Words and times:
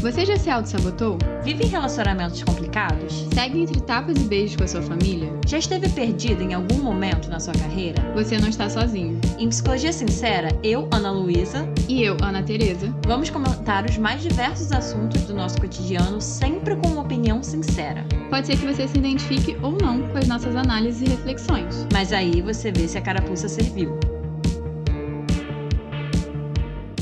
Você 0.00 0.24
já 0.24 0.34
se 0.38 0.48
auto-sabotou? 0.48 1.18
Vive 1.44 1.64
em 1.64 1.68
relacionamentos 1.68 2.42
complicados? 2.42 3.26
Segue 3.34 3.60
entre 3.60 3.78
tapas 3.82 4.16
e 4.16 4.20
beijos 4.20 4.56
com 4.56 4.64
a 4.64 4.66
sua 4.66 4.80
família? 4.80 5.30
Já 5.46 5.58
esteve 5.58 5.90
perdido 5.90 6.42
em 6.42 6.54
algum 6.54 6.78
momento 6.78 7.28
na 7.28 7.38
sua 7.38 7.52
carreira? 7.52 8.00
Você 8.14 8.38
não 8.38 8.48
está 8.48 8.70
sozinho. 8.70 9.20
Em 9.38 9.50
Psicologia 9.50 9.92
Sincera, 9.92 10.48
eu, 10.62 10.88
Ana 10.90 11.10
Luísa, 11.10 11.68
E 11.86 12.02
eu, 12.02 12.16
Ana 12.22 12.42
Tereza, 12.42 12.90
vamos 13.06 13.28
comentar 13.28 13.84
os 13.84 13.98
mais 13.98 14.22
diversos 14.22 14.72
assuntos 14.72 15.20
do 15.24 15.34
nosso 15.34 15.60
cotidiano, 15.60 16.18
sempre 16.18 16.76
com 16.76 16.88
uma 16.88 17.02
opinião 17.02 17.42
sincera. 17.42 18.02
pode 18.30 18.46
ser 18.46 18.56
que 18.56 18.66
você 18.66 18.88
se 18.88 18.96
identifique 18.96 19.54
ou 19.62 19.72
não 19.72 20.00
com 20.08 20.16
as 20.16 20.26
nossas 20.26 20.56
análises 20.56 21.02
e 21.02 21.10
reflexões. 21.10 21.86
Mas 21.92 22.10
aí 22.10 22.40
você 22.40 22.72
vê 22.72 22.88
se 22.88 22.96
a 22.96 23.02
carapuça 23.02 23.50
serviu. 23.50 23.98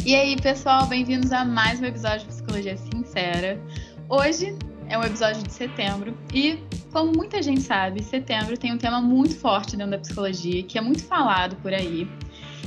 E 0.08 0.14
aí, 0.14 0.40
pessoal, 0.40 0.86
bem-vindos 0.86 1.32
a 1.32 1.44
mais 1.44 1.82
um 1.82 1.84
episódio 1.84 2.20
de 2.20 2.28
Psicologia 2.28 2.78
Sincera. 2.78 3.60
Hoje 4.08 4.56
é 4.88 4.96
um 4.96 5.02
episódio 5.02 5.42
de 5.42 5.52
setembro 5.52 6.16
e, 6.32 6.64
como 6.90 7.12
muita 7.12 7.42
gente 7.42 7.60
sabe, 7.60 8.02
setembro 8.02 8.56
tem 8.56 8.72
um 8.72 8.78
tema 8.78 9.02
muito 9.02 9.36
forte 9.36 9.76
dentro 9.76 9.90
da 9.90 9.98
psicologia, 9.98 10.62
que 10.62 10.78
é 10.78 10.80
muito 10.80 11.04
falado 11.04 11.56
por 11.56 11.74
aí. 11.74 12.08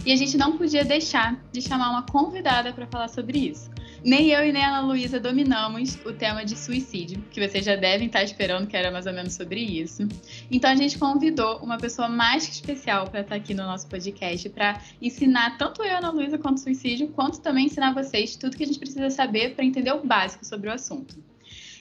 E 0.05 0.11
a 0.11 0.15
gente 0.15 0.37
não 0.37 0.55
podia 0.55 0.85
deixar 0.85 1.43
de 1.51 1.63
chamar 1.63 1.89
uma 1.89 2.03
convidada 2.03 2.71
para 2.73 2.85
falar 2.85 3.07
sobre 3.07 3.39
isso. 3.39 3.70
Nem 4.03 4.29
eu 4.29 4.43
e 4.43 4.51
nem 4.51 4.63
a 4.63 4.79
Ana 4.79 4.87
Luísa 4.87 5.19
dominamos 5.19 5.95
o 6.03 6.11
tema 6.11 6.43
de 6.43 6.57
suicídio, 6.57 7.23
que 7.29 7.47
vocês 7.47 7.63
já 7.63 7.75
devem 7.75 8.07
estar 8.07 8.23
esperando 8.23 8.65
que 8.65 8.75
era 8.75 8.89
mais 8.89 9.05
ou 9.05 9.13
menos 9.13 9.33
sobre 9.33 9.59
isso. 9.59 10.07
Então 10.49 10.71
a 10.71 10.75
gente 10.75 10.97
convidou 10.97 11.59
uma 11.59 11.77
pessoa 11.77 12.09
mais 12.09 12.47
que 12.47 12.53
especial 12.53 13.07
para 13.11 13.21
estar 13.21 13.35
aqui 13.35 13.53
no 13.53 13.61
nosso 13.61 13.87
podcast 13.87 14.49
para 14.49 14.81
ensinar 14.99 15.55
tanto 15.55 15.83
eu 15.83 15.87
e 15.87 15.91
Ana 15.91 16.09
Luísa 16.09 16.39
quanto 16.39 16.59
suicídio, 16.59 17.09
quanto 17.09 17.41
também 17.41 17.67
ensinar 17.67 17.93
vocês 17.93 18.35
tudo 18.35 18.57
que 18.57 18.63
a 18.63 18.67
gente 18.67 18.79
precisa 18.79 19.11
saber 19.11 19.53
para 19.53 19.63
entender 19.63 19.91
o 19.91 20.03
básico 20.03 20.43
sobre 20.43 20.67
o 20.67 20.73
assunto. 20.73 21.23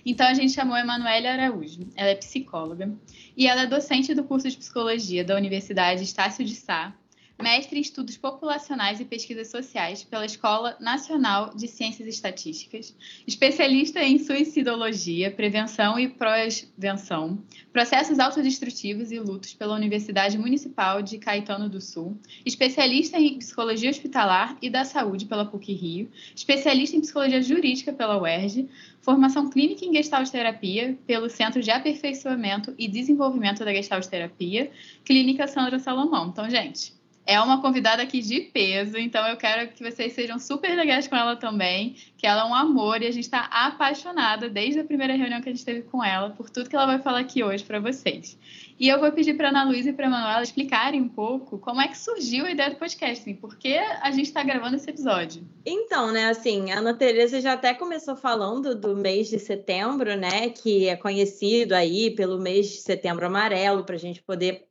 Então 0.05 0.27
a 0.27 0.35
gente 0.35 0.53
chamou 0.53 0.75
a 0.75 0.81
Emanuele 0.81 1.27
Araújo. 1.27 1.89
Ela 1.97 2.11
é 2.11 2.15
psicóloga 2.15 2.93
e 3.35 3.47
ela 3.47 3.63
é 3.63 3.67
docente 3.67 4.15
do 4.15 4.25
curso 4.25 4.49
de 4.51 4.59
psicologia 4.59 5.25
da 5.25 5.37
Universidade 5.37 6.03
Estácio 6.03 6.45
de 6.45 6.55
Sá, 6.55 6.95
mestre 7.43 7.79
em 7.79 7.83
estudos 7.83 8.17
populacionais 8.17 9.01
e 9.01 9.05
pesquisas 9.05 9.49
sociais 9.49 10.05
pela 10.05 10.27
Escola 10.27 10.77
Nacional 10.81 11.55
de 11.55 11.67
Ciências 11.67 12.07
Estatísticas, 12.07 12.95
especialista 13.27 14.03
em 14.03 14.19
suicidologia, 14.19 15.31
prevenção 15.31 15.99
e 15.99 16.09
pós-venção, 16.09 17.43
processos 17.73 18.19
autodestrutivos 18.19 19.11
e 19.11 19.19
lutos 19.19 19.55
pela 19.55 19.75
Universidade 19.75 20.39
Municipal 20.39 21.03
de 21.03 21.19
Caetano 21.19 21.69
do 21.69 21.81
Sul, 21.81 22.19
especialista 22.45 23.19
em 23.19 23.39
psicologia 23.39 23.91
hospitalar 23.91 24.57
e 24.61 24.69
da 24.69 24.85
saúde 24.85 25.27
pela 25.27 25.45
PUC-Rio, 25.45 26.11
especialista 26.35 26.97
em 26.97 27.01
psicologia 27.01 27.43
jurídica 27.43 27.93
pela 27.93 28.21
UERJ, 28.21 28.69
formação 29.01 29.49
clínica 29.49 29.85
em 29.85 29.95
Gestalt 29.95 30.29
Terapia 30.29 30.99
pelo 31.07 31.31
Centro 31.31 31.63
de 31.63 31.71
Aperfeiçoamento 31.71 32.75
e 32.79 32.87
Desenvolvimento 32.87 33.65
da 33.65 33.73
Gestalt 33.73 34.07
Terapia, 34.07 34.71
Clínica 35.05 35.47
Sandra 35.47 35.79
Salomão. 35.79 36.29
Então, 36.29 36.49
gente, 36.49 37.00
é 37.27 37.41
uma 37.41 37.61
convidada 37.61 38.03
aqui 38.03 38.21
de 38.21 38.41
peso, 38.41 38.97
então 38.99 39.27
eu 39.27 39.37
quero 39.37 39.69
que 39.69 39.89
vocês 39.89 40.13
sejam 40.13 40.39
super 40.39 40.75
legais 40.75 41.07
com 41.07 41.17
ela 41.17 41.37
também, 41.37 41.95
que 42.17 42.27
ela 42.27 42.43
é 42.43 42.45
um 42.45 42.55
amor 42.55 43.03
e 43.03 43.07
a 43.07 43.11
gente 43.11 43.25
está 43.25 43.43
apaixonada 43.45 44.49
desde 44.49 44.81
a 44.81 44.85
primeira 44.85 45.15
reunião 45.15 45.41
que 45.41 45.49
a 45.49 45.53
gente 45.53 45.65
teve 45.65 45.83
com 45.83 46.03
ela 46.03 46.31
por 46.31 46.51
tudo 46.51 46.69
que 46.69 46.75
ela 46.75 46.87
vai 46.87 46.99
falar 46.99 47.21
aqui 47.21 47.45
hoje 47.45 47.63
para 47.63 47.79
vocês. 47.79 48.39
E 48.79 48.89
eu 48.89 48.99
vou 48.99 49.13
pedir 49.13 49.35
para 49.35 49.51
Ana 49.51 49.65
Luísa 49.65 49.91
e 49.91 49.93
para 49.93 50.07
a 50.07 50.11
Manuela 50.11 50.43
explicarem 50.43 51.03
um 51.03 51.09
pouco 51.09 51.59
como 51.59 51.83
é 51.83 51.89
que 51.89 51.99
surgiu 51.99 52.47
a 52.47 52.51
ideia 52.51 52.71
do 52.71 52.77
podcast, 52.77 53.21
assim, 53.21 53.35
por 53.35 53.57
que 53.59 53.77
a 53.77 54.11
gente 54.11 54.27
está 54.27 54.43
gravando 54.43 54.77
esse 54.77 54.89
episódio. 54.89 55.47
Então, 55.67 56.11
né, 56.11 56.31
assim, 56.31 56.73
a 56.73 56.79
Ana 56.79 56.95
Tereza 56.95 57.41
já 57.41 57.53
até 57.53 57.75
começou 57.75 58.17
falando 58.17 58.75
do 58.75 58.97
mês 58.97 59.29
de 59.29 59.39
setembro, 59.39 60.17
né, 60.17 60.49
que 60.49 60.89
é 60.89 60.97
conhecido 60.97 61.75
aí 61.75 62.11
pelo 62.11 62.41
mês 62.41 62.71
de 62.71 62.77
setembro 62.77 63.27
amarelo, 63.27 63.85
para 63.85 63.97
a 63.97 63.99
gente 63.99 64.23
poder 64.23 64.70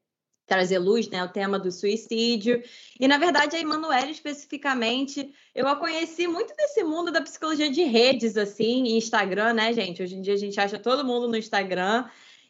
trazer 0.49 0.79
luz, 0.79 1.07
né, 1.07 1.23
o 1.23 1.29
tema 1.29 1.57
do 1.57 1.71
suicídio. 1.71 2.61
E, 2.99 3.07
na 3.07 3.17
verdade, 3.17 3.55
a 3.55 3.59
Emanuele, 3.59 4.11
especificamente, 4.11 5.31
eu 5.55 5.67
a 5.67 5.75
conheci 5.75 6.27
muito 6.27 6.53
desse 6.55 6.83
mundo 6.83 7.11
da 7.11 7.21
psicologia 7.21 7.69
de 7.69 7.83
redes, 7.83 8.35
assim, 8.35 8.97
Instagram, 8.97 9.53
né, 9.53 9.71
gente? 9.71 10.03
Hoje 10.03 10.15
em 10.15 10.21
dia 10.21 10.33
a 10.33 10.37
gente 10.37 10.59
acha 10.59 10.79
todo 10.79 11.05
mundo 11.05 11.27
no 11.27 11.37
Instagram. 11.37 12.09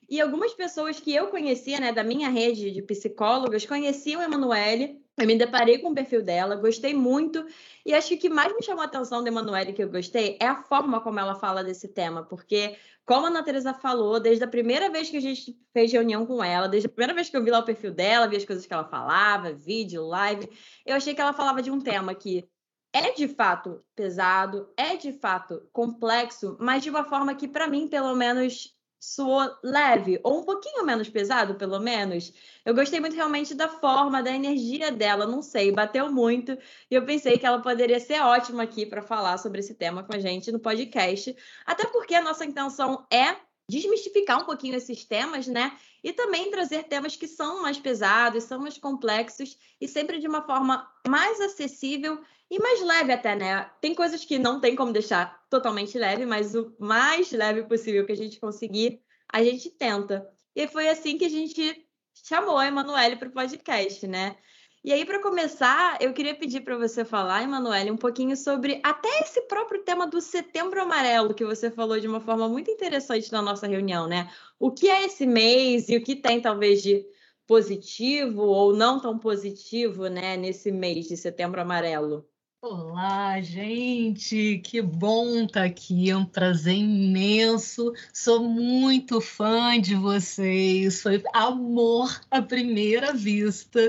E 0.09 0.19
algumas 0.19 0.53
pessoas 0.53 0.99
que 0.99 1.13
eu 1.13 1.27
conhecia, 1.27 1.79
né, 1.79 1.91
da 1.91 2.03
minha 2.03 2.29
rede 2.29 2.71
de 2.71 2.81
psicólogas, 2.81 3.65
conheciam 3.65 4.21
a 4.21 4.25
Emanuele. 4.25 4.99
Eu 5.15 5.27
me 5.27 5.37
deparei 5.37 5.77
com 5.79 5.89
o 5.89 5.93
perfil 5.93 6.23
dela, 6.23 6.55
gostei 6.55 6.93
muito. 6.93 7.45
E 7.85 7.93
acho 7.93 8.07
que 8.07 8.15
o 8.15 8.19
que 8.19 8.29
mais 8.29 8.55
me 8.55 8.63
chamou 8.63 8.81
a 8.81 8.85
atenção 8.85 9.21
da 9.21 9.29
Emanuele, 9.29 9.73
que 9.73 9.83
eu 9.83 9.89
gostei, 9.89 10.37
é 10.39 10.47
a 10.47 10.63
forma 10.63 11.01
como 11.01 11.19
ela 11.19 11.35
fala 11.35 11.63
desse 11.63 11.89
tema. 11.89 12.23
Porque, 12.23 12.75
como 13.09 13.25
a 13.25 13.29
Ana 13.29 13.41
Teresa 13.41 13.73
falou, 13.73 14.19
desde 14.19 14.43
a 14.43 14.47
primeira 14.47 14.87
vez 14.87 15.09
que 15.09 15.17
a 15.17 15.19
gente 15.19 15.57
fez 15.73 15.91
reunião 15.91 16.27
com 16.27 16.43
ela, 16.43 16.69
desde 16.69 16.85
a 16.85 16.91
primeira 16.91 17.15
vez 17.15 17.27
que 17.27 17.35
eu 17.35 17.43
vi 17.43 17.49
lá 17.49 17.57
o 17.57 17.65
perfil 17.65 17.91
dela, 17.91 18.27
vi 18.27 18.35
as 18.35 18.45
coisas 18.45 18.67
que 18.67 18.71
ela 18.71 18.83
falava, 18.83 19.51
vídeo, 19.51 20.05
live, 20.05 20.47
eu 20.85 20.95
achei 20.95 21.15
que 21.15 21.19
ela 21.19 21.33
falava 21.33 21.59
de 21.59 21.71
um 21.71 21.81
tema 21.81 22.13
que 22.13 22.47
é 22.93 23.11
de 23.13 23.27
fato 23.27 23.83
pesado, 23.95 24.71
é 24.77 24.95
de 24.95 25.11
fato 25.11 25.67
complexo, 25.73 26.55
mas 26.59 26.83
de 26.83 26.91
uma 26.91 27.03
forma 27.03 27.33
que, 27.33 27.47
para 27.47 27.67
mim, 27.67 27.87
pelo 27.87 28.15
menos, 28.15 28.77
soou 28.99 29.49
leve, 29.63 30.19
ou 30.23 30.41
um 30.41 30.43
pouquinho 30.43 30.85
menos 30.85 31.09
pesado, 31.09 31.55
pelo 31.55 31.79
menos. 31.79 32.33
Eu 32.65 32.75
gostei 32.75 32.99
muito 32.99 33.15
realmente 33.15 33.55
da 33.55 33.69
forma, 33.69 34.21
da 34.21 34.31
energia 34.31 34.91
dela, 34.91 35.25
não 35.25 35.41
sei, 35.41 35.71
bateu 35.71 36.11
muito. 36.11 36.57
E 36.91 36.95
eu 36.95 37.05
pensei 37.05 37.37
que 37.37 37.45
ela 37.45 37.61
poderia 37.61 37.99
ser 37.99 38.21
ótima 38.21 38.63
aqui 38.63 38.85
para 38.85 39.01
falar 39.01 39.37
sobre 39.37 39.61
esse 39.61 39.73
tema 39.73 40.03
com 40.03 40.13
a 40.13 40.19
gente 40.19 40.51
no 40.51 40.59
podcast. 40.59 41.35
Até 41.65 41.85
porque 41.87 42.13
a 42.13 42.21
nossa 42.21 42.45
intenção 42.45 43.05
é 43.09 43.37
desmistificar 43.69 44.41
um 44.41 44.45
pouquinho 44.45 44.75
esses 44.75 45.05
temas, 45.05 45.47
né? 45.47 45.77
E 46.03 46.11
também 46.11 46.49
trazer 46.49 46.83
temas 46.83 47.15
que 47.15 47.27
são 47.27 47.61
mais 47.61 47.77
pesados, 47.77 48.45
são 48.45 48.59
mais 48.59 48.77
complexos 48.77 49.57
e 49.79 49.87
sempre 49.87 50.19
de 50.19 50.27
uma 50.27 50.41
forma 50.41 50.89
mais 51.07 51.39
acessível 51.39 52.19
e 52.49 52.59
mais 52.59 52.81
leve 52.81 53.13
até, 53.13 53.35
né? 53.35 53.69
Tem 53.79 53.93
coisas 53.93 54.25
que 54.25 54.39
não 54.39 54.59
tem 54.59 54.75
como 54.75 54.91
deixar 54.91 55.45
totalmente 55.49 55.97
leve, 55.97 56.25
mas 56.25 56.55
o 56.55 56.73
mais 56.79 57.31
leve 57.31 57.63
possível 57.63 58.05
que 58.05 58.11
a 58.11 58.17
gente 58.17 58.39
conseguir, 58.39 59.01
a 59.31 59.43
gente 59.43 59.69
tenta. 59.69 60.27
E 60.55 60.67
foi 60.67 60.89
assim 60.89 61.17
que 61.17 61.25
a 61.25 61.29
gente 61.29 61.87
chamou 62.13 62.57
a 62.57 62.67
Emanuele 62.67 63.15
para 63.15 63.29
o 63.29 63.31
podcast, 63.31 64.07
né? 64.07 64.35
E 64.81 64.93
aí, 64.93 65.05
para 65.05 65.21
começar, 65.21 65.97
eu 66.01 66.13
queria 66.13 66.33
pedir 66.33 66.61
para 66.61 66.77
você 66.77 67.03
falar, 67.03 67.43
Emanuele, 67.43 67.91
um 67.91 67.97
pouquinho 67.97 68.37
sobre 68.37 68.79
até 68.81 69.09
esse 69.19 69.41
próprio 69.41 69.83
tema 69.83 70.07
do 70.07 70.21
Setembro 70.21 70.81
Amarelo, 70.81 71.33
que 71.33 71.43
você 71.43 71.69
falou 71.69 71.99
de 71.99 72.07
uma 72.07 72.21
forma 72.21 72.47
muito 72.47 72.71
interessante 72.71 73.29
na 73.29 73.41
nossa 73.41 73.67
reunião, 73.67 74.07
né? 74.07 74.31
O 74.57 74.71
que 74.71 74.89
é 74.89 75.03
esse 75.03 75.25
mês 75.25 75.89
e 75.89 75.97
o 75.97 76.03
que 76.03 76.15
tem, 76.15 76.41
talvez, 76.41 76.81
de 76.81 77.05
positivo 77.45 78.43
ou 78.43 78.73
não 78.73 79.01
tão 79.01 79.19
positivo, 79.19 80.07
né, 80.07 80.37
nesse 80.37 80.71
mês 80.71 81.07
de 81.07 81.17
Setembro 81.17 81.59
Amarelo? 81.59 82.28
Olá, 82.61 83.39
gente! 83.39 84.59
Que 84.59 84.81
bom 84.81 85.45
estar 85.45 85.63
aqui, 85.63 86.09
é 86.09 86.17
um 86.17 86.25
prazer 86.25 86.75
imenso. 86.75 87.93
Sou 88.13 88.43
muito 88.43 89.21
fã 89.21 89.79
de 89.79 89.95
vocês, 89.95 91.01
foi 91.01 91.23
amor 91.33 92.19
à 92.29 92.41
primeira 92.41 93.13
vista. 93.13 93.79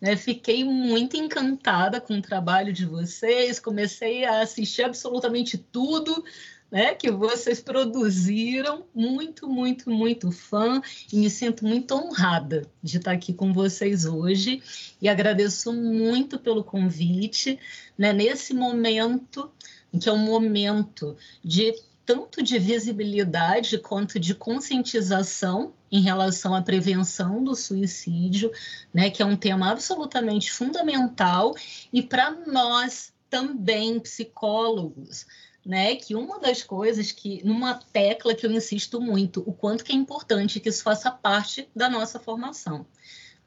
Né? 0.00 0.16
Fiquei 0.16 0.64
muito 0.64 1.14
encantada 1.14 2.00
com 2.00 2.14
o 2.14 2.22
trabalho 2.22 2.72
de 2.72 2.86
vocês, 2.86 3.60
comecei 3.60 4.24
a 4.24 4.40
assistir 4.40 4.84
absolutamente 4.84 5.58
tudo 5.58 6.24
né, 6.70 6.94
que 6.94 7.10
vocês 7.10 7.60
produziram. 7.60 8.84
Muito, 8.94 9.48
muito, 9.48 9.90
muito 9.90 10.30
fã 10.30 10.80
e 11.12 11.16
me 11.16 11.30
sinto 11.30 11.64
muito 11.64 11.94
honrada 11.94 12.62
de 12.82 12.98
estar 12.98 13.12
aqui 13.12 13.32
com 13.32 13.52
vocês 13.52 14.04
hoje 14.04 14.62
e 15.00 15.08
agradeço 15.08 15.72
muito 15.72 16.38
pelo 16.38 16.64
convite, 16.64 17.58
né, 17.96 18.12
nesse 18.12 18.54
momento, 18.54 19.50
que 19.98 20.08
é 20.08 20.12
um 20.12 20.18
momento 20.18 21.16
de 21.42 21.74
tanto 22.04 22.40
de 22.40 22.56
visibilidade 22.58 23.78
quanto 23.78 24.20
de 24.20 24.32
conscientização 24.32 25.72
em 25.90 26.00
relação 26.00 26.54
à 26.54 26.62
prevenção 26.62 27.42
do 27.42 27.54
suicídio, 27.54 28.52
né, 28.94 29.10
que 29.10 29.22
é 29.22 29.26
um 29.26 29.36
tema 29.36 29.72
absolutamente 29.72 30.52
fundamental 30.52 31.54
e 31.92 32.00
para 32.02 32.30
nós 32.46 33.12
também 33.28 33.98
psicólogos, 33.98 35.26
né, 35.66 35.96
que 35.96 36.14
uma 36.14 36.38
das 36.38 36.62
coisas 36.62 37.10
que 37.10 37.44
numa 37.44 37.74
tecla 37.74 38.36
que 38.36 38.46
eu 38.46 38.52
insisto 38.52 39.00
muito, 39.00 39.42
o 39.44 39.52
quanto 39.52 39.82
que 39.82 39.90
é 39.90 39.96
importante 39.96 40.60
que 40.60 40.68
isso 40.68 40.84
faça 40.84 41.10
parte 41.10 41.68
da 41.74 41.90
nossa 41.90 42.20
formação, 42.20 42.86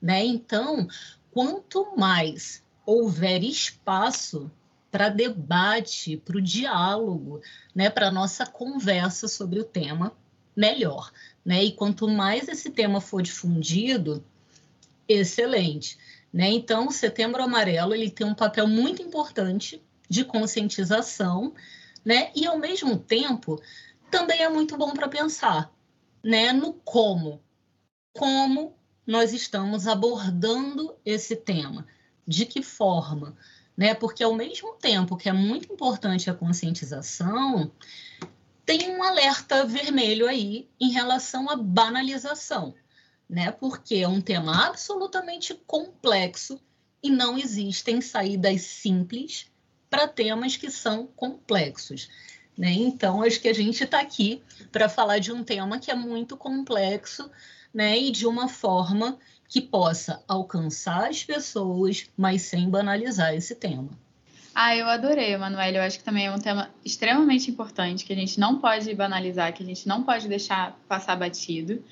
né? 0.02 0.26
Então, 0.26 0.86
quanto 1.32 1.96
mais 1.96 2.62
houver 2.86 3.42
espaço 3.42 4.52
para 4.92 5.08
debate, 5.08 6.18
para 6.18 6.38
o 6.38 6.42
diálogo, 6.42 7.42
né, 7.74 7.90
para 7.90 8.12
nossa 8.12 8.46
conversa 8.46 9.28
sobre 9.28 9.60
o 9.60 9.64
tema, 9.64 10.12
melhor. 10.56 11.12
Né? 11.46 11.64
E 11.64 11.72
quanto 11.72 12.08
mais 12.08 12.50
esse 12.50 12.70
tema 12.72 13.00
for 13.00 13.22
difundido, 13.22 14.26
excelente. 15.08 15.98
Né? 16.34 16.50
Então, 16.50 16.88
o 16.88 16.92
Setembro 16.92 17.42
Amarelo 17.42 17.94
ele 17.94 18.10
tem 18.10 18.28
um 18.28 18.36
papel 18.36 18.68
muito 18.68 19.02
importante 19.02 19.82
de 20.10 20.26
conscientização, 20.26 21.54
né? 22.04 22.32
E 22.36 22.46
ao 22.46 22.58
mesmo 22.58 22.98
tempo, 22.98 23.62
também 24.10 24.42
é 24.42 24.50
muito 24.50 24.78
bom 24.78 24.94
para 24.94 25.08
pensar, 25.08 25.72
né, 26.24 26.52
no 26.52 26.74
como. 26.74 27.42
Como 28.14 28.76
nós 29.06 29.34
estamos 29.34 29.88
abordando 29.88 30.96
esse 31.06 31.36
tema? 31.36 31.86
De 32.28 32.46
que 32.46 32.62
forma? 32.62 33.36
Né? 33.78 33.94
Porque 33.94 34.24
ao 34.24 34.34
mesmo 34.34 34.74
tempo 34.74 35.18
que 35.18 35.30
é 35.30 35.34
muito 35.34 35.72
importante 35.72 36.30
a 36.30 36.34
conscientização, 36.34 37.72
tem 38.66 38.90
um 38.96 39.02
alerta 39.02 39.66
vermelho 39.66 40.28
aí 40.28 40.70
em 40.80 40.92
relação 40.92 41.50
à 41.50 41.56
banalização, 41.56 42.76
né? 43.28 43.52
Porque 43.52 43.96
é 43.96 44.08
um 44.08 44.22
tema 44.22 44.68
absolutamente 44.68 45.56
complexo 45.66 46.60
e 47.02 47.10
não 47.10 47.36
existem 47.36 48.00
saídas 48.00 48.62
simples 48.62 49.50
para 49.90 50.08
temas 50.08 50.56
que 50.56 50.70
são 50.70 51.08
complexos. 51.08 52.10
Né? 52.58 52.72
Então, 52.74 53.24
acho 53.24 53.40
que 53.40 53.48
a 53.48 53.54
gente 53.54 53.84
está 53.84 54.00
aqui 54.00 54.44
para 54.72 54.90
falar 54.90 55.20
de 55.20 55.32
um 55.32 55.44
tema 55.44 55.80
que 55.80 55.90
é 55.90 55.96
muito 55.96 56.36
complexo 56.36 57.30
né? 57.74 57.98
e 57.98 58.12
de 58.12 58.28
uma 58.28 58.50
forma 58.50 59.18
que 59.48 59.62
possa 59.62 60.24
alcançar 60.28 61.10
as 61.10 61.24
pessoas, 61.24 62.10
mas 62.16 62.44
sem 62.44 62.70
banalizar 62.70 63.34
esse 63.34 63.56
tema. 63.56 63.90
Ah, 64.54 64.76
eu 64.76 64.88
adorei, 64.88 65.34
Emanuele. 65.34 65.78
Eu 65.78 65.84
acho 65.84 66.00
que 66.00 66.04
também 66.04 66.26
é 66.26 66.32
um 66.32 66.38
tema 66.38 66.70
extremamente 66.84 67.50
importante, 67.50 68.04
que 68.04 68.12
a 68.12 68.16
gente 68.16 68.40
não 68.40 68.60
pode 68.60 68.94
banalizar, 68.94 69.54
que 69.54 69.64
a 69.64 69.66
gente 69.66 69.88
não 69.88 70.04
pode 70.04 70.28
deixar 70.28 70.78
passar 70.88 71.16
batido. 71.16 71.84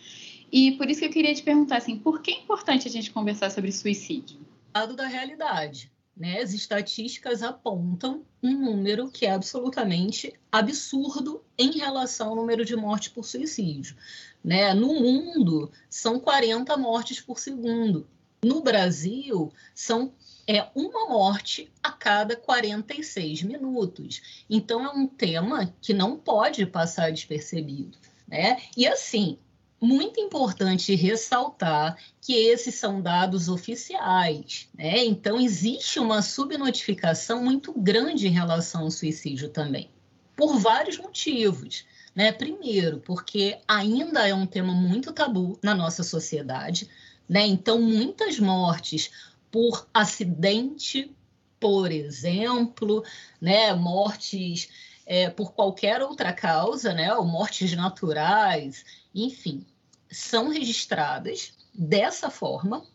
E 0.52 0.74
por 0.74 0.90
isso 0.90 1.00
que 1.00 1.06
eu 1.06 1.12
queria 1.12 1.34
te 1.34 1.44
perguntar 1.44 1.78
assim, 1.78 1.98
por 1.98 2.22
que 2.22 2.32
é 2.32 2.40
importante 2.40 2.88
a 2.88 2.92
gente 2.92 3.12
conversar 3.12 3.50
sobre 3.52 3.72
suicídio? 3.72 4.40
Lado 4.76 4.96
da 4.96 5.08
realidade. 5.08 5.90
Né? 6.18 6.42
As 6.42 6.54
estatísticas 6.54 7.44
apontam 7.44 8.24
um 8.42 8.52
número 8.52 9.10
que 9.10 9.26
é 9.26 9.32
absolutamente 9.32 10.34
absurdo 10.52 11.44
em 11.58 11.78
relação 11.78 12.30
ao 12.30 12.36
número 12.36 12.66
de 12.66 12.76
mortes 12.76 13.10
por 13.10 13.24
suicídio. 13.24 13.96
Né? 14.44 14.74
No 14.74 14.94
mundo, 14.96 15.72
são 15.90 16.20
40 16.20 16.76
mortes 16.78 17.22
por 17.22 17.40
segundo. 17.40 18.08
No 18.44 18.62
Brasil, 18.62 19.52
são 19.76 20.12
é 20.50 20.66
uma 20.74 21.10
morte 21.10 21.70
a 21.84 21.92
cada 21.92 22.36
46 22.36 23.44
minutos. 23.44 24.46
Então, 24.50 24.86
é 24.86 24.90
um 24.90 25.06
tema 25.06 25.74
que 25.82 25.94
não 25.94 26.18
pode 26.18 26.66
passar 26.66 27.12
despercebido. 27.12 27.98
Né? 28.26 28.62
E 28.76 28.88
assim, 28.88 29.38
muito 29.80 30.20
importante 30.20 30.96
ressaltar 30.96 31.98
que 32.20 32.34
esses 32.34 32.76
são 32.76 33.02
dados 33.02 33.48
oficiais, 33.48 34.68
né? 34.76 35.06
Então 35.06 35.40
existe 35.40 36.00
uma 36.00 36.22
subnotificação 36.22 37.44
muito 37.44 37.72
grande 37.74 38.28
em 38.28 38.32
relação 38.32 38.82
ao 38.82 38.92
suicídio 38.92 39.50
também, 39.50 39.90
por 40.36 40.58
vários 40.58 40.98
motivos. 40.98 41.86
Né? 42.16 42.32
Primeiro, 42.32 43.00
porque 43.02 43.60
ainda 43.68 44.28
é 44.28 44.34
um 44.34 44.48
tema 44.48 44.74
muito 44.74 45.14
tabu 45.14 45.60
na 45.62 45.76
nossa 45.76 46.02
sociedade, 46.02 46.90
né? 47.30 47.46
Então 47.46 47.80
muitas 47.80 48.40
mortes 48.40 49.12
por 49.52 49.88
acidente, 49.94 51.16
por 51.60 51.92
exemplo, 51.92 53.04
né? 53.40 53.72
Mortes 53.76 54.70
é, 55.08 55.30
por 55.30 55.54
qualquer 55.54 56.02
outra 56.02 56.34
causa, 56.34 56.94
né? 56.94 57.14
Ou 57.16 57.26
mortes 57.26 57.74
naturais, 57.74 58.84
enfim, 59.16 59.66
são 60.12 60.50
registradas 60.50 61.54
dessa 61.74 62.30
forma, 62.30 62.86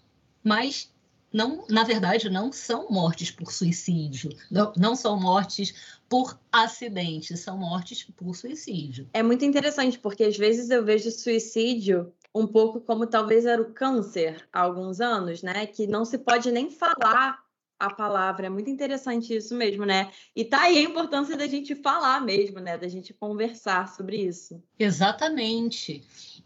mas 0.44 0.92
não, 1.32 1.64
na 1.68 1.82
verdade, 1.82 2.28
não 2.28 2.52
são 2.52 2.90
mortes 2.90 3.30
por 3.30 3.50
suicídio, 3.50 4.36
não, 4.50 4.72
não 4.76 4.94
são 4.94 5.18
mortes 5.18 5.98
por 6.06 6.38
acidente, 6.52 7.34
são 7.38 7.56
mortes 7.56 8.04
por 8.04 8.36
suicídio. 8.36 9.08
É 9.14 9.22
muito 9.22 9.44
interessante, 9.44 9.98
porque 9.98 10.24
às 10.24 10.36
vezes 10.36 10.68
eu 10.68 10.84
vejo 10.84 11.10
suicídio 11.10 12.12
um 12.34 12.46
pouco 12.46 12.80
como 12.80 13.06
talvez 13.06 13.46
era 13.46 13.60
o 13.60 13.72
câncer 13.72 14.46
há 14.52 14.60
alguns 14.60 15.00
anos, 15.00 15.42
né? 15.42 15.66
Que 15.66 15.86
não 15.86 16.04
se 16.04 16.18
pode 16.18 16.52
nem 16.52 16.70
falar 16.70 17.41
a 17.82 17.90
palavra. 17.90 18.46
É 18.46 18.50
muito 18.50 18.70
interessante 18.70 19.34
isso 19.34 19.56
mesmo, 19.56 19.84
né? 19.84 20.10
E 20.36 20.44
tá 20.44 20.62
aí 20.62 20.78
a 20.78 20.82
importância 20.82 21.36
da 21.36 21.48
gente 21.48 21.74
falar 21.74 22.20
mesmo, 22.20 22.60
né? 22.60 22.78
Da 22.78 22.86
gente 22.86 23.12
conversar 23.12 23.88
sobre 23.88 24.18
isso. 24.18 24.62
Exatamente. 24.78 26.04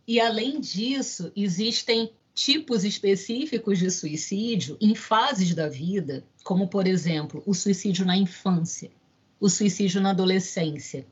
E 0.08 0.18
além 0.18 0.58
disso, 0.58 1.30
existem 1.36 2.10
tipos 2.32 2.84
específicos 2.84 3.78
de 3.78 3.90
suicídio 3.90 4.78
em 4.80 4.94
fases 4.94 5.54
da 5.54 5.68
vida, 5.68 6.24
como 6.42 6.68
por 6.68 6.86
exemplo, 6.86 7.42
o 7.46 7.52
suicídio 7.52 8.06
na 8.06 8.16
infância, 8.16 8.90
o 9.38 9.50
suicídio 9.50 10.00
na 10.00 10.10
adolescência. 10.10 11.06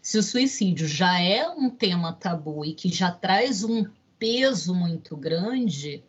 Se 0.00 0.16
o 0.16 0.22
suicídio 0.22 0.88
já 0.88 1.20
é 1.20 1.46
um 1.46 1.68
tema 1.68 2.12
tabu 2.14 2.64
e 2.64 2.72
que 2.72 2.88
já 2.88 3.10
traz 3.10 3.64
um 3.64 3.84
peso 4.18 4.74
muito 4.74 5.14
grande, 5.14 6.02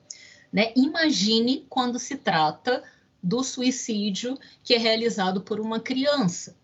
né? 0.51 0.71
Imagine 0.75 1.65
quando 1.69 1.99
se 1.99 2.15
trata 2.15 2.83
do 3.21 3.43
suicídio 3.43 4.37
que 4.63 4.73
é 4.73 4.77
realizado 4.77 5.41
por 5.41 5.59
uma 5.59 5.79
criança. 5.79 6.55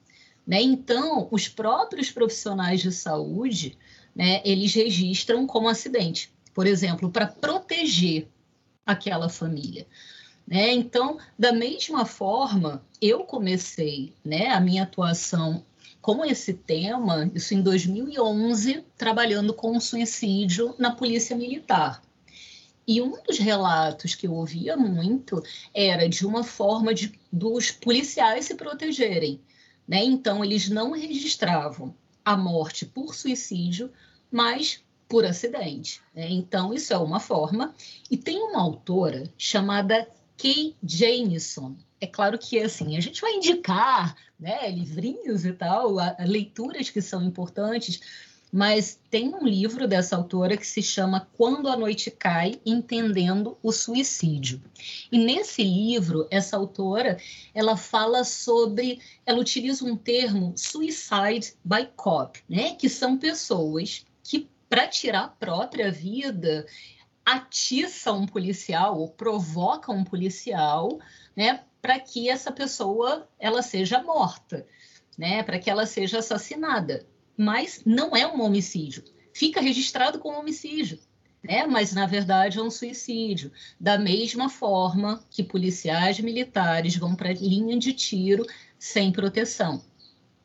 Né? 0.45 0.61
Então, 0.61 1.27
os 1.31 1.47
próprios 1.47 2.11
profissionais 2.11 2.81
de 2.81 2.91
saúde, 2.91 3.77
né, 4.15 4.41
eles 4.45 4.73
registram 4.73 5.47
como 5.47 5.67
acidente, 5.67 6.31
por 6.53 6.67
exemplo, 6.67 7.09
para 7.09 7.27
proteger 7.27 8.27
aquela 8.85 9.27
família. 9.27 9.87
Né? 10.47 10.73
Então, 10.73 11.17
da 11.37 11.51
mesma 11.51 12.05
forma, 12.05 12.85
eu 13.01 13.23
comecei 13.23 14.13
né, 14.23 14.49
a 14.49 14.59
minha 14.59 14.83
atuação 14.83 15.65
com 15.99 16.23
esse 16.23 16.53
tema, 16.53 17.31
isso 17.33 17.55
em 17.55 17.63
2011, 17.63 18.83
trabalhando 18.95 19.55
com 19.55 19.79
suicídio 19.79 20.75
na 20.77 20.91
Polícia 20.91 21.35
Militar. 21.35 22.04
E 22.87 23.01
um 23.01 23.21
dos 23.23 23.37
relatos 23.39 24.13
que 24.13 24.27
eu 24.27 24.33
ouvia 24.33 24.77
muito 24.77 25.41
era 25.73 26.07
de 26.07 26.25
uma 26.25 26.43
forma 26.43 26.93
de, 26.93 27.19
dos 27.31 27.71
policiais 27.71 28.45
se 28.45 28.55
protegerem. 28.55 29.41
Né? 29.87 30.03
Então, 30.03 30.43
eles 30.43 30.69
não 30.69 30.91
registravam 30.91 31.95
a 32.23 32.35
morte 32.35 32.85
por 32.85 33.13
suicídio, 33.13 33.91
mas 34.31 34.83
por 35.07 35.25
acidente. 35.25 36.01
Né? 36.13 36.27
Então, 36.29 36.73
isso 36.73 36.93
é 36.93 36.97
uma 36.97 37.19
forma. 37.19 37.73
E 38.09 38.17
tem 38.17 38.37
uma 38.37 38.61
autora 38.61 39.31
chamada 39.37 40.07
Kay 40.37 40.75
Jameson. 40.83 41.75
É 41.99 42.07
claro 42.07 42.37
que 42.37 42.59
assim, 42.59 42.97
a 42.97 42.99
gente 42.99 43.21
vai 43.21 43.33
indicar 43.33 44.15
né, 44.39 44.69
livrinhos 44.69 45.45
e 45.45 45.53
tal, 45.53 45.95
leituras 46.19 46.89
que 46.89 47.01
são 47.01 47.23
importantes, 47.23 48.01
mas 48.55 48.97
tem 49.09 49.35
um 49.35 49.45
livro 49.45 49.85
dessa 49.85 50.15
autora 50.15 50.55
que 50.55 50.65
se 50.65 50.81
chama 50.81 51.27
Quando 51.35 51.67
a 51.67 51.75
Noite 51.75 52.09
Cai, 52.09 52.57
Entendendo 52.65 53.57
o 53.61 53.69
Suicídio. 53.69 54.63
E 55.11 55.17
nesse 55.17 55.61
livro, 55.61 56.25
essa 56.31 56.55
autora, 56.55 57.17
ela 57.53 57.75
fala 57.75 58.23
sobre, 58.23 59.01
ela 59.25 59.41
utiliza 59.41 59.83
um 59.83 59.97
termo 59.97 60.53
suicide 60.55 61.53
by 61.65 61.85
cop, 61.97 62.41
né, 62.47 62.75
que 62.75 62.87
são 62.87 63.17
pessoas 63.17 64.05
que 64.23 64.49
para 64.69 64.87
tirar 64.87 65.25
a 65.25 65.27
própria 65.27 65.91
vida 65.91 66.65
atiçam 67.25 68.19
um 68.19 68.25
policial 68.25 68.97
ou 68.97 69.09
provocam 69.09 69.97
um 69.97 70.05
policial, 70.05 70.97
né, 71.35 71.61
para 71.81 71.99
que 71.99 72.29
essa 72.29 72.53
pessoa 72.53 73.27
ela 73.37 73.61
seja 73.61 74.01
morta, 74.01 74.65
né, 75.17 75.43
para 75.43 75.59
que 75.59 75.69
ela 75.69 75.85
seja 75.85 76.19
assassinada 76.19 77.05
mas 77.37 77.81
não 77.85 78.15
é 78.15 78.25
um 78.27 78.41
homicídio. 78.41 79.03
Fica 79.33 79.59
registrado 79.59 80.19
como 80.19 80.39
homicídio, 80.39 80.99
né? 81.43 81.65
mas 81.65 81.93
na 81.93 82.05
verdade 82.05 82.57
é 82.57 82.61
um 82.61 82.71
suicídio. 82.71 83.51
Da 83.79 83.97
mesma 83.97 84.49
forma 84.49 85.23
que 85.29 85.43
policiais 85.43 86.19
militares 86.19 86.95
vão 86.95 87.15
para 87.15 87.33
linha 87.33 87.77
de 87.77 87.93
tiro 87.93 88.45
sem 88.79 89.11
proteção. 89.11 89.83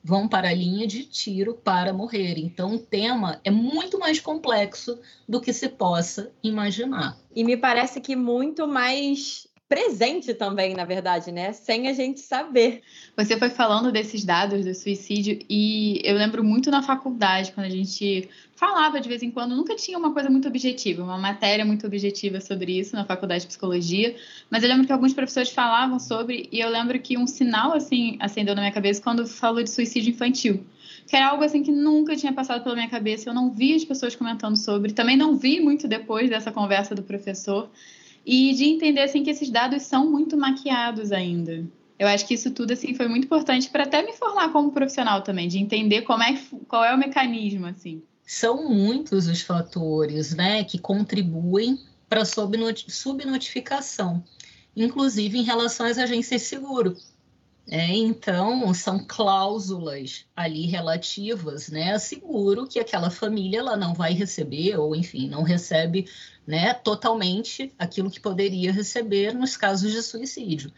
Vão 0.02 0.26
para 0.26 0.48
a 0.48 0.54
linha 0.54 0.86
de 0.86 1.04
tiro 1.04 1.54
para 1.54 1.92
morrer. 1.92 2.38
Então, 2.38 2.74
o 2.74 2.78
tema 2.78 3.38
é 3.44 3.50
muito 3.50 3.98
mais 3.98 4.18
complexo 4.18 4.98
do 5.28 5.42
que 5.42 5.52
se 5.52 5.68
possa 5.68 6.32
imaginar. 6.42 7.18
E 7.36 7.44
me 7.44 7.54
parece 7.54 8.00
que 8.00 8.16
muito 8.16 8.66
mais 8.66 9.46
presente 9.70 10.34
também, 10.34 10.74
na 10.74 10.84
verdade, 10.84 11.30
né? 11.30 11.52
Sem 11.52 11.86
a 11.86 11.92
gente 11.92 12.18
saber. 12.18 12.82
Você 13.16 13.38
foi 13.38 13.48
falando 13.50 13.92
desses 13.92 14.24
dados 14.24 14.64
do 14.64 14.74
suicídio 14.74 15.38
e 15.48 16.00
eu 16.02 16.16
lembro 16.16 16.42
muito 16.42 16.72
na 16.72 16.82
faculdade, 16.82 17.52
quando 17.52 17.66
a 17.66 17.70
gente 17.70 18.28
falava 18.56 19.00
de 19.00 19.08
vez 19.08 19.22
em 19.22 19.30
quando, 19.30 19.54
nunca 19.54 19.76
tinha 19.76 19.96
uma 19.96 20.12
coisa 20.12 20.28
muito 20.28 20.48
objetiva, 20.48 21.04
uma 21.04 21.16
matéria 21.16 21.64
muito 21.64 21.86
objetiva 21.86 22.40
sobre 22.40 22.80
isso 22.80 22.96
na 22.96 23.04
faculdade 23.04 23.42
de 23.42 23.46
psicologia, 23.46 24.16
mas 24.50 24.64
eu 24.64 24.68
lembro 24.68 24.88
que 24.88 24.92
alguns 24.92 25.14
professores 25.14 25.50
falavam 25.50 26.00
sobre 26.00 26.48
e 26.50 26.58
eu 26.58 26.68
lembro 26.68 26.98
que 26.98 27.16
um 27.16 27.28
sinal 27.28 27.72
assim 27.72 28.18
acendeu 28.18 28.56
na 28.56 28.62
minha 28.62 28.72
cabeça 28.72 29.00
quando 29.00 29.24
falou 29.24 29.62
de 29.62 29.70
suicídio 29.70 30.10
infantil 30.10 30.66
que 31.06 31.16
era 31.16 31.28
algo 31.28 31.42
assim 31.42 31.62
que 31.62 31.72
nunca 31.72 32.14
tinha 32.14 32.32
passado 32.32 32.62
pela 32.62 32.74
minha 32.74 32.88
cabeça, 32.88 33.28
eu 33.28 33.34
não 33.34 33.50
vi 33.50 33.74
as 33.74 33.84
pessoas 33.84 34.14
comentando 34.14 34.56
sobre, 34.56 34.92
também 34.92 35.16
não 35.16 35.36
vi 35.36 35.60
muito 35.60 35.88
depois 35.88 36.28
dessa 36.28 36.52
conversa 36.52 36.94
do 36.94 37.02
professor, 37.02 37.68
e 38.24 38.54
de 38.54 38.64
entender 38.64 39.02
assim 39.02 39.22
que 39.22 39.30
esses 39.30 39.50
dados 39.50 39.82
são 39.82 40.10
muito 40.10 40.36
maquiados 40.36 41.12
ainda. 41.12 41.64
Eu 41.98 42.08
acho 42.08 42.26
que 42.26 42.34
isso 42.34 42.50
tudo 42.50 42.72
assim 42.72 42.94
foi 42.94 43.08
muito 43.08 43.24
importante 43.24 43.68
para 43.68 43.84
até 43.84 44.02
me 44.02 44.14
formar 44.14 44.50
como 44.52 44.72
profissional 44.72 45.22
também, 45.22 45.48
de 45.48 45.58
entender 45.58 46.02
como 46.02 46.22
é 46.22 46.40
qual 46.66 46.84
é 46.84 46.94
o 46.94 46.98
mecanismo 46.98 47.66
assim. 47.66 48.02
São 48.24 48.70
muitos 48.70 49.26
os 49.26 49.42
fatores, 49.42 50.34
né, 50.34 50.64
que 50.64 50.78
contribuem 50.78 51.78
para 52.08 52.22
a 52.22 52.24
subnotificação, 52.24 54.24
inclusive 54.74 55.38
em 55.38 55.42
relação 55.42 55.86
às 55.86 55.98
agências 55.98 56.42
de 56.42 56.46
seguro. 56.46 56.96
É, 57.72 57.86
então, 57.86 58.74
são 58.74 58.98
cláusulas 59.06 60.26
ali 60.34 60.66
relativas 60.66 61.68
né, 61.68 61.96
seguro 62.00 62.66
que 62.66 62.80
aquela 62.80 63.10
família 63.10 63.60
ela 63.60 63.76
não 63.76 63.94
vai 63.94 64.12
receber, 64.12 64.76
ou 64.76 64.96
enfim, 64.96 65.28
não 65.28 65.44
recebe 65.44 66.10
né, 66.44 66.74
totalmente 66.74 67.72
aquilo 67.78 68.10
que 68.10 68.18
poderia 68.18 68.72
receber 68.72 69.32
nos 69.32 69.56
casos 69.56 69.92
de 69.92 70.02
suicídio. 70.02 70.72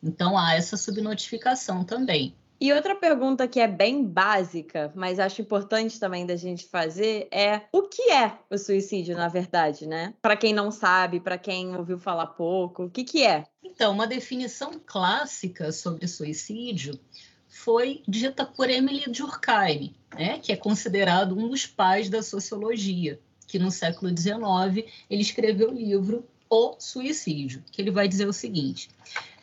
Então, 0.00 0.38
há 0.38 0.54
essa 0.54 0.76
subnotificação 0.76 1.82
também. 1.82 2.32
E 2.58 2.72
outra 2.72 2.94
pergunta 2.94 3.46
que 3.46 3.60
é 3.60 3.68
bem 3.68 4.02
básica, 4.02 4.90
mas 4.94 5.18
acho 5.18 5.42
importante 5.42 6.00
também 6.00 6.24
da 6.24 6.36
gente 6.36 6.66
fazer 6.66 7.28
é 7.30 7.62
o 7.70 7.82
que 7.82 8.10
é 8.10 8.38
o 8.50 8.56
suicídio, 8.56 9.14
na 9.14 9.28
verdade, 9.28 9.86
né? 9.86 10.14
Para 10.22 10.36
quem 10.36 10.54
não 10.54 10.70
sabe, 10.70 11.20
para 11.20 11.36
quem 11.36 11.76
ouviu 11.76 11.98
falar 11.98 12.28
pouco, 12.28 12.84
o 12.84 12.90
que, 12.90 13.04
que 13.04 13.24
é? 13.24 13.44
Então, 13.62 13.92
uma 13.92 14.06
definição 14.06 14.80
clássica 14.86 15.70
sobre 15.70 16.08
suicídio 16.08 16.98
foi 17.46 18.02
dita 18.08 18.44
por 18.44 18.70
Emily 18.70 19.04
Durkheim, 19.10 19.94
né? 20.14 20.38
que 20.38 20.52
é 20.52 20.56
considerado 20.56 21.36
um 21.36 21.48
dos 21.48 21.66
pais 21.66 22.08
da 22.08 22.22
sociologia, 22.22 23.20
que 23.46 23.58
no 23.58 23.70
século 23.70 24.16
XIX 24.16 24.90
ele 25.10 25.22
escreveu 25.22 25.70
o 25.70 25.74
livro 25.74 26.26
O 26.48 26.76
Suicídio, 26.78 27.62
que 27.70 27.82
ele 27.82 27.90
vai 27.90 28.08
dizer 28.08 28.26
o 28.26 28.32
seguinte: 28.32 28.88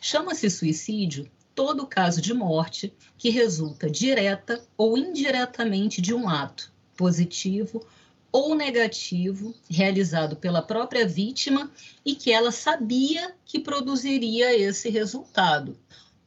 chama-se 0.00 0.50
suicídio 0.50 1.30
todo 1.54 1.86
caso 1.86 2.20
de 2.20 2.34
morte 2.34 2.92
que 3.16 3.30
resulta 3.30 3.88
direta 3.88 4.62
ou 4.76 4.98
indiretamente 4.98 6.00
de 6.00 6.12
um 6.12 6.28
ato 6.28 6.72
positivo 6.96 7.84
ou 8.32 8.54
negativo 8.54 9.54
realizado 9.70 10.34
pela 10.34 10.60
própria 10.60 11.06
vítima 11.06 11.70
e 12.04 12.14
que 12.14 12.32
ela 12.32 12.50
sabia 12.50 13.34
que 13.44 13.60
produziria 13.60 14.56
esse 14.58 14.90
resultado. 14.90 15.78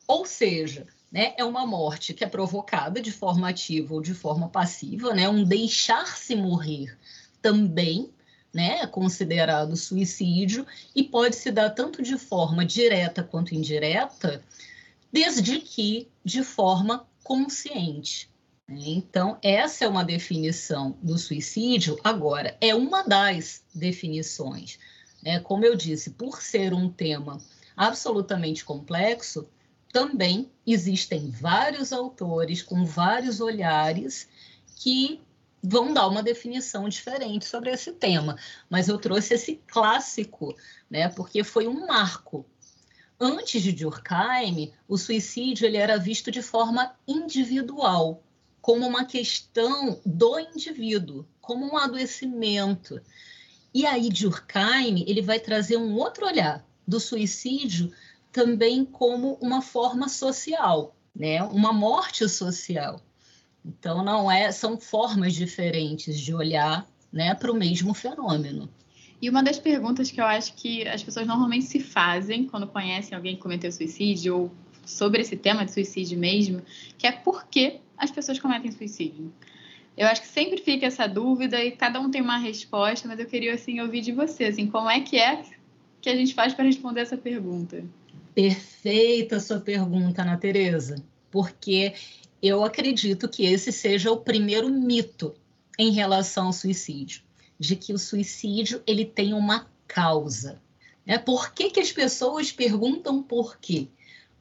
Ou 0.07 0.25
seja, 0.25 0.87
né, 1.11 1.33
é 1.37 1.43
uma 1.43 1.65
morte 1.65 2.13
que 2.13 2.23
é 2.23 2.27
provocada 2.27 3.01
de 3.01 3.11
forma 3.11 3.49
ativa 3.49 3.93
ou 3.93 4.01
de 4.01 4.13
forma 4.13 4.47
passiva, 4.47 5.13
né, 5.13 5.27
um 5.27 5.43
deixar-se 5.43 6.35
morrer 6.35 6.97
também 7.41 8.09
né, 8.53 8.79
é 8.81 8.87
considerado 8.87 9.75
suicídio 9.75 10.65
e 10.95 11.03
pode 11.03 11.35
se 11.35 11.51
dar 11.51 11.69
tanto 11.69 12.01
de 12.01 12.17
forma 12.17 12.65
direta 12.65 13.23
quanto 13.23 13.53
indireta, 13.53 14.41
desde 15.11 15.59
que 15.59 16.09
de 16.23 16.43
forma 16.43 17.07
consciente. 17.23 18.29
Né? 18.67 18.83
Então, 18.85 19.37
essa 19.41 19.85
é 19.85 19.87
uma 19.87 20.03
definição 20.03 20.97
do 21.01 21.17
suicídio. 21.17 21.97
Agora, 22.03 22.57
é 22.59 22.75
uma 22.75 23.03
das 23.03 23.63
definições. 23.73 24.77
Né? 25.23 25.39
Como 25.39 25.65
eu 25.65 25.75
disse, 25.75 26.11
por 26.11 26.41
ser 26.41 26.73
um 26.73 26.89
tema 26.89 27.39
absolutamente 27.75 28.65
complexo, 28.65 29.47
também 29.91 30.49
existem 30.65 31.29
vários 31.29 31.93
autores 31.93 32.61
com 32.61 32.85
vários 32.85 33.39
olhares 33.39 34.27
que 34.75 35.21
vão 35.63 35.93
dar 35.93 36.07
uma 36.07 36.21
definição 36.21 36.87
diferente 36.87 37.45
sobre 37.45 37.71
esse 37.71 37.91
tema. 37.91 38.37
Mas 38.69 38.87
eu 38.87 38.97
trouxe 38.97 39.33
esse 39.33 39.61
clássico, 39.67 40.55
né, 40.89 41.09
porque 41.09 41.43
foi 41.43 41.67
um 41.67 41.87
marco 41.87 42.45
Antes 43.19 43.63
de 43.63 43.71
Durkheim, 43.71 44.71
o 44.87 44.95
suicídio 44.95 45.65
ele 45.65 45.77
era 45.77 45.97
visto 45.97 46.29
de 46.29 46.41
forma 46.41 46.95
individual, 47.07 48.23
como 48.61 48.85
uma 48.85 49.05
questão 49.05 49.99
do 50.05 50.39
indivíduo, 50.39 51.25
como 51.41 51.65
um 51.65 51.77
adoecimento. 51.77 53.01
E 53.73 53.85
aí 53.87 54.09
Durkheim 54.09 55.03
ele 55.07 55.21
vai 55.21 55.39
trazer 55.39 55.77
um 55.77 55.95
outro 55.95 56.27
olhar 56.27 56.63
do 56.87 56.99
suicídio 56.99 57.91
também 58.31 58.85
como 58.85 59.33
uma 59.41 59.63
forma 59.63 60.07
social, 60.07 60.95
né? 61.15 61.41
Uma 61.41 61.73
morte 61.73 62.29
social. 62.29 63.01
Então 63.65 64.03
não 64.03 64.31
é, 64.31 64.51
são 64.51 64.79
formas 64.79 65.33
diferentes 65.33 66.19
de 66.19 66.35
olhar, 66.35 66.87
né, 67.11 67.33
para 67.33 67.51
o 67.51 67.55
mesmo 67.55 67.93
fenômeno. 67.93 68.69
E 69.21 69.29
uma 69.29 69.41
das 69.41 69.57
perguntas 69.57 70.11
que 70.11 70.21
eu 70.21 70.25
acho 70.25 70.53
que 70.53 70.87
as 70.87 71.03
pessoas 71.03 71.25
normalmente 71.25 71.65
se 71.65 71.79
fazem 71.79 72.45
quando 72.45 72.67
conhecem 72.67 73.15
alguém 73.15 73.35
que 73.35 73.41
cometeu 73.41 73.71
suicídio 73.71 74.37
ou 74.37 74.51
sobre 74.85 75.21
esse 75.21 75.35
tema 75.35 75.65
de 75.65 75.71
suicídio 75.71 76.17
mesmo, 76.17 76.61
que 76.97 77.07
é 77.07 77.11
por 77.11 77.47
que 77.47 77.79
as 77.97 78.11
pessoas 78.11 78.39
cometem 78.39 78.71
suicídio. 78.71 79.33
Eu 79.97 80.07
acho 80.07 80.21
que 80.21 80.27
sempre 80.27 80.59
fica 80.59 80.85
essa 80.85 81.07
dúvida 81.07 81.61
e 81.63 81.71
cada 81.71 81.99
um 81.99 82.11
tem 82.11 82.21
uma 82.21 82.37
resposta, 82.37 83.07
mas 83.07 83.19
eu 83.19 83.25
queria 83.25 83.55
assim 83.55 83.81
ouvir 83.81 84.01
de 84.01 84.11
você, 84.11 84.45
assim, 84.45 84.67
como 84.67 84.89
é 84.89 85.01
que 85.01 85.17
é 85.17 85.41
que 85.99 86.09
a 86.09 86.15
gente 86.15 86.35
faz 86.35 86.53
para 86.53 86.65
responder 86.65 87.01
essa 87.01 87.17
pergunta? 87.17 87.83
Perfeita 88.35 89.39
sua 89.39 89.59
pergunta, 89.59 90.21
Ana 90.21 90.37
Tereza, 90.37 91.03
porque 91.31 91.95
eu 92.39 92.63
acredito 92.63 93.27
que 93.27 93.43
esse 93.43 93.71
seja 93.71 94.11
o 94.11 94.17
primeiro 94.17 94.69
mito 94.69 95.33
em 95.79 95.91
relação 95.91 96.45
ao 96.45 96.53
suicídio 96.53 97.26
de 97.59 97.75
que 97.75 97.93
o 97.93 97.99
suicídio 97.99 98.81
ele 98.85 99.05
tem 99.05 99.33
uma 99.33 99.67
causa. 99.87 100.61
Né? 101.05 101.17
Por 101.17 101.51
que, 101.53 101.69
que 101.69 101.79
as 101.79 101.91
pessoas 101.91 102.51
perguntam 102.51 103.23
por 103.23 103.57
quê? 103.57 103.87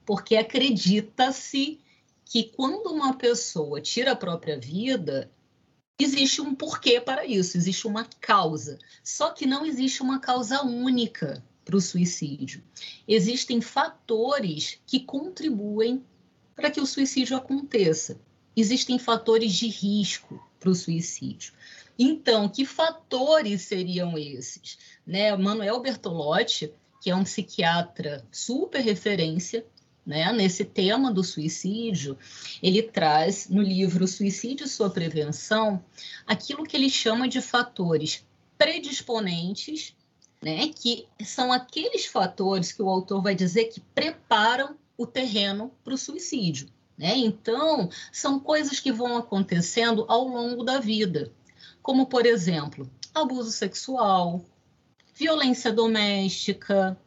Porque 0.05 0.37
acredita-se 0.37 1.81
que 2.25 2.45
quando 2.45 2.87
uma 2.87 3.15
pessoa 3.15 3.81
tira 3.81 4.13
a 4.13 4.17
própria 4.17 4.59
vida, 4.59 5.31
existe 5.99 6.41
um 6.41 6.55
porquê 6.55 7.01
para 7.01 7.25
isso, 7.25 7.57
existe 7.57 7.87
uma 7.87 8.05
causa. 8.21 8.79
Só 9.03 9.31
que 9.31 9.47
não 9.47 9.65
existe 9.65 10.03
uma 10.03 10.19
causa 10.19 10.63
única 10.63 11.43
para 11.65 11.77
o 11.77 11.81
suicídio. 11.81 12.63
Existem 13.07 13.61
fatores 13.61 14.79
que 14.87 15.01
contribuem 15.01 16.05
para 16.55 16.71
que 16.71 16.81
o 16.81 16.87
suicídio 16.87 17.37
aconteça. 17.37 18.19
Existem 18.57 18.99
fatores 18.99 19.53
de 19.53 19.69
risco 19.69 20.43
para 20.59 20.71
o 20.71 20.75
suicídio. 20.75 21.53
Então, 21.99 22.49
que 22.49 22.67
fatores 22.67 23.63
seriam 23.63 24.19
esses? 24.19 24.79
Né? 25.07 25.35
Manuel 25.37 25.81
Bertolotti, 25.81 26.73
que 27.01 27.11
é 27.11 27.17
um 27.17 27.25
psiquiatra 27.25 28.27
super 28.31 28.81
referência 28.81 29.65
né, 30.07 30.33
nesse 30.33 30.65
tema 30.65 31.13
do 31.13 31.25
suicídio, 31.25 32.17
ele 32.63 32.81
traz 32.81 33.49
no 33.49 33.61
livro 33.61 34.07
Suicídio 34.07 34.65
e 34.65 34.69
Sua 34.69 34.89
Prevenção 34.89 35.85
aquilo 36.25 36.63
que 36.63 36.77
ele 36.77 36.89
chama 36.89 37.27
de 37.27 37.41
fatores 37.41 38.25
predisponentes, 38.57 39.97
né, 40.41 40.69
que 40.69 41.09
são 41.25 41.53
aqueles 41.53 42.07
fatores 42.07 42.71
que 42.71 42.83
o 42.83 42.89
autor 42.89 43.21
vai 43.21 43.35
dizer 43.35 43.65
que 43.65 43.81
preparam 43.81 44.77
o 44.97 45.07
terreno 45.07 45.73
para 45.83 45.95
o 45.95 45.99
suicídio. 45.99 46.69
Né? 46.97 47.17
Então, 47.17 47.91
são 48.13 48.39
coisas 48.39 48.79
que 48.79 48.93
vão 48.93 49.17
acontecendo 49.17 50.05
ao 50.09 50.27
longo 50.27 50.63
da 50.63 50.79
vida 50.79 51.33
como, 51.87 52.07
por 52.07 52.27
exemplo, 52.27 52.91
abuso 53.15 53.53
sexual, 53.53 54.45
violência 55.15 55.73
doméstica, 55.73 57.01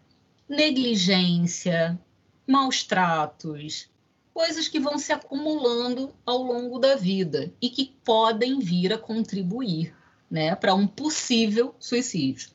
negligência, 0.47 1.99
maus 2.47 2.85
tratos, 2.85 3.89
coisas 4.33 4.69
que 4.69 4.79
vão 4.79 4.97
se 4.97 5.11
acumulando 5.11 6.15
ao 6.25 6.41
longo 6.41 6.79
da 6.79 6.95
vida 6.95 7.53
e 7.61 7.69
que 7.69 7.93
podem 8.05 8.59
vir 8.59 8.93
a 8.93 8.97
contribuir 8.97 9.93
né, 10.31 10.55
para 10.55 10.73
um 10.73 10.87
possível 10.87 11.75
suicídio. 11.77 12.49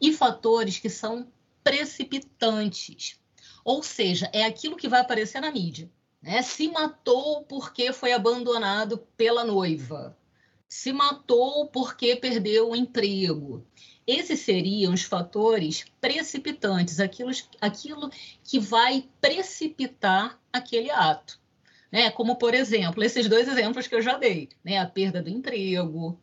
E 0.00 0.12
fatores 0.12 0.78
que 0.78 0.88
são 0.88 1.26
precipitantes, 1.64 3.18
ou 3.64 3.82
seja, 3.82 4.30
é 4.32 4.44
aquilo 4.44 4.76
que 4.76 4.88
vai 4.88 5.00
aparecer 5.00 5.40
na 5.40 5.50
mídia. 5.50 5.90
Né? 6.22 6.42
Se 6.42 6.68
matou 6.68 7.42
porque 7.42 7.92
foi 7.92 8.12
abandonado 8.12 8.98
pela 9.16 9.42
noiva 9.42 10.16
se 10.68 10.92
matou 10.92 11.66
porque 11.68 12.16
perdeu 12.16 12.70
o 12.70 12.76
emprego. 12.76 13.64
Esses 14.06 14.40
seriam 14.40 14.94
os 14.94 15.02
fatores 15.02 15.84
precipitantes, 16.00 17.00
aquilo, 17.00 17.30
aquilo 17.60 18.10
que 18.44 18.58
vai 18.58 19.08
precipitar 19.20 20.38
aquele 20.52 20.90
ato. 20.90 21.40
Né? 21.90 22.10
Como, 22.10 22.36
por 22.36 22.54
exemplo, 22.54 23.02
esses 23.02 23.28
dois 23.28 23.48
exemplos 23.48 23.86
que 23.86 23.94
eu 23.94 24.02
já 24.02 24.16
dei: 24.16 24.48
né? 24.64 24.78
a 24.78 24.86
perda 24.86 25.22
do 25.22 25.30
emprego, 25.30 26.18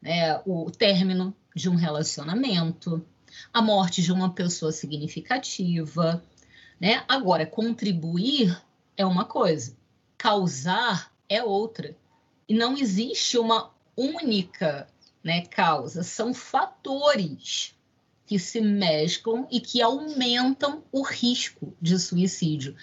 né? 0.00 0.40
o 0.44 0.70
término 0.70 1.34
de 1.54 1.68
um 1.68 1.76
relacionamento, 1.76 3.04
a 3.52 3.62
morte 3.62 4.02
de 4.02 4.12
uma 4.12 4.32
pessoa 4.32 4.72
significativa. 4.72 6.22
Né? 6.80 7.02
Agora, 7.08 7.46
contribuir 7.46 8.60
é 8.96 9.06
uma 9.06 9.24
coisa, 9.24 9.76
causar 10.18 11.12
é 11.28 11.42
outra. 11.42 11.96
E 12.46 12.54
não 12.54 12.76
existe 12.76 13.38
uma 13.38 13.73
única 13.96 14.88
né, 15.22 15.46
causa, 15.46 16.02
são 16.02 16.34
fatores 16.34 17.74
que 18.26 18.38
se 18.38 18.60
mesclam 18.60 19.46
e 19.50 19.60
que 19.60 19.80
aumentam 19.82 20.82
o 20.92 21.02
risco 21.02 21.74
de 21.80 21.98
suicídio. 21.98 22.76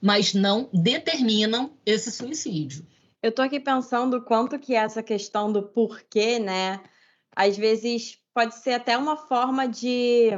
mas 0.00 0.34
não 0.34 0.68
determinam 0.70 1.72
esse 1.86 2.12
suicídio. 2.12 2.86
Eu 3.22 3.30
estou 3.30 3.42
aqui 3.42 3.58
pensando 3.58 4.20
quanto 4.20 4.58
que 4.58 4.74
essa 4.74 5.02
questão 5.02 5.50
do 5.50 5.62
porquê, 5.62 6.38
né? 6.38 6.78
Às 7.34 7.56
vezes 7.56 8.18
pode 8.34 8.54
ser 8.56 8.74
até 8.74 8.98
uma 8.98 9.16
forma 9.16 9.66
de 9.66 10.28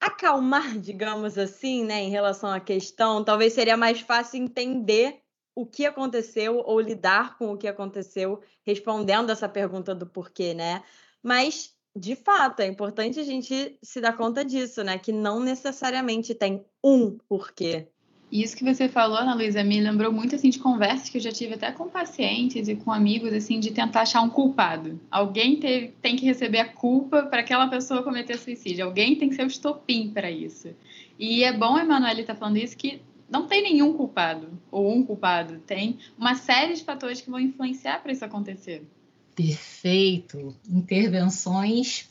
acalmar, 0.00 0.78
digamos 0.78 1.36
assim, 1.36 1.84
né, 1.84 2.02
em 2.02 2.10
relação 2.10 2.50
à 2.50 2.60
questão. 2.60 3.24
Talvez 3.24 3.52
seria 3.54 3.76
mais 3.76 4.00
fácil 4.00 4.40
entender 4.44 5.22
o 5.54 5.66
que 5.66 5.84
aconteceu 5.84 6.62
ou 6.64 6.80
lidar 6.80 7.36
com 7.36 7.52
o 7.52 7.56
que 7.56 7.68
aconteceu 7.68 8.40
respondendo 8.64 9.30
essa 9.30 9.48
pergunta 9.48 9.94
do 9.94 10.06
porquê, 10.06 10.54
né? 10.54 10.82
Mas 11.22 11.74
de 11.94 12.16
fato, 12.16 12.60
é 12.60 12.66
importante 12.66 13.20
a 13.20 13.22
gente 13.22 13.76
se 13.82 14.00
dar 14.00 14.16
conta 14.16 14.44
disso, 14.44 14.82
né? 14.82 14.98
Que 14.98 15.12
não 15.12 15.40
necessariamente 15.40 16.34
tem 16.34 16.64
um 16.82 17.18
porquê. 17.28 17.86
Isso 18.30 18.56
que 18.56 18.64
você 18.64 18.88
falou, 18.88 19.18
Ana 19.18 19.34
Luísa, 19.34 19.62
me 19.62 19.78
lembrou 19.78 20.10
muito 20.10 20.34
assim 20.34 20.48
de 20.48 20.58
conversas 20.58 21.10
que 21.10 21.18
eu 21.18 21.20
já 21.20 21.30
tive 21.30 21.52
até 21.52 21.70
com 21.70 21.90
pacientes 21.90 22.66
e 22.66 22.74
com 22.74 22.90
amigos 22.90 23.30
assim 23.34 23.60
de 23.60 23.72
tentar 23.72 24.00
achar 24.00 24.22
um 24.22 24.30
culpado. 24.30 24.98
Alguém 25.10 25.60
teve, 25.60 25.88
tem 26.00 26.16
que 26.16 26.24
receber 26.24 26.60
a 26.60 26.68
culpa 26.72 27.24
para 27.24 27.40
aquela 27.40 27.68
pessoa 27.68 28.02
cometer 28.02 28.38
suicídio. 28.38 28.86
Alguém 28.86 29.16
tem 29.16 29.28
que 29.28 29.34
ser 29.34 29.44
o 29.44 29.48
estopim 29.48 30.08
para 30.08 30.30
isso. 30.30 30.74
E 31.18 31.44
é 31.44 31.52
bom, 31.52 31.78
Emanuele, 31.78 32.22
estar 32.22 32.32
tá 32.32 32.40
falando 32.40 32.56
isso 32.56 32.74
que 32.74 33.02
não 33.32 33.46
tem 33.46 33.62
nenhum 33.62 33.94
culpado 33.94 34.60
ou 34.70 34.92
um 34.92 35.02
culpado, 35.02 35.58
tem 35.60 35.98
uma 36.18 36.34
série 36.34 36.74
de 36.74 36.84
fatores 36.84 37.22
que 37.22 37.30
vão 37.30 37.40
influenciar 37.40 38.02
para 38.02 38.12
isso 38.12 38.22
acontecer. 38.22 38.86
Perfeito. 39.34 40.54
Intervenções 40.68 42.10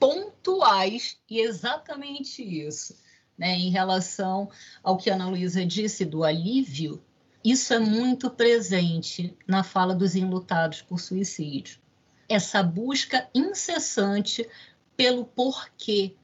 pontuais 0.00 1.18
e 1.28 1.40
exatamente 1.40 2.42
isso. 2.42 2.96
Né? 3.36 3.54
Em 3.58 3.68
relação 3.68 4.50
ao 4.82 4.96
que 4.96 5.10
a 5.10 5.14
Ana 5.14 5.28
Luísa 5.28 5.62
disse 5.66 6.06
do 6.06 6.24
alívio, 6.24 7.02
isso 7.44 7.74
é 7.74 7.78
muito 7.78 8.30
presente 8.30 9.36
na 9.46 9.62
fala 9.62 9.94
dos 9.94 10.16
enlutados 10.16 10.80
por 10.80 10.98
suicídio. 10.98 11.78
Essa 12.26 12.62
busca 12.62 13.28
incessante 13.34 14.48
pelo 14.96 15.26
porquê. 15.26 16.14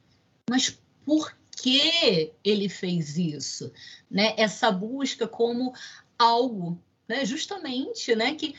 Mas 0.49 0.81
por 1.05 1.37
que 1.61 2.33
ele 2.45 2.69
fez 2.69 3.17
isso? 3.17 3.73
Né? 4.11 4.35
Essa 4.37 4.71
busca 4.71 5.27
como 5.27 5.75
algo, 6.19 6.81
né? 7.09 7.25
justamente, 7.25 8.15
né? 8.15 8.35
que 8.35 8.55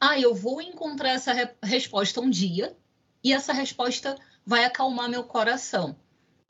ah, 0.00 0.18
eu 0.18 0.34
vou 0.34 0.60
encontrar 0.60 1.10
essa 1.10 1.32
re 1.32 1.48
resposta 1.62 2.20
um 2.20 2.28
dia 2.28 2.76
e 3.24 3.32
essa 3.32 3.52
resposta 3.52 4.16
vai 4.44 4.64
acalmar 4.64 5.08
meu 5.08 5.24
coração. 5.24 5.96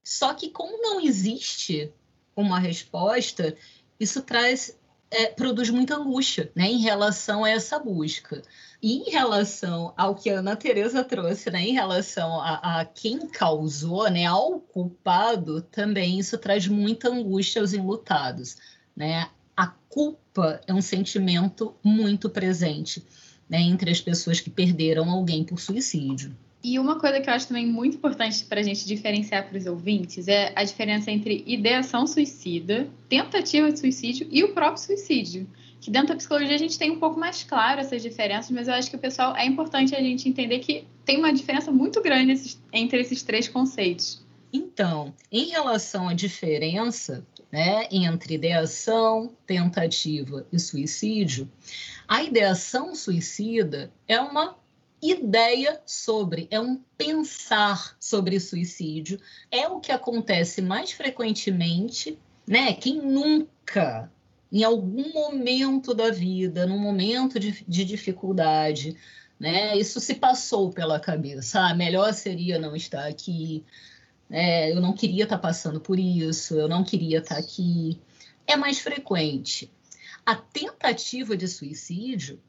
Só 0.04 0.34
que 0.34 0.50
como 0.50 0.80
não 0.82 1.00
existe 1.00 1.92
uma 2.34 2.58
resposta, 2.58 3.56
isso 3.98 4.22
traz 4.22 4.78
é, 5.10 5.26
produz 5.26 5.70
muita 5.70 5.96
angústia 5.96 6.50
né, 6.54 6.66
em 6.66 6.78
relação 6.78 7.44
a 7.44 7.50
essa 7.50 7.78
busca. 7.78 8.42
E 8.82 8.98
em 8.98 9.10
relação 9.10 9.94
ao 9.96 10.14
que 10.14 10.28
a 10.28 10.38
Ana 10.38 10.54
Teresa 10.54 11.02
trouxe, 11.02 11.50
né, 11.50 11.62
em 11.62 11.72
relação 11.72 12.40
a, 12.40 12.80
a, 12.80 12.84
quem 12.84 13.26
causou, 13.28 14.10
né, 14.10 14.26
ao 14.26 14.60
culpado, 14.60 15.62
também 15.62 16.18
isso 16.18 16.36
traz 16.38 16.66
muita 16.66 17.08
angústia 17.08 17.60
aos 17.62 17.72
enlutados. 17.72 18.56
Né? 18.94 19.28
A 19.56 19.68
culpa 19.88 20.60
é 20.66 20.74
um 20.74 20.82
sentimento 20.82 21.74
muito 21.82 22.28
presente 22.28 23.04
né, 23.48 23.60
entre 23.60 23.90
as 23.90 24.00
pessoas 24.00 24.40
que 24.40 24.50
perderam 24.50 25.08
alguém 25.10 25.44
por 25.44 25.60
suicídio. 25.60 26.36
E 26.68 26.80
uma 26.80 26.98
coisa 26.98 27.20
que 27.20 27.30
eu 27.30 27.32
acho 27.32 27.46
também 27.46 27.64
muito 27.64 27.96
importante 27.96 28.44
para 28.44 28.58
a 28.58 28.62
gente 28.64 28.84
diferenciar 28.84 29.48
para 29.48 29.56
os 29.56 29.66
ouvintes 29.66 30.26
é 30.26 30.50
a 30.56 30.64
diferença 30.64 31.12
entre 31.12 31.44
ideação 31.46 32.08
suicida, 32.08 32.88
tentativa 33.08 33.70
de 33.70 33.78
suicídio 33.78 34.26
e 34.32 34.42
o 34.42 34.52
próprio 34.52 34.82
suicídio. 34.82 35.48
Que 35.80 35.92
dentro 35.92 36.08
da 36.08 36.16
psicologia 36.16 36.56
a 36.56 36.58
gente 36.58 36.76
tem 36.76 36.90
um 36.90 36.98
pouco 36.98 37.20
mais 37.20 37.44
claro 37.44 37.80
essas 37.80 38.02
diferenças, 38.02 38.50
mas 38.50 38.66
eu 38.66 38.74
acho 38.74 38.90
que 38.90 38.96
o 38.96 38.98
pessoal 38.98 39.36
é 39.36 39.46
importante 39.46 39.94
a 39.94 40.00
gente 40.00 40.28
entender 40.28 40.58
que 40.58 40.84
tem 41.04 41.18
uma 41.18 41.32
diferença 41.32 41.70
muito 41.70 42.02
grande 42.02 42.56
entre 42.72 43.00
esses 43.00 43.22
três 43.22 43.46
conceitos. 43.46 44.26
Então, 44.52 45.14
em 45.30 45.50
relação 45.50 46.08
à 46.08 46.14
diferença 46.14 47.24
né, 47.52 47.86
entre 47.92 48.34
ideação, 48.34 49.32
tentativa 49.46 50.44
e 50.52 50.58
suicídio, 50.58 51.48
a 52.08 52.24
ideação 52.24 52.92
suicida 52.92 53.92
é 54.08 54.20
uma 54.20 54.56
ideia 55.02 55.80
sobre, 55.84 56.48
é 56.50 56.58
um 56.60 56.80
pensar 56.96 57.96
sobre 58.00 58.40
suicídio. 58.40 59.20
É 59.50 59.68
o 59.68 59.80
que 59.80 59.92
acontece 59.92 60.62
mais 60.62 60.92
frequentemente, 60.92 62.18
né? 62.46 62.72
Quem 62.72 63.00
nunca, 63.00 64.10
em 64.50 64.64
algum 64.64 65.12
momento 65.12 65.94
da 65.94 66.10
vida, 66.10 66.66
num 66.66 66.78
momento 66.78 67.38
de, 67.38 67.64
de 67.66 67.84
dificuldade, 67.84 68.96
né? 69.38 69.76
Isso 69.76 70.00
se 70.00 70.14
passou 70.14 70.70
pela 70.70 70.98
cabeça. 70.98 71.60
Ah, 71.60 71.74
melhor 71.74 72.12
seria 72.12 72.58
não 72.58 72.74
estar 72.74 73.06
aqui. 73.06 73.64
É, 74.30 74.72
eu 74.72 74.80
não 74.80 74.92
queria 74.92 75.24
estar 75.24 75.38
passando 75.38 75.80
por 75.80 75.98
isso. 75.98 76.54
Eu 76.54 76.68
não 76.68 76.82
queria 76.82 77.18
estar 77.18 77.36
aqui. 77.36 78.00
É 78.46 78.56
mais 78.56 78.78
frequente. 78.80 79.70
A 80.24 80.34
tentativa 80.34 81.36
de 81.36 81.46
suicídio 81.46 82.40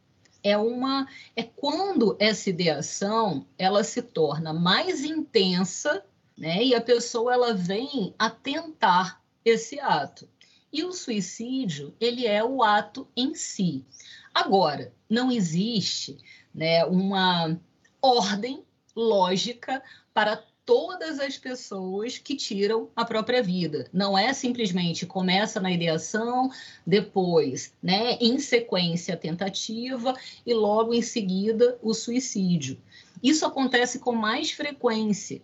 é 0.47 0.57
uma 0.57 1.07
é 1.36 1.43
quando 1.43 2.15
essa 2.19 2.49
ideação 2.49 3.45
ela 3.57 3.83
se 3.83 4.01
torna 4.01 4.53
mais 4.53 5.03
intensa, 5.03 6.03
né? 6.38 6.63
E 6.63 6.75
a 6.75 6.81
pessoa 6.81 7.33
ela 7.33 7.53
vem 7.53 8.13
a 8.17 8.29
tentar 8.29 9.21
esse 9.43 9.79
ato. 9.79 10.27
E 10.71 10.83
o 10.83 10.91
suicídio, 10.91 11.95
ele 11.99 12.27
é 12.27 12.43
o 12.43 12.62
ato 12.62 13.07
em 13.15 13.33
si. 13.33 13.86
Agora, 14.33 14.93
não 15.10 15.31
existe, 15.31 16.17
né, 16.53 16.86
uma 16.86 17.60
ordem 18.01 18.63
lógica 18.95 19.81
para 20.13 20.38
todas 20.67 21.17
as 21.21 21.38
pessoas 21.38 22.17
que 22.17 22.36
tiram 22.36 22.89
a 22.93 23.06
própria 23.06 23.41
vida. 23.41 23.88
Não 23.93 24.17
é 24.17 24.34
simplesmente 24.34 25.06
começa 25.06 25.62
na 25.62 25.71
ideação, 25.71 26.51
depois, 26.86 27.73
né, 27.82 28.17
em 28.19 28.38
sequência 28.38 29.13
a 29.13 29.17
tentativa 29.17 30.13
e 30.45 30.53
logo 30.53 30.93
em 30.93 31.01
seguida 31.01 31.80
o 31.82 31.93
suicídio. 31.93 32.77
Isso 33.23 33.45
acontece 33.45 33.97
com 33.97 34.12
mais 34.12 34.51
frequência, 34.51 35.41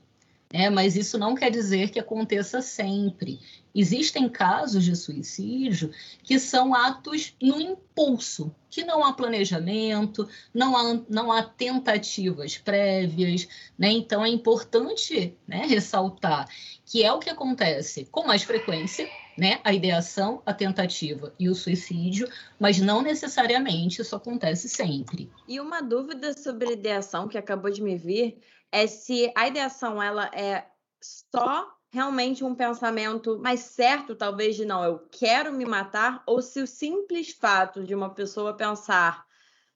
né, 0.54 0.70
mas 0.70 0.96
isso 0.96 1.18
não 1.18 1.34
quer 1.34 1.50
dizer 1.50 1.90
que 1.90 2.00
aconteça 2.00 2.62
sempre. 2.62 3.40
Existem 3.74 4.30
casos 4.30 4.84
de 4.84 4.96
suicídio 4.96 5.90
que 6.22 6.38
são 6.38 6.76
atos 6.76 7.36
no 7.42 7.60
impulso, 7.60 8.54
que 8.70 8.84
não 8.84 9.04
há 9.04 9.12
planejamento, 9.14 10.30
não 10.54 10.78
há, 10.78 11.02
não 11.10 11.32
há 11.32 11.42
tentativas 11.42 12.56
prévias, 12.56 13.48
né? 13.76 13.90
Então 13.90 14.24
é 14.24 14.30
importante 14.30 15.36
né, 15.48 15.66
ressaltar 15.66 16.48
que 16.86 17.04
é 17.04 17.12
o 17.12 17.18
que 17.18 17.32
acontece 17.32 18.06
com 18.12 18.28
mais 18.28 18.44
frequência, 18.44 19.10
né? 19.36 19.60
A 19.64 19.74
ideação, 19.74 20.44
a 20.46 20.54
tentativa 20.54 21.34
e 21.40 21.50
o 21.50 21.56
suicídio, 21.56 22.30
mas 22.60 22.80
não 22.80 23.02
necessariamente 23.02 24.02
isso 24.02 24.16
acontece 24.16 24.70
sempre. 24.70 25.32
E 25.48 25.60
uma 25.60 25.82
dúvida 25.82 26.38
sobre 26.38 26.74
ideação 26.74 27.28
que 27.28 27.40
acabou 27.40 27.72
de 27.72 27.82
me 27.82 27.98
vir 27.98 28.38
é 28.74 28.88
se 28.88 29.32
a 29.36 29.48
ideação 29.48 30.02
ela 30.02 30.32
é 30.34 30.66
só 31.00 31.72
realmente 31.92 32.44
um 32.44 32.56
pensamento 32.56 33.38
mais 33.38 33.60
certo, 33.60 34.16
talvez, 34.16 34.56
de 34.56 34.66
não, 34.66 34.84
eu 34.84 35.08
quero 35.12 35.54
me 35.54 35.64
matar, 35.64 36.24
ou 36.26 36.42
se 36.42 36.60
o 36.60 36.66
simples 36.66 37.30
fato 37.32 37.84
de 37.84 37.94
uma 37.94 38.10
pessoa 38.10 38.56
pensar, 38.56 39.24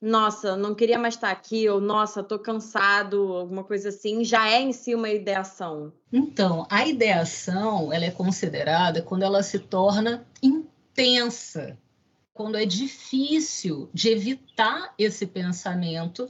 nossa, 0.02 0.58
não 0.58 0.74
queria 0.74 0.98
mais 0.98 1.14
estar 1.14 1.30
aqui, 1.30 1.70
ou 1.70 1.80
nossa, 1.80 2.22
estou 2.22 2.40
cansado, 2.40 3.34
alguma 3.34 3.64
coisa 3.64 3.90
assim, 3.90 4.24
já 4.24 4.50
é 4.50 4.62
em 4.62 4.74
si 4.74 4.96
uma 4.96 5.10
ideação. 5.10 5.94
Então, 6.12 6.66
a 6.68 6.88
ideação, 6.88 7.94
ela 7.94 8.06
é 8.06 8.12
considerada 8.12 9.04
quando 9.04 9.22
ela 9.22 9.44
se 9.44 9.60
torna 9.60 10.26
intensa, 10.42 11.78
quando 12.34 12.58
é 12.58 12.66
difícil 12.66 13.92
de 13.94 14.10
evitar 14.10 14.92
esse 14.98 15.28
pensamento, 15.28 16.28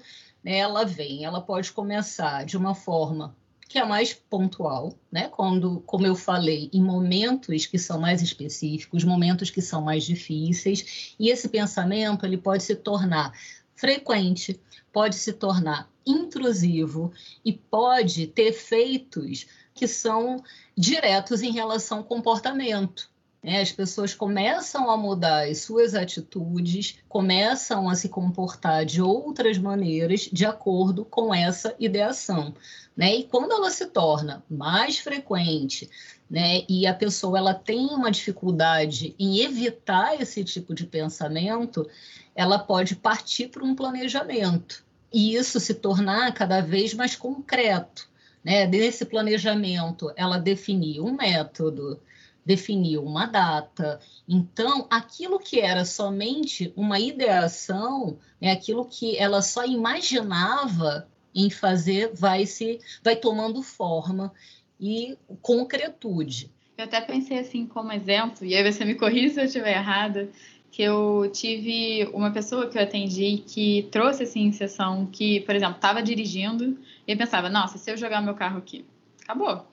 né, 0.47 0.59
ela 0.59 0.85
vem, 0.85 1.25
ela 1.25 1.41
pode 1.41 1.73
começar 1.73 2.45
de 2.45 2.55
uma 2.55 2.73
forma 2.73 3.35
que 3.67 3.77
é 3.77 3.83
mais 3.83 4.13
pontual, 4.13 4.93
né? 5.11 5.27
Quando, 5.27 5.81
como 5.81 6.07
eu 6.07 6.15
falei, 6.15 6.69
em 6.71 6.81
momentos 6.81 7.65
que 7.65 7.77
são 7.77 7.99
mais 7.99 8.21
específicos, 8.21 9.03
momentos 9.03 9.49
que 9.49 9.61
são 9.61 9.81
mais 9.81 10.05
difíceis, 10.05 11.15
e 11.19 11.29
esse 11.29 11.49
pensamento 11.49 12.25
ele 12.25 12.37
pode 12.37 12.63
se 12.63 12.77
tornar 12.77 13.33
frequente, 13.75 14.57
pode 14.93 15.15
se 15.15 15.33
tornar 15.33 15.91
intrusivo 16.05 17.11
e 17.43 17.51
pode 17.51 18.27
ter 18.27 18.47
efeitos 18.47 19.47
que 19.73 19.85
são 19.85 20.41
diretos 20.77 21.41
em 21.41 21.51
relação 21.51 21.97
ao 21.97 22.03
comportamento. 22.05 23.11
Né? 23.43 23.61
As 23.61 23.71
pessoas 23.71 24.13
começam 24.13 24.89
a 24.89 24.97
mudar 24.97 25.47
as 25.47 25.59
suas 25.59 25.93
atitudes, 25.93 26.99
começam 27.07 27.89
a 27.89 27.95
se 27.95 28.09
comportar 28.09 28.85
de 28.85 29.01
outras 29.01 29.57
maneiras 29.57 30.29
de 30.31 30.45
acordo 30.45 31.05
com 31.05 31.33
essa 31.33 31.75
ideação. 31.79 32.53
Né? 32.95 33.15
E 33.17 33.23
quando 33.23 33.51
ela 33.51 33.69
se 33.69 33.85
torna 33.87 34.43
mais 34.49 34.99
frequente, 34.99 35.89
né, 36.29 36.63
e 36.67 36.85
a 36.85 36.93
pessoa 36.93 37.37
ela 37.37 37.53
tem 37.53 37.85
uma 37.87 38.11
dificuldade 38.11 39.15
em 39.17 39.39
evitar 39.39 40.19
esse 40.19 40.43
tipo 40.43 40.73
de 40.73 40.85
pensamento, 40.85 41.89
ela 42.35 42.59
pode 42.59 42.95
partir 42.95 43.47
para 43.47 43.63
um 43.63 43.73
planejamento 43.73 44.85
e 45.11 45.35
isso 45.35 45.59
se 45.59 45.73
tornar 45.73 46.33
cada 46.33 46.61
vez 46.61 46.93
mais 46.93 47.15
concreto. 47.15 48.09
Né? 48.43 48.67
Desse 48.67 49.05
planejamento, 49.05 50.11
ela 50.15 50.37
definir 50.37 51.01
um 51.01 51.13
método, 51.13 51.99
definir 52.47 52.97
uma 52.97 53.25
data. 53.25 53.99
Então, 54.27 54.87
aquilo 54.89 55.37
que 55.37 55.59
era 55.59 55.83
somente 55.83 56.71
uma 56.77 56.97
ideação, 56.97 58.17
né, 58.41 58.51
aquilo 58.51 58.85
que 58.85 59.17
ela 59.17 59.41
só 59.41 59.65
imaginava 59.65 61.09
em 61.35 61.49
fazer, 61.49 62.11
vai 62.15 62.45
se 62.45 62.79
vai 63.03 63.17
tomando 63.17 63.61
forma 63.61 64.33
e 64.79 65.17
concretude. 65.41 66.49
Eu 66.77 66.85
até 66.85 67.01
pensei 67.01 67.37
assim 67.37 67.65
como 67.65 67.91
exemplo, 67.91 68.45
e 68.45 68.55
aí 68.55 68.71
você 68.71 68.85
me 68.85 68.95
corrija 68.95 69.33
se 69.33 69.39
eu 69.41 69.45
estiver 69.45 69.75
errada, 69.75 70.29
que 70.71 70.81
eu 70.81 71.29
tive 71.33 72.09
uma 72.13 72.31
pessoa 72.31 72.69
que 72.69 72.77
eu 72.77 72.81
atendi 72.81 73.43
que 73.45 73.87
trouxe 73.91 74.23
assim 74.23 74.51
sessão 74.53 75.05
que, 75.05 75.41
por 75.41 75.53
exemplo, 75.53 75.75
estava 75.75 76.01
dirigindo 76.01 76.77
e 77.05 77.15
pensava, 77.15 77.49
nossa, 77.49 77.77
se 77.77 77.91
eu 77.91 77.97
jogar 77.97 78.21
meu 78.21 78.35
carro 78.35 78.59
aqui, 78.59 78.85
acabou. 79.21 79.65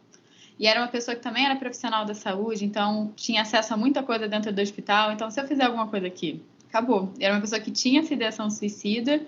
E 0.58 0.66
era 0.66 0.80
uma 0.80 0.88
pessoa 0.88 1.16
que 1.16 1.22
também 1.22 1.44
era 1.44 1.56
profissional 1.56 2.04
da 2.04 2.14
saúde, 2.14 2.64
então 2.64 3.12
tinha 3.16 3.42
acesso 3.42 3.74
a 3.74 3.76
muita 3.76 4.02
coisa 4.02 4.28
dentro 4.28 4.52
do 4.52 4.60
hospital. 4.60 5.12
Então, 5.12 5.30
se 5.30 5.40
eu 5.40 5.46
fizer 5.46 5.64
alguma 5.64 5.88
coisa 5.88 6.06
aqui, 6.06 6.40
acabou. 6.68 7.12
Era 7.18 7.34
uma 7.34 7.40
pessoa 7.40 7.60
que 7.60 7.70
tinha 7.70 8.00
essa 8.00 8.14
ideação 8.14 8.48
suicida. 8.50 9.20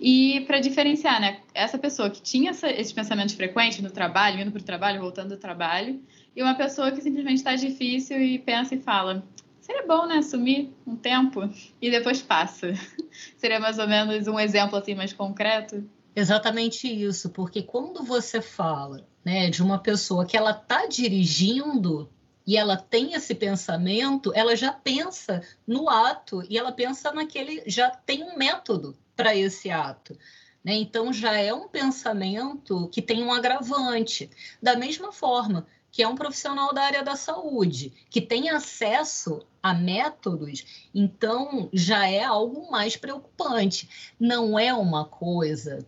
E 0.00 0.40
para 0.46 0.60
diferenciar, 0.60 1.20
né? 1.20 1.40
Essa 1.52 1.76
pessoa 1.76 2.08
que 2.08 2.22
tinha 2.22 2.50
essa, 2.50 2.70
esses 2.70 2.92
pensamentos 2.92 3.34
frequentes 3.34 3.80
no 3.80 3.90
trabalho, 3.90 4.40
indo 4.40 4.50
para 4.50 4.60
o 4.60 4.64
trabalho, 4.64 5.00
voltando 5.00 5.30
do 5.30 5.36
trabalho, 5.36 6.00
e 6.34 6.42
uma 6.42 6.54
pessoa 6.54 6.90
que 6.90 7.02
simplesmente 7.02 7.36
está 7.36 7.54
difícil 7.54 8.18
e 8.18 8.38
pensa 8.38 8.74
e 8.74 8.80
fala: 8.80 9.22
seria 9.60 9.86
bom, 9.86 10.06
né? 10.06 10.22
Sumir 10.22 10.70
um 10.86 10.96
tempo 10.96 11.48
e 11.82 11.90
depois 11.90 12.22
passa. 12.22 12.72
seria 13.36 13.60
mais 13.60 13.78
ou 13.78 13.86
menos 13.86 14.26
um 14.26 14.40
exemplo 14.40 14.78
assim 14.78 14.94
mais 14.94 15.12
concreto? 15.12 15.84
Exatamente 16.14 16.88
isso, 16.88 17.30
porque 17.30 17.62
quando 17.62 18.02
você 18.02 18.40
fala 18.40 19.06
né, 19.24 19.48
de 19.48 19.62
uma 19.62 19.78
pessoa 19.78 20.26
que 20.26 20.36
ela 20.36 20.50
está 20.50 20.86
dirigindo 20.86 22.10
e 22.46 22.56
ela 22.56 22.76
tem 22.76 23.14
esse 23.14 23.34
pensamento, 23.34 24.32
ela 24.34 24.56
já 24.56 24.72
pensa 24.72 25.42
no 25.66 25.88
ato 25.88 26.42
e 26.48 26.58
ela 26.58 26.72
pensa 26.72 27.12
naquele, 27.12 27.62
já 27.66 27.90
tem 27.90 28.24
um 28.24 28.36
método 28.36 28.96
para 29.14 29.36
esse 29.36 29.70
ato. 29.70 30.18
Né? 30.64 30.74
Então 30.74 31.12
já 31.12 31.36
é 31.36 31.54
um 31.54 31.68
pensamento 31.68 32.88
que 32.88 33.00
tem 33.00 33.22
um 33.22 33.32
agravante. 33.32 34.28
Da 34.60 34.76
mesma 34.76 35.12
forma, 35.12 35.66
que 35.92 36.02
é 36.02 36.08
um 36.08 36.14
profissional 36.14 36.72
da 36.72 36.82
área 36.82 37.02
da 37.02 37.16
saúde, 37.16 37.92
que 38.08 38.20
tem 38.20 38.48
acesso 38.50 39.44
a 39.62 39.74
métodos, 39.74 40.88
então 40.94 41.68
já 41.72 42.08
é 42.08 42.22
algo 42.22 42.70
mais 42.70 42.96
preocupante. 42.96 44.14
Não 44.18 44.58
é 44.58 44.72
uma 44.72 45.04
coisa 45.04 45.86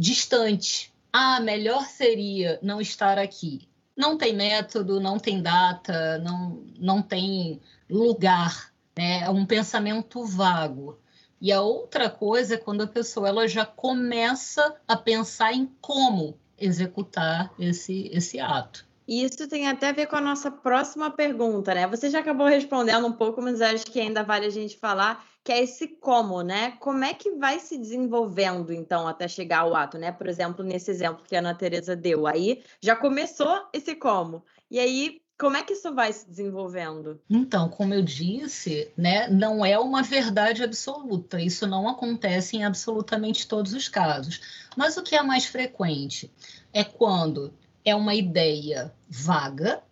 distante. 0.00 0.90
Ah, 1.12 1.40
melhor 1.40 1.84
seria 1.84 2.58
não 2.62 2.80
estar 2.80 3.18
aqui. 3.18 3.68
Não 3.94 4.16
tem 4.16 4.34
método, 4.34 4.98
não 4.98 5.18
tem 5.18 5.42
data, 5.42 6.16
não, 6.18 6.64
não 6.78 7.02
tem 7.02 7.60
lugar. 7.88 8.72
Né? 8.96 9.20
É 9.24 9.28
um 9.28 9.44
pensamento 9.44 10.24
vago. 10.24 10.98
E 11.38 11.52
a 11.52 11.60
outra 11.60 12.08
coisa 12.08 12.54
é 12.54 12.58
quando 12.58 12.82
a 12.82 12.86
pessoa 12.86 13.28
ela 13.28 13.46
já 13.46 13.66
começa 13.66 14.74
a 14.88 14.96
pensar 14.96 15.52
em 15.52 15.70
como 15.82 16.38
executar 16.58 17.52
esse, 17.58 18.08
esse 18.12 18.40
ato. 18.40 18.86
E 19.06 19.24
isso 19.24 19.48
tem 19.48 19.68
até 19.68 19.88
a 19.88 19.92
ver 19.92 20.06
com 20.06 20.16
a 20.16 20.20
nossa 20.20 20.50
próxima 20.50 21.10
pergunta, 21.10 21.74
né? 21.74 21.86
Você 21.88 22.08
já 22.08 22.20
acabou 22.20 22.46
respondendo 22.46 23.06
um 23.06 23.12
pouco, 23.12 23.42
mas 23.42 23.60
acho 23.60 23.86
que 23.86 24.00
ainda 24.00 24.22
vale 24.22 24.46
a 24.46 24.50
gente 24.50 24.78
falar, 24.78 25.26
que 25.42 25.52
é 25.52 25.62
esse 25.62 25.88
como, 25.88 26.42
né? 26.42 26.72
Como 26.80 27.02
é 27.04 27.14
que 27.14 27.32
vai 27.32 27.58
se 27.58 27.78
desenvolvendo, 27.78 28.72
então, 28.72 29.08
até 29.08 29.26
chegar 29.26 29.60
ao 29.60 29.74
ato, 29.74 29.98
né? 29.98 30.12
Por 30.12 30.28
exemplo, 30.28 30.64
nesse 30.64 30.90
exemplo 30.90 31.24
que 31.26 31.34
a 31.34 31.38
Ana 31.38 31.54
Tereza 31.54 31.96
deu, 31.96 32.26
aí 32.26 32.62
já 32.80 32.94
começou 32.94 33.66
esse 33.72 33.94
como. 33.94 34.44
E 34.70 34.78
aí, 34.78 35.20
como 35.38 35.56
é 35.56 35.62
que 35.62 35.72
isso 35.72 35.94
vai 35.94 36.12
se 36.12 36.28
desenvolvendo? 36.28 37.18
Então, 37.28 37.70
como 37.70 37.94
eu 37.94 38.02
disse, 38.02 38.92
né, 38.94 39.26
não 39.28 39.64
é 39.64 39.78
uma 39.78 40.02
verdade 40.02 40.62
absoluta. 40.62 41.40
Isso 41.40 41.66
não 41.66 41.88
acontece 41.88 42.58
em 42.58 42.64
absolutamente 42.64 43.48
todos 43.48 43.72
os 43.72 43.88
casos. 43.88 44.68
Mas 44.76 44.98
o 44.98 45.02
que 45.02 45.16
é 45.16 45.22
mais 45.22 45.46
frequente 45.46 46.30
é 46.74 46.84
quando 46.84 47.54
é 47.82 47.94
uma 47.94 48.14
ideia 48.14 48.92
vaga. 49.08 49.82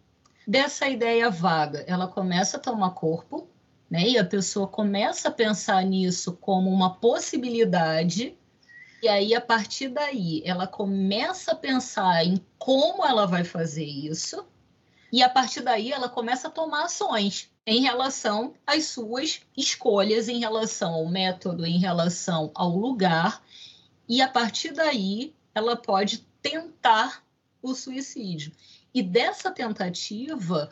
Dessa 0.47 0.87
ideia 0.87 1.31
vaga, 1.31 1.83
ela 1.87 2.07
começa 2.07 2.59
a 2.59 2.61
tomar 2.61 2.91
corpo, 2.91 3.49
né? 3.91 4.09
E 4.09 4.19
a 4.19 4.25
pessoa 4.25 4.69
começa 4.69 5.29
a 5.29 5.33
pensar 5.33 5.83
nisso 5.85 6.37
como 6.41 6.71
uma 6.71 6.95
possibilidade. 6.95 8.37
E 9.03 9.09
aí, 9.09 9.35
a 9.35 9.41
partir 9.41 9.89
daí, 9.89 10.43
ela 10.45 10.67
começa 10.67 11.53
a 11.53 11.57
pensar 11.57 12.25
em 12.25 12.45
como 12.59 13.05
ela 13.05 13.27
vai 13.27 13.45
fazer 13.45 13.85
isso. 13.85 14.45
E 15.11 15.23
a 15.23 15.29
partir 15.29 15.63
daí, 15.63 15.91
ela 15.91 16.09
começa 16.09 16.49
a 16.49 16.51
tomar 16.51 16.85
ações 16.85 17.51
em 17.67 17.83
relação 17.83 18.55
às 18.67 18.87
suas 18.87 19.41
escolhas, 19.57 20.29
em 20.29 20.41
relação 20.41 20.95
ao 20.95 21.07
método, 21.07 21.65
em 21.65 21.79
relação 21.79 22.51
ao 22.55 22.77
lugar. 22.77 23.43
E 24.09 24.21
a 24.21 24.29
partir 24.29 24.73
daí, 24.73 25.35
ela 25.55 25.77
pode 25.77 26.27
tentar 26.43 27.23
o 27.63 27.75
suicídio. 27.75 28.53
E 28.93 29.03
dessa 29.03 29.51
tentativa, 29.51 30.71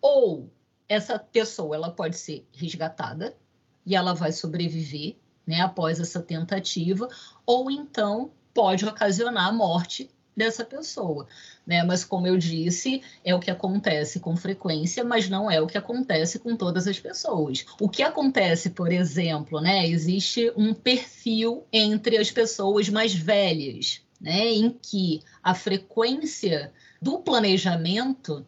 ou 0.00 0.50
essa 0.88 1.18
pessoa 1.18 1.76
ela 1.76 1.90
pode 1.90 2.16
ser 2.16 2.46
resgatada 2.52 3.36
e 3.84 3.94
ela 3.94 4.14
vai 4.14 4.32
sobreviver 4.32 5.16
né, 5.46 5.60
após 5.60 6.00
essa 6.00 6.20
tentativa, 6.20 7.08
ou 7.44 7.70
então 7.70 8.30
pode 8.52 8.84
ocasionar 8.84 9.48
a 9.48 9.52
morte 9.52 10.10
dessa 10.36 10.64
pessoa, 10.64 11.26
né? 11.66 11.82
Mas 11.82 12.04
como 12.04 12.26
eu 12.26 12.36
disse, 12.36 13.02
é 13.24 13.34
o 13.34 13.40
que 13.40 13.50
acontece 13.50 14.20
com 14.20 14.36
frequência, 14.36 15.02
mas 15.02 15.30
não 15.30 15.50
é 15.50 15.60
o 15.60 15.66
que 15.66 15.78
acontece 15.78 16.38
com 16.38 16.54
todas 16.54 16.86
as 16.86 17.00
pessoas. 17.00 17.64
O 17.80 17.88
que 17.88 18.02
acontece, 18.02 18.70
por 18.70 18.92
exemplo, 18.92 19.60
né? 19.60 19.88
Existe 19.88 20.52
um 20.54 20.74
perfil 20.74 21.64
entre 21.72 22.18
as 22.18 22.30
pessoas 22.30 22.88
mais 22.90 23.14
velhas, 23.14 24.02
né, 24.20 24.46
em 24.52 24.70
que 24.70 25.22
a 25.42 25.54
frequência 25.54 26.72
do 27.00 27.18
planejamento 27.18 28.44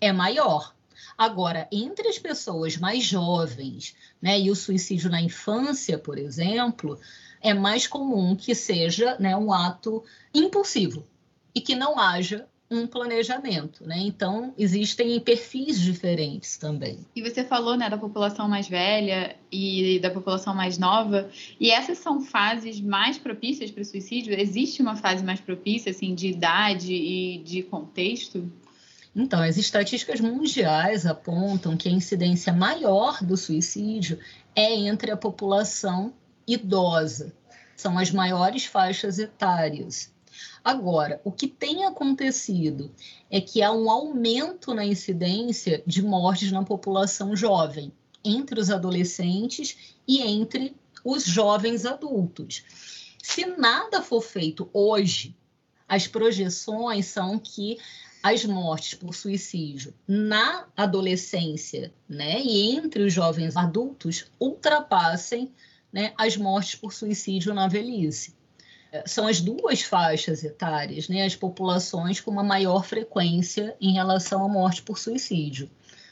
é 0.00 0.12
maior. 0.12 0.74
Agora, 1.16 1.68
entre 1.70 2.08
as 2.08 2.18
pessoas 2.18 2.76
mais 2.76 3.04
jovens, 3.04 3.94
né, 4.20 4.38
e 4.38 4.50
o 4.50 4.56
suicídio 4.56 5.10
na 5.10 5.20
infância, 5.20 5.98
por 5.98 6.18
exemplo, 6.18 6.98
é 7.40 7.54
mais 7.54 7.86
comum 7.86 8.36
que 8.36 8.54
seja 8.54 9.16
né, 9.18 9.36
um 9.36 9.52
ato 9.52 10.04
impulsivo 10.34 11.06
e 11.54 11.60
que 11.60 11.74
não 11.74 11.98
haja 11.98 12.46
um 12.70 12.86
planejamento, 12.86 13.84
né? 13.84 13.98
Então 13.98 14.54
existem 14.56 15.18
perfis 15.18 15.80
diferentes 15.80 16.56
também. 16.56 17.00
E 17.16 17.20
você 17.20 17.42
falou, 17.42 17.76
né, 17.76 17.90
da 17.90 17.98
população 17.98 18.48
mais 18.48 18.68
velha 18.68 19.36
e 19.50 19.98
da 19.98 20.08
população 20.08 20.54
mais 20.54 20.78
nova, 20.78 21.28
e 21.58 21.70
essas 21.70 21.98
são 21.98 22.20
fases 22.20 22.80
mais 22.80 23.18
propícias 23.18 23.72
para 23.72 23.82
o 23.82 23.84
suicídio? 23.84 24.32
Existe 24.38 24.80
uma 24.80 24.94
fase 24.94 25.24
mais 25.24 25.40
propícia, 25.40 25.90
assim, 25.90 26.14
de 26.14 26.28
idade 26.28 26.94
e 26.94 27.38
de 27.38 27.64
contexto? 27.64 28.48
Então, 29.14 29.42
as 29.42 29.56
estatísticas 29.56 30.20
mundiais 30.20 31.04
apontam 31.04 31.76
que 31.76 31.88
a 31.88 31.92
incidência 31.92 32.52
maior 32.52 33.22
do 33.24 33.36
suicídio 33.36 34.18
é 34.54 34.72
entre 34.72 35.10
a 35.10 35.16
população 35.16 36.14
idosa. 36.46 37.34
São 37.76 37.98
as 37.98 38.10
maiores 38.10 38.66
faixas 38.66 39.18
etárias. 39.18 40.12
Agora, 40.62 41.20
o 41.24 41.32
que 41.32 41.48
tem 41.48 41.84
acontecido 41.84 42.90
é 43.30 43.40
que 43.40 43.62
há 43.62 43.72
um 43.72 43.90
aumento 43.90 44.72
na 44.74 44.84
incidência 44.84 45.82
de 45.86 46.02
mortes 46.02 46.52
na 46.52 46.62
população 46.62 47.34
jovem, 47.34 47.92
entre 48.24 48.60
os 48.60 48.70
adolescentes 48.70 49.96
e 50.06 50.20
entre 50.20 50.76
os 51.04 51.24
jovens 51.24 51.86
adultos. 51.86 52.62
Se 53.22 53.46
nada 53.46 54.02
for 54.02 54.22
feito 54.22 54.68
hoje, 54.72 55.34
as 55.88 56.06
projeções 56.06 57.06
são 57.06 57.38
que 57.38 57.78
as 58.22 58.44
mortes 58.44 58.94
por 58.94 59.14
suicídio 59.14 59.94
na 60.06 60.66
adolescência 60.76 61.92
né, 62.08 62.40
e 62.40 62.76
entre 62.76 63.02
os 63.02 63.12
jovens 63.12 63.56
adultos 63.56 64.26
ultrapassem 64.38 65.52
né, 65.92 66.12
as 66.16 66.36
mortes 66.36 66.74
por 66.74 66.92
suicídio 66.92 67.54
na 67.54 67.66
velhice 67.66 68.34
são 69.06 69.26
as 69.26 69.40
duas 69.40 69.82
faixas 69.82 70.42
etárias, 70.42 71.08
né, 71.08 71.24
as 71.24 71.36
populações 71.36 72.20
com 72.20 72.30
uma 72.30 72.42
maior 72.42 72.84
frequência 72.84 73.76
em 73.80 73.92
relação 73.92 74.44
à 74.44 74.48
morte 74.48 74.82
por 74.82 74.98
suicídio. 74.98 75.70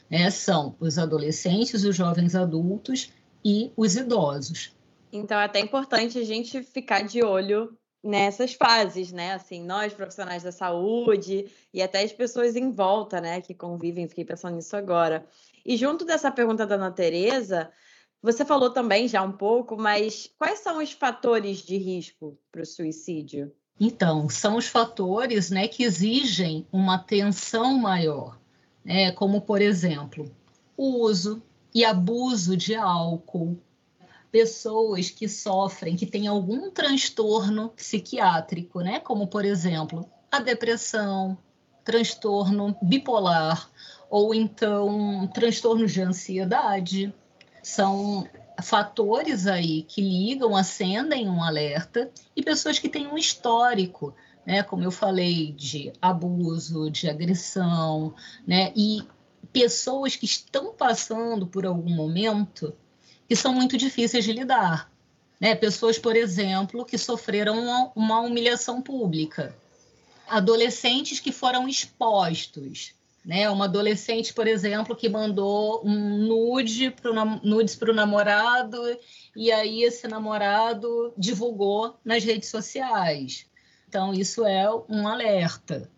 né, 0.09 0.31
são 0.31 0.75
os 0.79 0.97
adolescentes, 0.97 1.83
os 1.83 1.95
jovens 1.95 2.33
adultos 2.33 3.11
e 3.45 3.71
os 3.77 3.95
idosos. 3.95 4.71
Então 5.11 5.39
é 5.39 5.45
até 5.45 5.59
importante 5.59 6.17
a 6.17 6.23
gente 6.23 6.63
ficar 6.63 7.03
de 7.03 7.23
olho 7.23 7.77
nessas 8.03 8.53
fases, 8.53 9.11
né? 9.11 9.33
Assim, 9.33 9.63
nós 9.63 9.93
profissionais 9.93 10.43
da 10.43 10.51
saúde 10.51 11.51
e 11.73 11.81
até 11.81 12.01
as 12.01 12.11
pessoas 12.11 12.55
em 12.55 12.71
volta, 12.71 13.19
né, 13.19 13.41
que 13.41 13.53
convivem, 13.53 14.07
fiquei 14.07 14.25
pensando 14.25 14.55
nisso 14.55 14.75
agora. 14.75 15.25
E 15.65 15.75
junto 15.75 16.05
dessa 16.05 16.31
pergunta 16.31 16.65
da 16.65 16.75
Ana 16.75 16.91
Tereza, 16.91 17.71
você 18.21 18.43
falou 18.43 18.69
também 18.71 19.07
já 19.07 19.21
um 19.21 19.31
pouco, 19.31 19.77
mas 19.77 20.29
quais 20.37 20.59
são 20.59 20.81
os 20.81 20.91
fatores 20.91 21.59
de 21.59 21.77
risco 21.77 22.37
para 22.51 22.61
o 22.61 22.65
suicídio? 22.65 23.51
Então, 23.79 24.27
são 24.29 24.57
os 24.57 24.67
fatores 24.67 25.49
né, 25.49 25.67
que 25.67 25.83
exigem 25.83 26.67
uma 26.71 26.95
atenção 26.95 27.77
maior, 27.77 28.37
né, 28.83 29.11
como, 29.13 29.39
por 29.41 29.61
exemplo, 29.61 30.29
o 30.75 31.01
uso 31.01 31.41
e 31.73 31.85
abuso 31.85 32.57
de 32.57 32.75
álcool, 32.75 33.57
pessoas 34.31 35.09
que 35.09 35.27
sofrem, 35.27 35.95
que 35.95 36.05
têm 36.05 36.27
algum 36.27 36.69
transtorno 36.69 37.69
psiquiátrico, 37.69 38.81
né, 38.81 38.99
como, 38.99 39.27
por 39.27 39.43
exemplo, 39.43 40.09
a 40.31 40.39
depressão, 40.39 41.37
transtorno 41.83 42.75
bipolar, 42.81 43.69
ou 44.09 44.33
então 44.33 45.27
transtornos 45.33 45.91
de 45.91 46.01
ansiedade. 46.01 47.13
São 47.63 48.27
fatores 48.61 49.47
aí 49.47 49.83
que 49.83 50.01
ligam, 50.01 50.55
acendem 50.55 51.29
um 51.29 51.43
alerta 51.43 52.11
e 52.35 52.43
pessoas 52.43 52.77
que 52.77 52.89
têm 52.89 53.07
um 53.07 53.17
histórico, 53.17 54.13
né, 54.45 54.63
como 54.63 54.83
eu 54.83 54.91
falei, 54.91 55.51
de 55.53 55.91
abuso, 56.01 56.89
de 56.89 57.09
agressão, 57.09 58.13
né, 58.45 58.71
e 58.75 59.03
pessoas 59.51 60.15
que 60.15 60.25
estão 60.25 60.73
passando 60.73 61.47
por 61.47 61.65
algum 61.65 61.89
momento 61.89 62.73
que 63.29 63.35
são 63.35 63.53
muito 63.53 63.77
difíceis 63.77 64.25
de 64.25 64.33
lidar. 64.33 64.91
Né? 65.39 65.55
Pessoas, 65.55 65.97
por 65.97 66.17
exemplo, 66.17 66.83
que 66.83 66.97
sofreram 66.97 67.57
uma, 67.57 67.91
uma 67.95 68.19
humilhação 68.19 68.81
pública. 68.81 69.55
Adolescentes 70.27 71.21
que 71.21 71.31
foram 71.31 71.69
expostos 71.69 72.93
né? 73.29 73.49
Uma 73.49 73.65
adolescente, 73.65 74.33
por 74.33 74.47
exemplo, 74.47 74.95
que 74.95 75.09
mandou 75.09 75.81
um 75.85 76.17
nude 76.25 76.89
pro, 76.89 77.13
nudes 77.43 77.75
para 77.75 77.91
o 77.91 77.95
namorado 77.95 78.77
e 79.35 79.51
aí 79.51 79.83
esse 79.83 80.07
namorado 80.07 81.13
divulgou 81.17 81.95
nas 82.03 82.23
redes 82.23 82.49
sociais. 82.49 83.45
Então, 83.87 84.13
isso 84.13 84.45
é 84.45 84.67
um 84.89 85.07
alerta. 85.07 85.89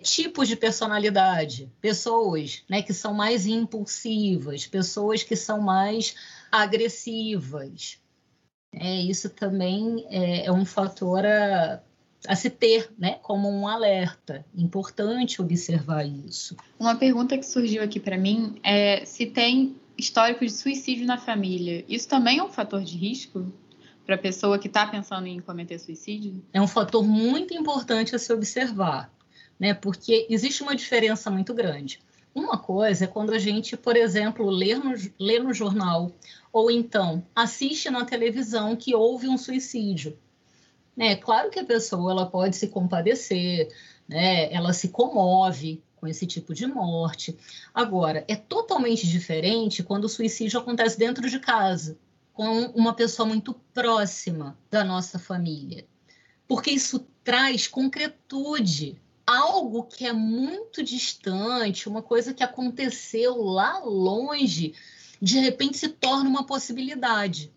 Tipos 0.00 0.46
de 0.46 0.54
personalidade, 0.54 1.68
pessoas 1.80 2.62
né, 2.68 2.82
que 2.82 2.94
são 2.94 3.12
mais 3.12 3.46
impulsivas, 3.46 4.64
pessoas 4.66 5.24
que 5.24 5.34
são 5.34 5.60
mais 5.60 6.14
agressivas. 6.50 7.98
É, 8.72 9.02
isso 9.02 9.30
também 9.30 10.06
é, 10.10 10.46
é 10.46 10.52
um 10.52 10.64
fator 10.64 11.24
a, 11.24 11.80
a 12.26 12.36
se 12.36 12.50
ter 12.50 12.90
né, 12.98 13.18
como 13.22 13.48
um 13.48 13.66
alerta. 13.66 14.44
Importante 14.54 15.40
observar 15.40 16.04
isso. 16.04 16.56
Uma 16.78 16.96
pergunta 16.96 17.36
que 17.36 17.46
surgiu 17.46 17.82
aqui 17.82 17.98
para 17.98 18.18
mim 18.18 18.58
é 18.62 19.04
se 19.04 19.26
tem 19.26 19.76
histórico 19.96 20.44
de 20.44 20.52
suicídio 20.52 21.06
na 21.06 21.18
família. 21.18 21.84
Isso 21.88 22.08
também 22.08 22.38
é 22.38 22.42
um 22.42 22.50
fator 22.50 22.82
de 22.82 22.96
risco 22.96 23.52
para 24.08 24.14
a 24.14 24.18
pessoa 24.18 24.58
que 24.58 24.68
está 24.68 24.86
pensando 24.86 25.26
em 25.26 25.38
cometer 25.38 25.78
suicídio? 25.78 26.42
É 26.50 26.62
um 26.62 26.66
fator 26.66 27.04
muito 27.04 27.52
importante 27.52 28.16
a 28.16 28.18
se 28.18 28.32
observar, 28.32 29.12
né? 29.60 29.74
porque 29.74 30.26
existe 30.30 30.62
uma 30.62 30.74
diferença 30.74 31.30
muito 31.30 31.52
grande. 31.52 32.00
Uma 32.34 32.58
coisa 32.58 33.04
é 33.04 33.08
quando 33.08 33.32
a 33.32 33.38
gente, 33.38 33.76
por 33.76 33.96
exemplo, 33.96 34.48
lê 34.48 34.74
no, 34.74 34.94
lê 35.18 35.38
no 35.38 35.52
jornal 35.52 36.12
ou 36.52 36.70
então 36.70 37.24
assiste 37.34 37.90
na 37.90 38.04
televisão 38.04 38.76
que 38.76 38.94
houve 38.94 39.28
um 39.28 39.36
suicídio. 39.36 40.16
Né? 40.96 41.16
Claro 41.16 41.50
que 41.50 41.58
a 41.58 41.64
pessoa 41.64 42.10
ela 42.10 42.26
pode 42.26 42.56
se 42.56 42.68
compadecer, 42.68 43.68
né? 44.08 44.52
ela 44.52 44.72
se 44.72 44.88
comove 44.88 45.82
com 45.96 46.06
esse 46.06 46.26
tipo 46.26 46.54
de 46.54 46.66
morte. 46.66 47.36
Agora, 47.74 48.24
é 48.28 48.36
totalmente 48.36 49.06
diferente 49.06 49.82
quando 49.82 50.04
o 50.04 50.08
suicídio 50.08 50.60
acontece 50.60 50.98
dentro 50.98 51.28
de 51.28 51.38
casa, 51.38 51.98
com 52.32 52.66
uma 52.74 52.94
pessoa 52.94 53.26
muito 53.26 53.54
próxima 53.74 54.56
da 54.70 54.84
nossa 54.84 55.18
família. 55.18 55.86
Porque 56.46 56.70
isso 56.70 57.06
traz 57.22 57.66
concretude, 57.66 59.00
algo 59.28 59.82
que 59.82 60.06
é 60.06 60.12
muito 60.12 60.82
distante, 60.82 61.86
uma 61.86 62.00
coisa 62.00 62.32
que 62.32 62.42
aconteceu 62.42 63.36
lá 63.42 63.78
longe, 63.80 64.72
de 65.20 65.38
repente 65.38 65.76
se 65.76 65.90
torna 65.90 66.30
uma 66.30 66.46
possibilidade. 66.46 67.52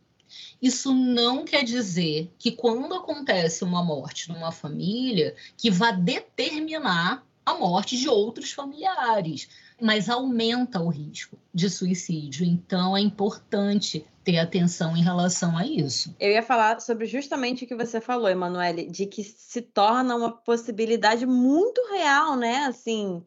Isso 0.62 0.93
não 0.93 1.45
quer 1.45 1.63
dizer 1.63 2.29
que 2.38 2.51
quando 2.51 2.93
acontece 2.93 3.63
uma 3.63 3.81
morte 3.81 4.29
numa 4.29 4.51
família, 4.51 5.34
que 5.55 5.71
vá 5.71 5.91
determinar 5.91 7.25
a 7.45 7.53
morte 7.53 7.97
de 7.97 8.10
outros 8.10 8.51
familiares, 8.51 9.47
mas 9.81 10.10
aumenta 10.10 10.81
o 10.81 10.89
risco 10.89 11.39
de 11.53 11.69
suicídio. 11.69 12.45
Então 12.45 12.97
é 12.97 12.99
importante 12.99 14.05
ter 14.23 14.38
atenção 14.38 14.95
em 14.95 15.03
relação 15.03 15.57
a 15.57 15.65
isso. 15.65 16.15
Eu 16.19 16.31
ia 16.31 16.43
falar 16.43 16.79
sobre 16.79 17.05
justamente 17.05 17.63
o 17.63 17.67
que 17.67 17.75
você 17.75 17.99
falou, 17.99 18.29
Emanuele, 18.29 18.89
de 18.89 19.05
que 19.05 19.23
se 19.23 19.62
torna 19.62 20.15
uma 20.15 20.31
possibilidade 20.31 21.25
muito 21.25 21.81
real, 21.91 22.36
né? 22.36 22.65
Assim, 22.65 23.23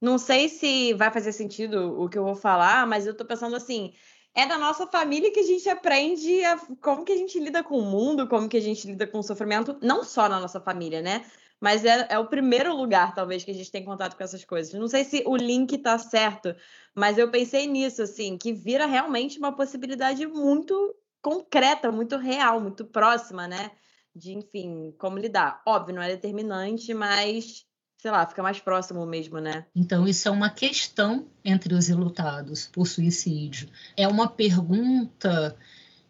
não 0.00 0.18
sei 0.18 0.48
se 0.48 0.94
vai 0.94 1.10
fazer 1.10 1.32
sentido 1.32 2.00
o 2.00 2.08
que 2.08 2.18
eu 2.18 2.24
vou 2.24 2.36
falar, 2.36 2.86
mas 2.86 3.06
eu 3.06 3.16
tô 3.16 3.24
pensando 3.24 3.56
assim, 3.56 3.92
é 4.34 4.46
da 4.46 4.58
nossa 4.58 4.86
família 4.86 5.32
que 5.32 5.40
a 5.40 5.46
gente 5.46 5.68
aprende 5.68 6.44
a, 6.44 6.58
como 6.80 7.04
que 7.04 7.12
a 7.12 7.16
gente 7.16 7.40
lida 7.40 7.64
com 7.64 7.78
o 7.78 7.84
mundo, 7.84 8.28
como 8.28 8.48
que 8.48 8.56
a 8.56 8.60
gente 8.60 8.86
lida 8.86 9.06
com 9.06 9.18
o 9.18 9.22
sofrimento, 9.22 9.78
não 9.80 10.04
só 10.04 10.28
na 10.28 10.38
nossa 10.38 10.60
família, 10.60 11.00
né? 11.00 11.24
Mas 11.60 11.84
é, 11.84 12.06
é 12.10 12.18
o 12.18 12.26
primeiro 12.26 12.76
lugar, 12.76 13.14
talvez, 13.14 13.42
que 13.42 13.50
a 13.50 13.54
gente 13.54 13.70
tem 13.70 13.84
contato 13.84 14.16
com 14.16 14.22
essas 14.22 14.44
coisas. 14.44 14.72
Não 14.74 14.88
sei 14.88 15.04
se 15.04 15.22
o 15.26 15.36
link 15.36 15.78
tá 15.78 15.98
certo, 15.98 16.54
mas 16.94 17.16
eu 17.18 17.30
pensei 17.30 17.66
nisso, 17.66 18.02
assim, 18.02 18.36
que 18.36 18.52
vira 18.52 18.86
realmente 18.86 19.38
uma 19.38 19.54
possibilidade 19.54 20.26
muito 20.26 20.94
concreta, 21.22 21.90
muito 21.90 22.16
real, 22.16 22.60
muito 22.60 22.84
próxima, 22.84 23.48
né? 23.48 23.70
De, 24.14 24.32
enfim, 24.32 24.94
como 24.98 25.18
lidar. 25.18 25.62
Óbvio, 25.66 25.94
não 25.94 26.02
é 26.02 26.08
determinante, 26.08 26.92
mas 26.92 27.66
sei 27.98 28.10
lá, 28.10 28.26
fica 28.26 28.42
mais 28.42 28.60
próximo 28.60 29.04
mesmo, 29.06 29.40
né? 29.40 29.66
Então, 29.74 30.06
isso 30.06 30.28
é 30.28 30.30
uma 30.30 30.50
questão 30.50 31.26
entre 31.44 31.74
os 31.74 31.88
ilutados 31.88 32.66
por 32.66 32.86
suicídio. 32.86 33.68
É 33.96 34.06
uma 34.06 34.28
pergunta 34.28 35.56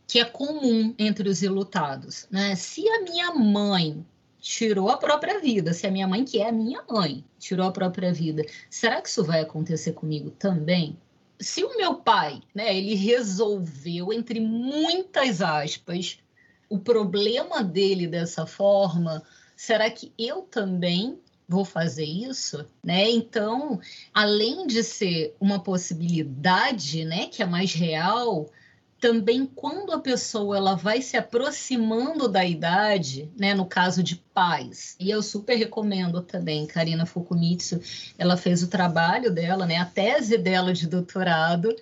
que 0.07 0.19
é 0.19 0.25
comum 0.25 0.95
entre 0.99 1.29
os 1.29 1.43
ilutados, 1.43 2.27
né? 2.31 2.55
Se 2.55 2.87
a 2.89 3.03
minha 3.03 3.35
mãe 3.35 4.05
tirou 4.47 4.89
a 4.89 4.97
própria 4.97 5.41
vida, 5.41 5.73
se 5.73 5.89
a 5.89 5.91
minha 5.91 6.07
mãe, 6.07 6.25
que 6.25 6.39
é 6.39 6.49
a 6.49 6.53
minha 6.53 6.81
mãe, 6.89 7.25
tirou 7.37 7.67
a 7.67 7.73
própria 7.73 8.13
vida, 8.13 8.47
será 8.71 9.03
que 9.03 9.09
isso 9.09 9.25
vai 9.25 9.41
acontecer 9.41 9.93
comigo 9.93 10.31
também? 10.31 10.97
Se 11.41 11.65
o 11.65 11.77
meu 11.77 11.97
pai, 11.97 12.41
né, 12.55 12.75
ele 12.77 12.95
resolveu, 12.95 14.13
entre 14.13 14.39
muitas 14.39 15.43
aspas, 15.43 16.21
o 16.69 16.79
problema 16.79 17.65
dele 17.65 18.07
dessa 18.07 18.47
forma, 18.47 19.21
será 19.57 19.91
que 19.91 20.13
eu 20.17 20.43
também 20.43 21.19
vou 21.49 21.65
fazer 21.65 22.05
isso, 22.05 22.65
né? 22.85 23.11
Então, 23.11 23.81
além 24.15 24.67
de 24.69 24.85
ser 24.85 25.35
uma 25.41 25.59
possibilidade, 25.59 27.05
né, 27.05 27.27
que 27.27 27.43
é 27.43 27.47
mais 27.47 27.73
real, 27.73 28.49
também 29.01 29.47
quando 29.47 29.93
a 29.93 30.01
pessoa 30.01 30.57
ela 30.57 30.75
vai 30.75 31.03
se 31.03 31.17
aproximando 31.17 32.29
da 32.29 32.45
idade, 32.45 33.31
né, 33.39 33.55
no 33.55 33.67
caso 33.67 34.03
de 34.03 34.17
pais. 34.17 34.97
E 34.99 35.11
eu 35.11 35.23
super 35.23 35.57
recomendo 35.57 36.23
também, 36.23 36.67
Karina 36.67 37.07
Fukumitsu, 37.07 37.81
ela 38.19 38.37
fez 38.37 38.63
o 38.63 38.69
trabalho 38.69 39.31
dela, 39.31 39.67
né, 39.67 39.77
a 39.77 39.85
tese 39.85 40.39
dela 40.39 40.73
de 40.73 40.87
doutorado 40.87 41.75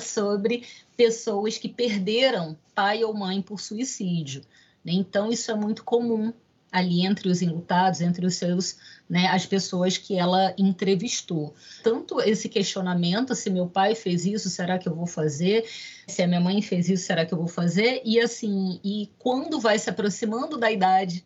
sobre 0.00 0.64
pessoas 0.96 1.58
que 1.58 1.68
perderam 1.68 2.56
pai 2.74 3.04
ou 3.04 3.12
mãe 3.12 3.42
por 3.42 3.60
suicídio. 3.60 4.42
Então, 4.84 5.30
isso 5.30 5.50
é 5.50 5.54
muito 5.54 5.84
comum 5.84 6.32
ali 6.72 7.06
entre 7.06 7.28
os 7.28 7.42
enlutados, 7.42 8.00
entre 8.00 8.24
os 8.24 8.34
seus, 8.34 8.78
né, 9.08 9.26
as 9.26 9.44
pessoas 9.44 9.98
que 9.98 10.18
ela 10.18 10.54
entrevistou. 10.56 11.54
Tanto 11.84 12.18
esse 12.22 12.48
questionamento, 12.48 13.34
se 13.34 13.50
meu 13.50 13.68
pai 13.68 13.94
fez 13.94 14.24
isso, 14.24 14.48
será 14.48 14.78
que 14.78 14.88
eu 14.88 14.94
vou 14.94 15.06
fazer? 15.06 15.68
Se 16.08 16.22
a 16.22 16.26
minha 16.26 16.40
mãe 16.40 16.62
fez 16.62 16.88
isso, 16.88 17.04
será 17.04 17.26
que 17.26 17.34
eu 17.34 17.38
vou 17.38 17.46
fazer? 17.48 18.00
E 18.04 18.18
assim, 18.18 18.80
e 18.82 19.10
quando 19.18 19.60
vai 19.60 19.78
se 19.78 19.90
aproximando 19.90 20.56
da 20.56 20.72
idade 20.72 21.24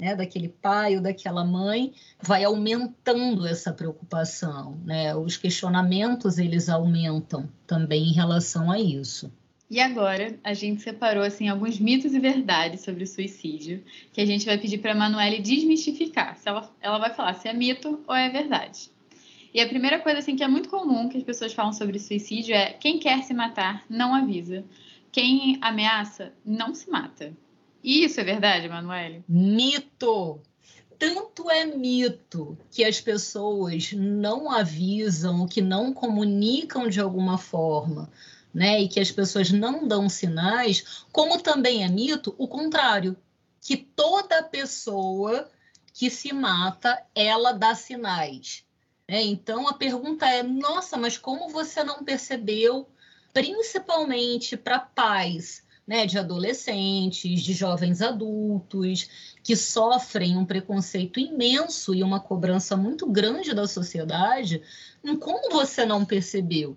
né, 0.00 0.16
daquele 0.16 0.48
pai 0.48 0.96
ou 0.96 1.02
daquela 1.02 1.44
mãe, 1.44 1.94
vai 2.20 2.44
aumentando 2.44 3.46
essa 3.46 3.72
preocupação, 3.72 4.76
né? 4.84 5.14
Os 5.14 5.36
questionamentos 5.36 6.38
eles 6.38 6.68
aumentam 6.68 7.48
também 7.66 8.08
em 8.08 8.12
relação 8.12 8.70
a 8.70 8.80
isso. 8.80 9.32
E 9.72 9.80
agora 9.80 10.38
a 10.44 10.52
gente 10.52 10.82
separou 10.82 11.22
assim 11.22 11.48
alguns 11.48 11.80
mitos 11.80 12.12
e 12.12 12.20
verdades 12.20 12.82
sobre 12.82 13.04
o 13.04 13.06
suicídio, 13.06 13.82
que 14.12 14.20
a 14.20 14.26
gente 14.26 14.44
vai 14.44 14.58
pedir 14.58 14.76
para 14.76 14.92
a 14.92 14.94
Manuele 14.94 15.40
desmistificar. 15.40 16.36
Se 16.36 16.46
ela, 16.46 16.70
ela 16.78 16.98
vai 16.98 17.14
falar 17.14 17.32
se 17.32 17.48
é 17.48 17.54
mito 17.54 17.98
ou 18.06 18.14
é 18.14 18.28
verdade. 18.28 18.90
E 19.54 19.62
a 19.62 19.66
primeira 19.66 19.98
coisa 19.98 20.18
assim 20.18 20.36
que 20.36 20.44
é 20.44 20.48
muito 20.48 20.68
comum 20.68 21.08
que 21.08 21.16
as 21.16 21.22
pessoas 21.22 21.54
falam 21.54 21.72
sobre 21.72 21.98
suicídio 21.98 22.54
é 22.54 22.74
quem 22.74 22.98
quer 22.98 23.22
se 23.22 23.32
matar 23.32 23.82
não 23.88 24.14
avisa. 24.14 24.62
Quem 25.10 25.56
ameaça 25.62 26.34
não 26.44 26.74
se 26.74 26.90
mata. 26.90 27.32
Isso 27.82 28.20
é 28.20 28.24
verdade, 28.24 28.68
Manuele? 28.68 29.24
Mito! 29.26 30.38
Tanto 30.98 31.50
é 31.50 31.64
mito 31.64 32.58
que 32.70 32.84
as 32.84 33.00
pessoas 33.00 33.90
não 33.94 34.50
avisam, 34.50 35.48
que 35.48 35.62
não 35.62 35.94
comunicam 35.94 36.90
de 36.90 37.00
alguma 37.00 37.38
forma, 37.38 38.10
né? 38.52 38.80
E 38.80 38.88
que 38.88 39.00
as 39.00 39.10
pessoas 39.10 39.50
não 39.50 39.86
dão 39.86 40.08
sinais, 40.08 41.04
como 41.10 41.40
também 41.40 41.84
é 41.84 41.88
mito 41.88 42.34
o 42.38 42.46
contrário, 42.46 43.16
que 43.60 43.76
toda 43.76 44.42
pessoa 44.42 45.48
que 45.94 46.10
se 46.10 46.32
mata, 46.32 47.02
ela 47.14 47.52
dá 47.52 47.74
sinais. 47.74 48.64
Né? 49.08 49.22
Então 49.22 49.68
a 49.68 49.74
pergunta 49.74 50.26
é: 50.26 50.42
nossa, 50.42 50.96
mas 50.96 51.18
como 51.18 51.48
você 51.48 51.84
não 51.84 52.04
percebeu, 52.04 52.88
principalmente 53.32 54.56
para 54.56 54.78
pais 54.78 55.62
né, 55.86 56.06
de 56.06 56.18
adolescentes, 56.18 57.42
de 57.42 57.52
jovens 57.52 58.00
adultos, 58.00 59.34
que 59.42 59.56
sofrem 59.56 60.36
um 60.36 60.44
preconceito 60.44 61.18
imenso 61.18 61.94
e 61.94 62.02
uma 62.02 62.20
cobrança 62.20 62.76
muito 62.76 63.06
grande 63.10 63.52
da 63.52 63.66
sociedade, 63.66 64.62
como 65.20 65.50
você 65.50 65.84
não 65.84 66.04
percebeu? 66.04 66.76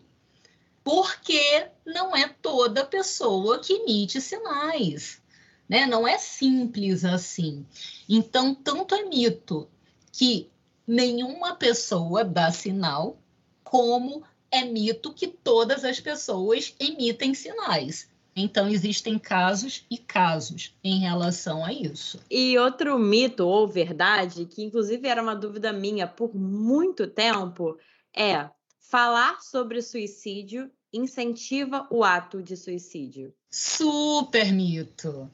Porque 0.85 1.67
não 1.83 2.15
é 2.15 2.29
toda 2.43 2.85
pessoa 2.85 3.57
que 3.57 3.73
emite 3.73 4.21
sinais. 4.21 5.19
Né? 5.67 5.87
Não 5.87 6.07
é 6.07 6.19
simples 6.19 7.03
assim. 7.03 7.65
Então, 8.07 8.53
tanto 8.53 8.93
é 8.93 9.03
mito 9.03 9.67
que 10.11 10.47
nenhuma 10.85 11.55
pessoa 11.55 12.23
dá 12.23 12.51
sinal, 12.51 13.17
como 13.63 14.23
é 14.51 14.63
mito 14.63 15.11
que 15.11 15.27
todas 15.27 15.83
as 15.83 15.99
pessoas 15.99 16.75
emitem 16.79 17.33
sinais. 17.33 18.07
Então, 18.35 18.67
existem 18.67 19.17
casos 19.17 19.87
e 19.89 19.97
casos 19.97 20.77
em 20.83 20.99
relação 20.99 21.65
a 21.65 21.73
isso. 21.73 22.19
E 22.29 22.59
outro 22.59 22.99
mito 22.99 23.47
ou 23.47 23.67
verdade, 23.67 24.45
que 24.45 24.61
inclusive 24.61 25.07
era 25.07 25.23
uma 25.23 25.35
dúvida 25.35 25.73
minha 25.73 26.05
por 26.05 26.35
muito 26.35 27.07
tempo, 27.07 27.75
é 28.15 28.51
falar 28.79 29.41
sobre 29.41 29.81
suicídio 29.81 30.71
incentiva 30.97 31.87
o 31.89 32.03
ato 32.03 32.41
de 32.41 32.55
suicídio. 32.55 33.33
Super 33.49 34.51
mito. 34.51 35.29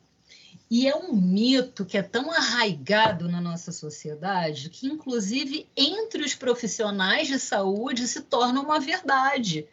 E 0.69 0.87
é 0.87 0.95
um 0.95 1.13
mito 1.13 1.85
que 1.85 1.97
é 1.97 2.01
tão 2.01 2.31
arraigado 2.31 3.27
na 3.27 3.41
nossa 3.41 3.73
sociedade 3.73 4.69
que, 4.69 4.87
inclusive, 4.87 5.67
entre 5.75 6.23
os 6.23 6.33
profissionais 6.33 7.27
de 7.27 7.37
saúde 7.37 8.07
se 8.07 8.21
torna 8.21 8.61
uma 8.61 8.79
verdade. 8.79 9.67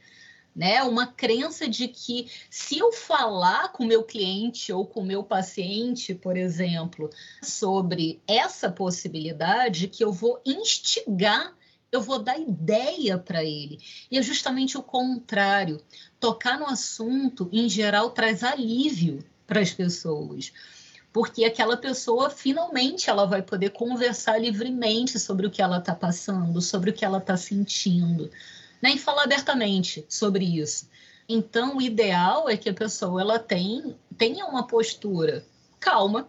Né? 0.56 0.82
Uma 0.82 1.06
crença 1.06 1.68
de 1.68 1.86
que 1.86 2.28
se 2.50 2.78
eu 2.78 2.90
falar 2.90 3.70
com 3.70 3.84
meu 3.84 4.02
cliente 4.02 4.72
ou 4.72 4.84
com 4.84 5.00
meu 5.00 5.22
paciente, 5.22 6.16
por 6.16 6.36
exemplo, 6.36 7.08
sobre 7.40 8.20
essa 8.26 8.68
possibilidade, 8.68 9.86
que 9.86 10.02
eu 10.02 10.12
vou 10.12 10.42
instigar 10.44 11.56
eu 11.90 12.00
vou 12.02 12.18
dar 12.18 12.38
ideia 12.38 13.18
para 13.18 13.42
ele. 13.42 13.78
E 14.10 14.18
é 14.18 14.22
justamente 14.22 14.76
o 14.76 14.82
contrário. 14.82 15.80
Tocar 16.20 16.58
no 16.58 16.66
assunto, 16.66 17.48
em 17.52 17.68
geral, 17.68 18.10
traz 18.10 18.42
alívio 18.42 19.24
para 19.46 19.60
as 19.60 19.72
pessoas 19.72 20.52
porque 21.12 21.44
aquela 21.44 21.76
pessoa 21.76 22.30
finalmente 22.30 23.08
ela 23.08 23.26
vai 23.26 23.42
poder 23.42 23.70
conversar 23.70 24.38
livremente 24.38 25.18
sobre 25.18 25.46
o 25.46 25.50
que 25.50 25.62
ela 25.62 25.78
está 25.78 25.94
passando, 25.94 26.60
sobre 26.60 26.90
o 26.90 26.92
que 26.92 27.04
ela 27.04 27.18
está 27.18 27.36
sentindo, 27.36 28.30
né? 28.80 28.90
e 28.90 28.98
falar 28.98 29.24
abertamente 29.24 30.04
sobre 30.08 30.44
isso. 30.44 30.88
Então, 31.28 31.76
o 31.76 31.82
ideal 31.82 32.48
é 32.48 32.56
que 32.56 32.68
a 32.68 32.74
pessoa 32.74 33.20
ela 33.20 33.38
tem, 33.38 33.96
tenha 34.16 34.46
uma 34.46 34.66
postura 34.66 35.44
calma, 35.80 36.28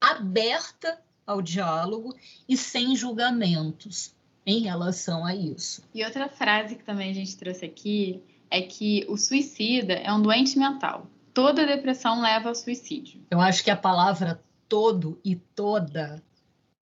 aberta 0.00 1.00
ao 1.26 1.42
diálogo 1.42 2.14
e 2.48 2.56
sem 2.56 2.94
julgamentos 2.94 4.15
em 4.46 4.60
relação 4.60 5.26
a 5.26 5.34
isso. 5.34 5.82
E 5.92 6.04
outra 6.04 6.28
frase 6.28 6.76
que 6.76 6.84
também 6.84 7.10
a 7.10 7.14
gente 7.14 7.36
trouxe 7.36 7.64
aqui 7.64 8.22
é 8.50 8.62
que 8.62 9.04
o 9.08 9.16
suicida 9.16 9.94
é 9.94 10.12
um 10.12 10.22
doente 10.22 10.58
mental 10.58 11.10
toda 11.36 11.66
depressão 11.66 12.22
leva 12.22 12.48
ao 12.48 12.54
suicídio. 12.54 13.20
Eu 13.30 13.42
acho 13.42 13.62
que 13.62 13.70
a 13.70 13.76
palavra 13.76 14.42
todo 14.66 15.20
e 15.22 15.36
toda 15.36 16.22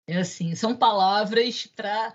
é 0.05 0.17
assim, 0.17 0.53
são 0.55 0.75
palavras 0.75 1.65
para 1.73 2.13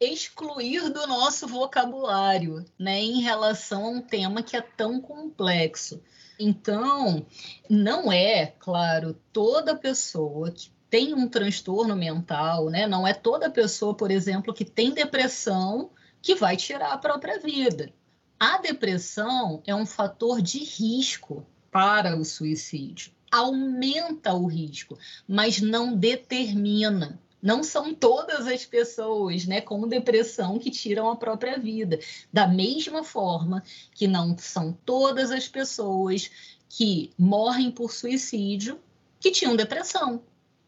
excluir 0.00 0.90
do 0.90 1.06
nosso 1.06 1.46
vocabulário, 1.46 2.64
né, 2.76 3.00
em 3.00 3.20
relação 3.20 3.84
a 3.84 3.90
um 3.90 4.00
tema 4.02 4.42
que 4.42 4.56
é 4.56 4.60
tão 4.60 5.00
complexo. 5.00 6.02
Então, 6.40 7.24
não 7.70 8.10
é, 8.10 8.46
claro, 8.58 9.16
toda 9.32 9.76
pessoa 9.76 10.50
que 10.50 10.72
tem 10.88 11.14
um 11.14 11.28
transtorno 11.28 11.96
mental, 11.96 12.70
né? 12.70 12.86
Não 12.86 13.06
é 13.06 13.12
toda 13.12 13.50
pessoa, 13.50 13.94
por 13.94 14.10
exemplo, 14.10 14.54
que 14.54 14.64
tem 14.64 14.92
depressão 14.92 15.90
que 16.22 16.34
vai 16.34 16.56
tirar 16.56 16.92
a 16.92 16.98
própria 16.98 17.38
vida. 17.38 17.92
A 18.38 18.58
depressão 18.58 19.62
é 19.66 19.74
um 19.74 19.86
fator 19.86 20.42
de 20.42 20.58
risco 20.58 21.46
para 21.70 22.16
o 22.16 22.24
suicídio. 22.24 23.12
Aumenta 23.30 24.34
o 24.34 24.46
risco, 24.46 24.98
mas 25.26 25.60
não 25.60 25.96
determina. 25.96 27.18
Não 27.42 27.62
são 27.62 27.94
todas 27.94 28.46
as 28.46 28.64
pessoas 28.64 29.46
né, 29.46 29.60
com 29.60 29.86
depressão 29.86 30.58
que 30.58 30.70
tiram 30.70 31.10
a 31.10 31.16
própria 31.16 31.58
vida. 31.58 31.98
Da 32.32 32.46
mesma 32.46 33.04
forma 33.04 33.62
que 33.94 34.06
não 34.06 34.36
são 34.38 34.72
todas 34.84 35.30
as 35.30 35.48
pessoas 35.48 36.30
que 36.68 37.12
morrem 37.18 37.70
por 37.70 37.92
suicídio 37.92 38.80
que 39.20 39.30
tinham 39.30 39.56
depressão. 39.56 40.22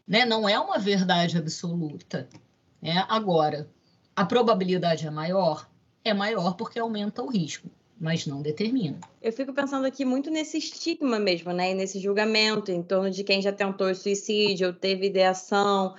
Né? 0.09 0.25
Não 0.25 0.49
é 0.49 0.59
uma 0.59 0.79
verdade 0.79 1.37
absoluta. 1.37 2.27
Né? 2.81 3.05
Agora, 3.07 3.69
a 4.15 4.25
probabilidade 4.25 5.05
é 5.05 5.11
maior? 5.11 5.69
É 6.03 6.13
maior 6.13 6.55
porque 6.55 6.79
aumenta 6.79 7.21
o 7.21 7.29
risco 7.29 7.69
mas 7.99 8.25
não 8.25 8.41
determina. 8.41 8.97
Eu 9.21 9.33
fico 9.33 9.53
pensando 9.53 9.85
aqui 9.85 10.05
muito 10.05 10.31
nesse 10.31 10.57
estigma 10.57 11.19
mesmo, 11.19 11.51
né? 11.51 11.71
E 11.71 11.75
nesse 11.75 11.99
julgamento 11.99 12.71
em 12.71 12.81
torno 12.81 13.11
de 13.11 13.23
quem 13.25 13.41
já 13.41 13.51
tentou 13.51 13.93
suicídio 13.93 14.67
ou 14.67 14.73
teve 14.73 15.07
ideação. 15.07 15.95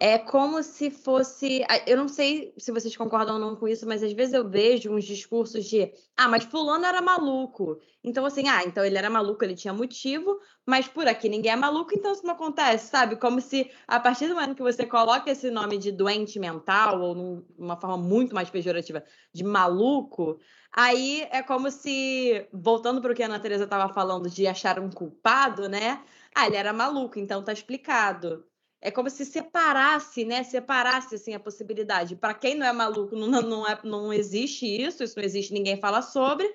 É 0.00 0.18
como 0.18 0.60
se 0.62 0.90
fosse. 0.90 1.64
Eu 1.86 1.96
não 1.96 2.08
sei 2.08 2.52
se 2.58 2.72
vocês 2.72 2.96
concordam 2.96 3.34
ou 3.34 3.40
não 3.40 3.54
com 3.54 3.68
isso, 3.68 3.86
mas 3.86 4.02
às 4.02 4.12
vezes 4.12 4.34
eu 4.34 4.48
vejo 4.48 4.90
uns 4.92 5.04
discursos 5.04 5.64
de 5.64 5.92
ah, 6.16 6.26
mas 6.26 6.44
fulano 6.44 6.84
era 6.84 7.00
maluco. 7.00 7.78
Então, 8.02 8.26
assim, 8.26 8.48
ah, 8.48 8.62
então 8.64 8.84
ele 8.84 8.98
era 8.98 9.08
maluco, 9.08 9.44
ele 9.44 9.54
tinha 9.54 9.72
motivo, 9.72 10.40
mas 10.66 10.88
por 10.88 11.06
aqui 11.06 11.28
ninguém 11.28 11.52
é 11.52 11.56
maluco, 11.56 11.94
então 11.94 12.12
isso 12.12 12.26
não 12.26 12.34
acontece, 12.34 12.88
sabe? 12.88 13.16
Como 13.16 13.40
se 13.40 13.70
a 13.86 14.00
partir 14.00 14.26
do 14.26 14.34
momento 14.34 14.56
que 14.56 14.62
você 14.62 14.84
coloca 14.84 15.30
esse 15.30 15.48
nome 15.50 15.78
de 15.78 15.92
doente 15.92 16.38
mental, 16.40 17.00
ou 17.00 17.14
numa 17.14 17.44
uma 17.56 17.76
forma 17.76 17.96
muito 17.96 18.34
mais 18.34 18.50
pejorativa, 18.50 19.04
de 19.32 19.44
maluco, 19.44 20.40
aí 20.72 21.26
é 21.30 21.40
como 21.42 21.70
se, 21.70 22.46
voltando 22.52 23.00
para 23.00 23.12
o 23.12 23.14
que 23.14 23.22
a 23.22 23.26
Ana 23.26 23.38
Teresa 23.40 23.64
estava 23.64 23.92
falando, 23.92 24.28
de 24.28 24.46
achar 24.46 24.78
um 24.80 24.90
culpado, 24.90 25.68
né? 25.68 26.02
Ah, 26.34 26.46
ele 26.46 26.56
era 26.56 26.72
maluco, 26.72 27.18
então 27.18 27.44
tá 27.44 27.52
explicado 27.52 28.44
é 28.84 28.90
como 28.90 29.08
se 29.08 29.24
separasse, 29.24 30.26
né? 30.26 30.44
Separasse 30.44 31.14
assim 31.14 31.32
a 31.32 31.40
possibilidade. 31.40 32.14
Para 32.14 32.34
quem 32.34 32.54
não 32.54 32.66
é 32.66 32.72
maluco, 32.72 33.16
não, 33.16 33.40
não, 33.40 33.66
é, 33.66 33.78
não 33.82 34.12
existe 34.12 34.66
isso, 34.66 35.02
isso 35.02 35.16
não 35.16 35.24
existe, 35.24 35.54
ninguém 35.54 35.80
fala 35.80 36.02
sobre. 36.02 36.46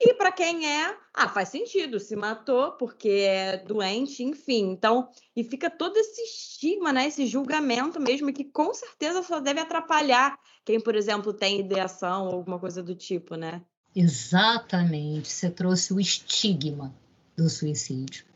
E 0.00 0.12
para 0.14 0.32
quem 0.32 0.66
é, 0.66 0.96
ah, 1.14 1.28
faz 1.28 1.50
sentido, 1.50 2.00
se 2.00 2.16
matou 2.16 2.72
porque 2.72 3.08
é 3.08 3.58
doente, 3.58 4.24
enfim. 4.24 4.72
Então, 4.72 5.08
e 5.36 5.44
fica 5.44 5.70
todo 5.70 5.96
esse 5.96 6.20
estigma, 6.20 6.92
né? 6.92 7.06
Esse 7.06 7.28
julgamento 7.28 8.00
mesmo, 8.00 8.32
que 8.32 8.44
com 8.44 8.74
certeza 8.74 9.22
só 9.22 9.38
deve 9.38 9.60
atrapalhar 9.60 10.36
quem, 10.64 10.80
por 10.80 10.96
exemplo, 10.96 11.32
tem 11.32 11.60
ideação 11.60 12.26
ou 12.26 12.34
alguma 12.34 12.58
coisa 12.58 12.82
do 12.82 12.94
tipo, 12.96 13.36
né? 13.36 13.62
Exatamente. 13.94 15.28
Você 15.28 15.48
trouxe 15.48 15.94
o 15.94 16.00
estigma 16.00 16.92
do 17.36 17.48
suicídio. 17.48 18.27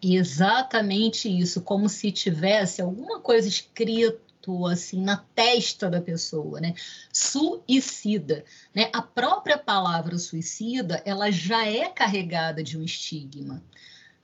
Exatamente 0.00 1.28
isso, 1.28 1.60
como 1.62 1.88
se 1.88 2.12
tivesse 2.12 2.80
alguma 2.80 3.20
coisa 3.20 3.48
escrito 3.48 4.18
assim 4.70 5.02
na 5.02 5.16
testa 5.34 5.90
da 5.90 6.00
pessoa, 6.00 6.60
né? 6.60 6.74
Suicida, 7.12 8.44
né? 8.74 8.88
A 8.92 9.02
própria 9.02 9.58
palavra 9.58 10.16
suicida, 10.16 11.02
ela 11.04 11.30
já 11.30 11.66
é 11.66 11.88
carregada 11.88 12.62
de 12.62 12.78
um 12.78 12.82
estigma, 12.82 13.62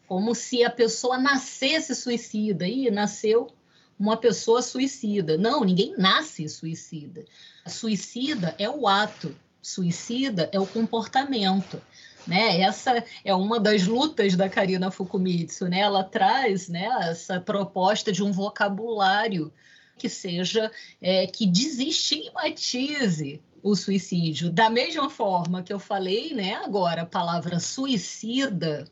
como 0.07 0.35
se 0.35 0.65
a 0.65 0.71
pessoa 0.71 1.19
nascesse 1.19 1.95
suicida 1.95 2.67
e 2.67 2.91
nasceu 2.91 3.53
uma 3.99 4.17
pessoa 4.17 4.63
suicida. 4.63 5.37
Não, 5.37 5.65
ninguém 5.65 5.95
nasce 5.99 6.49
suicida. 6.49 7.25
Suicida 7.67 8.55
é 8.59 8.69
o 8.69 8.87
ato, 8.87 9.35
suicida 9.61 10.49
é 10.53 10.61
o 10.61 10.67
comportamento. 10.67 11.81
Né? 12.27 12.61
Essa 12.61 13.05
é 13.25 13.35
uma 13.35 13.61
das 13.61 13.87
lutas 13.87 14.35
da 14.35 14.49
Karina 14.49 14.91
Fukumitsu, 14.91 15.67
né? 15.67 15.81
Ela 15.81 16.03
traz, 16.03 16.69
né, 16.69 16.89
essa 17.11 17.39
proposta 17.41 18.11
de 18.11 18.23
um 18.23 18.33
vocabulário 18.33 19.53
que 19.99 20.09
seja 20.09 20.71
é, 21.01 21.27
que 21.27 21.47
desestigmatize 21.47 23.43
o 23.63 23.75
suicídio. 23.75 24.51
Da 24.51 24.69
mesma 24.69 25.09
forma 25.09 25.63
que 25.63 25.73
eu 25.73 25.79
falei, 25.79 26.35
né, 26.35 26.55
agora, 26.55 27.03
a 27.03 27.07
palavra 27.07 27.61
suicida, 27.61 28.87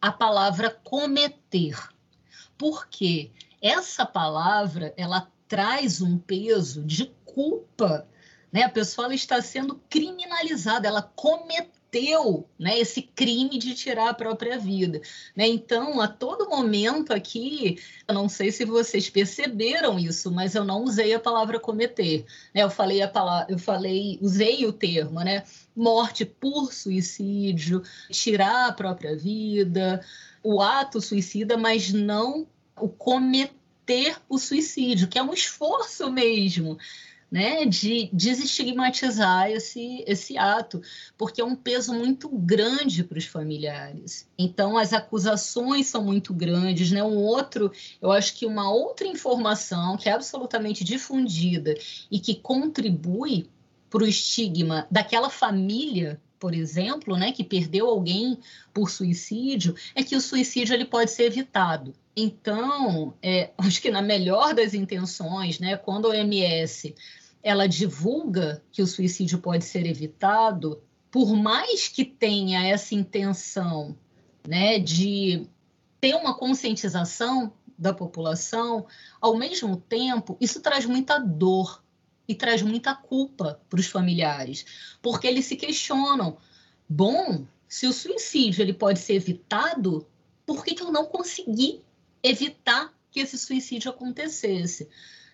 a 0.00 0.12
palavra 0.12 0.70
cometer. 0.70 1.76
Porque 2.56 3.30
essa 3.60 4.06
palavra, 4.06 4.92
ela 4.96 5.28
traz 5.48 6.00
um 6.00 6.18
peso 6.18 6.84
de 6.84 7.10
culpa, 7.24 8.06
né? 8.52 8.62
A 8.62 8.68
pessoa 8.68 9.12
está 9.14 9.42
sendo 9.42 9.80
criminalizada, 9.88 10.86
ela 10.86 11.02
cometeu 11.02 11.73
cometeu 11.94 12.48
né, 12.58 12.78
esse 12.78 13.02
crime 13.02 13.56
de 13.58 13.74
tirar 13.74 14.10
a 14.10 14.14
própria 14.14 14.58
vida. 14.58 15.00
Né? 15.36 15.46
Então, 15.46 16.00
a 16.00 16.08
todo 16.08 16.48
momento 16.48 17.12
aqui, 17.12 17.78
eu 18.06 18.14
não 18.14 18.28
sei 18.28 18.50
se 18.50 18.64
vocês 18.64 19.08
perceberam 19.08 19.98
isso, 19.98 20.30
mas 20.30 20.54
eu 20.54 20.64
não 20.64 20.82
usei 20.82 21.14
a 21.14 21.20
palavra 21.20 21.60
cometer. 21.60 22.24
Né? 22.52 22.62
Eu 22.62 22.70
falei 22.70 23.00
a 23.00 23.08
palavra, 23.08 23.46
eu 23.52 23.58
falei, 23.58 24.18
usei 24.20 24.66
o 24.66 24.72
termo, 24.72 25.20
né? 25.20 25.44
Morte 25.74 26.24
por 26.24 26.72
suicídio, 26.72 27.82
tirar 28.10 28.68
a 28.68 28.72
própria 28.72 29.16
vida, 29.16 30.04
o 30.42 30.60
ato 30.60 31.00
suicida, 31.00 31.56
mas 31.56 31.92
não 31.92 32.46
o 32.76 32.88
cometer 32.88 34.16
o 34.28 34.38
suicídio, 34.38 35.08
que 35.08 35.18
é 35.18 35.22
um 35.22 35.32
esforço 35.32 36.10
mesmo 36.10 36.76
né, 37.30 37.64
de 37.66 38.08
desestigmatizar 38.12 39.50
esse, 39.50 40.04
esse 40.06 40.38
ato, 40.38 40.80
porque 41.16 41.40
é 41.40 41.44
um 41.44 41.56
peso 41.56 41.92
muito 41.92 42.28
grande 42.28 43.02
para 43.02 43.18
os 43.18 43.24
familiares. 43.24 44.28
Então, 44.38 44.78
as 44.78 44.92
acusações 44.92 45.86
são 45.86 46.04
muito 46.04 46.32
grandes. 46.32 46.90
Né? 46.90 47.02
Um 47.02 47.16
outro, 47.16 47.72
eu 48.00 48.12
acho 48.12 48.34
que 48.34 48.46
uma 48.46 48.70
outra 48.70 49.06
informação 49.06 49.96
que 49.96 50.08
é 50.08 50.12
absolutamente 50.12 50.84
difundida 50.84 51.74
e 52.10 52.20
que 52.20 52.34
contribui 52.34 53.48
para 53.90 54.02
o 54.02 54.06
estigma 54.06 54.86
daquela 54.90 55.30
família 55.30 56.20
por 56.44 56.52
exemplo, 56.52 57.16
né, 57.16 57.32
que 57.32 57.42
perdeu 57.42 57.88
alguém 57.88 58.38
por 58.70 58.90
suicídio, 58.90 59.74
é 59.94 60.02
que 60.02 60.14
o 60.14 60.20
suicídio 60.20 60.74
ele 60.74 60.84
pode 60.84 61.10
ser 61.10 61.22
evitado. 61.22 61.94
Então, 62.16 63.14
é, 63.22 63.52
acho 63.58 63.80
que 63.80 63.90
na 63.90 64.02
melhor 64.02 64.54
das 64.54 64.74
intenções, 64.74 65.58
né, 65.58 65.76
quando 65.76 66.06
a 66.06 66.10
OMS 66.10 66.94
ela 67.42 67.68
divulga 67.68 68.62
que 68.72 68.80
o 68.80 68.86
suicídio 68.86 69.38
pode 69.38 69.64
ser 69.64 69.84
evitado, 69.86 70.82
por 71.10 71.36
mais 71.36 71.88
que 71.88 72.04
tenha 72.04 72.66
essa 72.66 72.94
intenção 72.94 73.96
né, 74.48 74.78
de 74.78 75.46
ter 76.00 76.14
uma 76.14 76.34
conscientização 76.34 77.52
da 77.78 77.92
população, 77.92 78.86
ao 79.20 79.36
mesmo 79.36 79.76
tempo, 79.76 80.36
isso 80.40 80.60
traz 80.60 80.86
muita 80.86 81.18
dor 81.18 81.84
e 82.26 82.34
traz 82.34 82.62
muita 82.62 82.94
culpa 82.94 83.60
para 83.68 83.80
os 83.80 83.86
familiares, 83.86 84.64
porque 85.02 85.26
eles 85.26 85.44
se 85.44 85.56
questionam: 85.56 86.38
bom, 86.88 87.44
se 87.68 87.86
o 87.86 87.92
suicídio 87.92 88.62
ele 88.62 88.72
pode 88.72 89.00
ser 89.00 89.14
evitado, 89.14 90.06
por 90.46 90.64
que, 90.64 90.74
que 90.74 90.82
eu 90.82 90.90
não 90.90 91.04
consegui 91.04 91.83
evitar 92.24 92.92
que 93.10 93.20
esse 93.20 93.38
suicídio 93.38 93.90
acontecesse? 93.90 94.88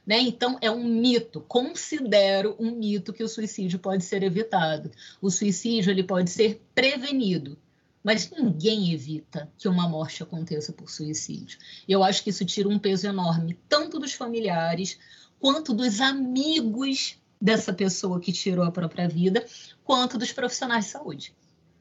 Né? 0.07 0.19
Então, 0.21 0.59
é 0.61 0.71
um 0.71 0.85
mito. 0.85 1.41
Considero 1.43 2.57
um 2.59 2.73
mito 2.73 3.13
que 3.13 3.23
o 3.23 3.29
suicídio 3.29 3.79
pode 3.79 4.05
ser 4.05 4.23
evitado. 4.23 4.91
O 5.23 5.31
suicídio 5.31 5.91
ele 5.91 6.03
pode 6.03 6.31
ser 6.31 6.61
prevenido, 6.75 7.57
mas 8.03 8.31
ninguém 8.31 8.93
evita 8.93 9.51
que 9.57 9.69
uma 9.69 9.89
morte 9.89 10.23
aconteça 10.23 10.73
por 10.73 10.91
suicídio. 10.91 11.59
Eu 11.89 12.03
acho 12.03 12.25
que 12.25 12.31
isso 12.31 12.45
tira 12.45 12.69
um 12.69 12.79
peso 12.79 13.07
enorme, 13.07 13.59
tanto 13.69 13.99
dos 13.99 14.13
familiares 14.13 14.99
quanto 15.39 15.73
dos 15.73 16.01
amigos 16.01 17.17
dessa 17.41 17.73
pessoa 17.73 18.21
que 18.21 18.33
tirou 18.33 18.65
a 18.65 18.71
própria 18.71 19.09
vida, 19.09 19.47
quanto 19.85 20.19
dos 20.19 20.33
profissionais 20.33 20.87
de 20.87 20.91
saúde. 20.91 21.35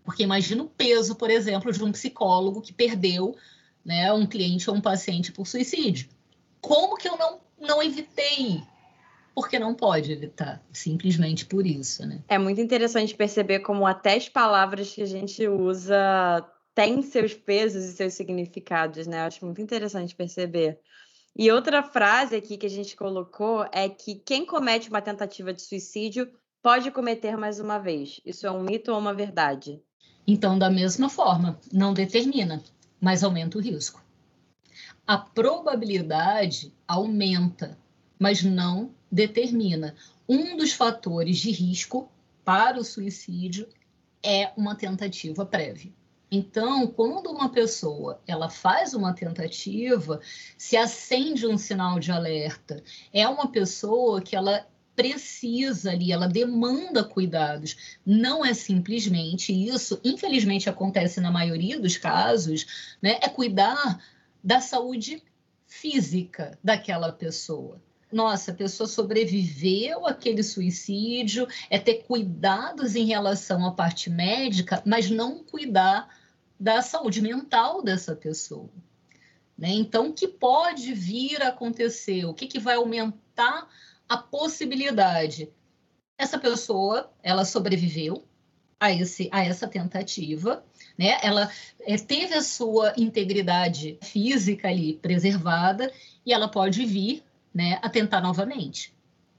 Porque 0.04 0.24
imagina 0.24 0.64
o 0.64 0.70
peso, 0.70 1.16
por 1.16 1.30
exemplo, 1.30 1.72
de 1.72 1.84
um 1.84 1.92
psicólogo 1.92 2.62
que 2.62 2.74
perdeu 2.74 3.36
né, 3.90 4.14
um 4.14 4.28
cliente 4.28 4.70
ou 4.70 4.76
um 4.76 4.82
paciente 4.82 5.32
por 5.32 5.48
suicídio. 5.48 6.08
Como 6.62 6.96
que 6.96 7.10
eu 7.10 7.18
não 7.18 7.40
não 7.60 7.82
evitei 7.84 8.62
porque 9.34 9.58
não 9.58 9.74
pode 9.74 10.12
evitar, 10.12 10.62
simplesmente 10.72 11.46
por 11.46 11.66
isso, 11.66 12.06
né? 12.06 12.22
É 12.28 12.38
muito 12.38 12.62
interessante 12.62 13.16
perceber 13.16 13.60
como 13.60 13.88
até 13.88 14.16
as 14.16 14.30
palavras 14.30 14.94
que 14.94 15.02
a 15.02 15.06
gente 15.06 15.48
usa 15.48 16.46
têm 16.76 17.02
seus 17.02 17.34
pesos 17.34 17.84
e 17.86 17.94
seus 17.94 18.14
significados, 18.14 19.08
né? 19.08 19.22
Eu 19.22 19.24
acho 19.24 19.46
muito 19.46 19.62
interessante 19.62 20.16
perceber. 20.16 20.80
E 21.36 21.52
outra 21.52 21.82
frase 21.82 22.36
aqui 22.36 22.58
que 22.58 22.66
a 22.66 22.70
gente 22.70 22.96
colocou 22.96 23.66
é 23.72 23.90
que 23.90 24.16
quem 24.16 24.46
comete 24.46 24.90
uma 24.90 25.02
tentativa 25.02 25.54
de 25.54 25.62
suicídio 25.62 26.30
pode 26.62 26.92
cometer 26.92 27.38
mais 27.38 27.60
uma 27.60 27.80
vez. 27.80 28.20
Isso 28.26 28.46
é 28.46 28.52
um 28.52 28.62
mito 28.62 28.92
ou 28.92 29.00
uma 29.00 29.14
verdade? 29.14 29.82
Então, 30.28 30.60
da 30.60 30.70
mesma 30.70 31.10
forma, 31.10 31.60
não 31.72 31.94
determina, 31.94 32.62
mas 33.02 33.24
aumenta 33.24 33.58
o 33.58 33.62
risco 33.62 34.02
a 35.10 35.18
probabilidade 35.18 36.72
aumenta, 36.88 37.76
mas 38.20 38.44
não 38.44 38.94
determina. 39.12 39.96
Um 40.28 40.56
dos 40.56 40.72
fatores 40.72 41.38
de 41.38 41.50
risco 41.50 42.12
para 42.46 42.78
o 42.78 42.84
suicídio 42.84 43.68
é 44.22 44.52
uma 44.56 44.76
tentativa 44.76 45.44
prévia. 45.44 45.92
Então, 46.32 46.86
quando 46.86 47.32
uma 47.32 47.50
pessoa 47.50 48.22
ela 48.28 48.52
faz 48.52 48.94
uma 48.94 49.12
tentativa, 49.12 50.22
se 50.56 50.78
acende 50.78 51.48
um 51.48 51.58
sinal 51.58 52.00
de 52.00 52.12
alerta, 52.12 52.84
é 53.12 53.28
uma 53.28 53.48
pessoa 53.48 54.22
que 54.22 54.36
ela 54.36 54.64
precisa 55.00 55.92
ali, 55.92 56.12
ela 56.12 56.28
demanda 56.28 57.06
cuidados. 57.06 57.98
Não 58.06 58.44
é 58.44 58.54
simplesmente 58.54 59.54
isso, 59.54 59.98
infelizmente 60.04 60.70
acontece 60.70 61.22
na 61.22 61.32
maioria 61.32 61.80
dos 61.80 61.96
casos, 61.96 62.98
né? 63.02 63.18
É 63.22 63.30
cuidar 63.30 64.04
da 64.44 64.60
saúde 64.60 65.24
física 65.66 66.60
daquela 66.62 67.14
pessoa. 67.14 67.82
Nossa, 68.12 68.52
a 68.52 68.54
pessoa 68.54 68.88
sobreviveu 68.90 70.06
àquele 70.06 70.44
suicídio, 70.44 71.48
é 71.70 71.80
ter 71.80 72.04
cuidados 72.04 72.94
em 72.94 73.06
relação 73.06 73.66
à 73.66 73.72
parte 73.72 74.10
médica, 74.10 74.84
mas 74.86 75.10
não 75.10 75.42
cuidar 75.46 76.10
da 76.60 76.82
saúde 76.82 77.22
mental 77.22 77.82
dessa 77.82 78.14
pessoa. 78.18 78.70
Né? 79.58 79.70
Então, 79.70 80.10
o 80.10 80.14
que 80.14 80.28
pode 80.28 80.94
vir 80.94 81.42
a 81.42 81.50
acontecer? 81.50 82.26
O 82.26 82.34
que, 82.34 82.48
que 82.48 82.60
vai 82.60 82.76
aumentar 82.76 83.70
a 84.10 84.18
possibilidade? 84.18 85.50
Essa 86.18 86.40
pessoa, 86.40 87.10
ela 87.24 87.46
sobreviveu 87.46 88.26
a, 88.80 88.92
esse, 88.92 89.30
a 89.32 89.44
essa 89.46 89.68
tentativa, 89.68 90.64
né? 90.98 91.20
Ela 91.22 91.50
é, 91.82 91.96
teve 91.98 92.34
a 92.34 92.42
sua 92.42 92.94
integridade 92.98 94.00
física 94.02 94.68
ali 94.68 94.96
preservada 94.96 95.94
e 96.26 96.34
ela 96.34 96.48
pode 96.48 96.86
vir, 96.86 97.24
né, 97.54 97.80
a 97.82 97.90
tentar 97.90 98.22
novamente, 98.22 98.94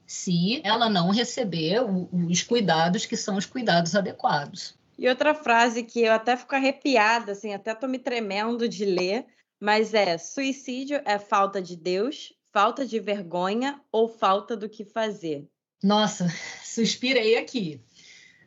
se 0.07 0.61
ela 0.65 0.89
não 0.89 1.11
receber 1.11 1.83
o, 1.83 2.09
os 2.13 2.43
cuidados 2.43 3.07
que 3.07 3.17
são 3.17 3.37
os 3.37 3.47
cuidados 3.47 3.95
adequados. 3.95 4.75
E 4.99 5.09
outra 5.09 5.35
frase 5.35 5.83
que 5.83 6.03
eu 6.03 6.13
até 6.13 6.37
fico 6.37 6.55
arrepiada, 6.55 7.33
assim, 7.33 7.55
até 7.55 7.75
tô 7.75 7.89
me 7.89 7.99
tremendo 7.99 8.69
de 8.69 8.85
ler, 8.85 9.27
mas 9.59 9.95
é: 9.95 10.19
suicídio 10.19 11.01
é 11.05 11.19
falta 11.19 11.63
de 11.63 11.77
Deus, 11.77 12.35
falta 12.53 12.87
de 12.87 12.99
vergonha 13.01 13.81
ou 13.91 14.09
falta 14.09 14.57
do 14.57 14.69
que 14.69 14.85
fazer? 14.85 15.49
Nossa, 15.83 16.27
suspirei 16.65 17.37
aqui 17.37 17.83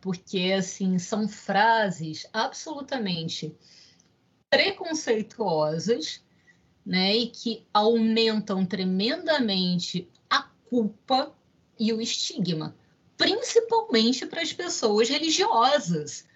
porque 0.03 0.51
assim 0.51 0.99
são 0.99 1.29
frases 1.29 2.27
absolutamente 2.33 3.55
preconceituosas, 4.49 6.21
né, 6.85 7.15
e 7.15 7.27
que 7.27 7.65
aumentam 7.73 8.65
tremendamente 8.65 10.09
a 10.29 10.41
culpa 10.69 11.33
e 11.79 11.93
o 11.93 12.01
estigma, 12.01 12.75
principalmente 13.15 14.25
para 14.25 14.41
as 14.41 14.51
pessoas 14.51 15.07
religiosas. 15.07 16.27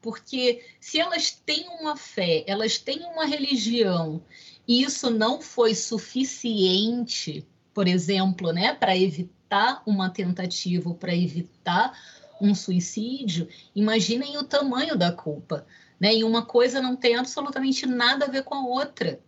Porque 0.00 0.64
se 0.80 1.00
elas 1.00 1.30
têm 1.30 1.68
uma 1.80 1.96
fé, 1.96 2.44
elas 2.46 2.78
têm 2.78 3.04
uma 3.04 3.24
religião, 3.24 4.22
e 4.66 4.82
isso 4.82 5.10
não 5.10 5.40
foi 5.40 5.74
suficiente, 5.74 7.46
por 7.72 7.88
exemplo, 7.88 8.52
né, 8.52 8.74
para 8.74 8.96
evitar 8.96 9.82
uma 9.86 10.10
tentativa, 10.10 10.92
para 10.94 11.14
evitar 11.14 11.92
um 12.40 12.54
suicídio, 12.54 13.48
imaginem 13.74 14.36
o 14.38 14.44
tamanho 14.44 14.96
da 14.96 15.12
culpa. 15.12 15.66
Né? 15.98 16.16
E 16.16 16.24
uma 16.24 16.44
coisa 16.44 16.82
não 16.82 16.96
tem 16.96 17.16
absolutamente 17.16 17.86
nada 17.86 18.26
a 18.26 18.30
ver 18.30 18.44
com 18.44 18.54
a 18.54 18.66
outra. 18.66 19.20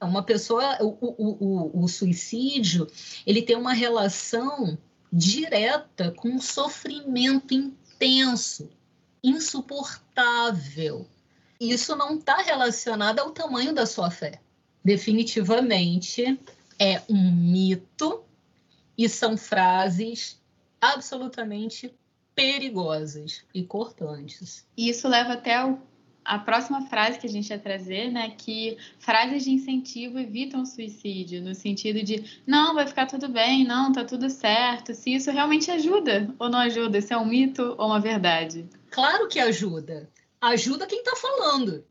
Uma 0.00 0.22
pessoa, 0.22 0.78
o, 0.82 0.98
o, 1.00 1.78
o, 1.80 1.84
o 1.84 1.88
suicídio, 1.88 2.86
ele 3.26 3.40
tem 3.40 3.56
uma 3.56 3.72
relação 3.72 4.76
direta 5.10 6.10
com 6.10 6.28
um 6.28 6.40
sofrimento 6.40 7.54
intenso, 7.54 8.68
insuportável. 9.24 11.06
Isso 11.58 11.96
não 11.96 12.18
está 12.18 12.36
relacionado 12.42 13.20
ao 13.20 13.30
tamanho 13.30 13.74
da 13.74 13.86
sua 13.86 14.10
fé. 14.10 14.40
Definitivamente 14.84 16.38
é 16.78 17.00
um 17.08 17.32
mito 17.32 18.22
e 18.98 19.08
são 19.08 19.36
frases 19.36 20.38
absolutamente 20.78 21.92
perigosas 22.34 23.42
e 23.54 23.62
cortantes. 23.62 24.66
E 24.76 24.90
isso 24.90 25.08
leva 25.08 25.32
até 25.32 25.64
o 25.64 25.78
a 26.24 26.38
próxima 26.38 26.82
frase 26.86 27.18
que 27.18 27.26
a 27.26 27.30
gente 27.30 27.50
ia 27.50 27.58
trazer, 27.58 28.10
né, 28.10 28.34
que 28.36 28.78
frases 28.98 29.44
de 29.44 29.50
incentivo 29.50 30.18
evitam 30.18 30.62
o 30.62 30.66
suicídio, 30.66 31.42
no 31.42 31.54
sentido 31.54 32.02
de 32.02 32.40
não, 32.46 32.74
vai 32.74 32.86
ficar 32.86 33.06
tudo 33.06 33.28
bem, 33.28 33.64
não, 33.64 33.92
tá 33.92 34.04
tudo 34.04 34.30
certo, 34.30 34.94
se 34.94 35.14
isso 35.14 35.30
realmente 35.30 35.70
ajuda 35.70 36.34
ou 36.38 36.48
não 36.48 36.58
ajuda, 36.60 37.00
se 37.00 37.12
é 37.12 37.18
um 37.18 37.26
mito 37.26 37.74
ou 37.76 37.88
uma 37.88 38.00
verdade. 38.00 38.66
Claro 38.90 39.28
que 39.28 39.38
ajuda. 39.38 40.08
Ajuda 40.40 40.86
quem 40.86 41.00
está 41.00 41.14
falando. 41.16 41.84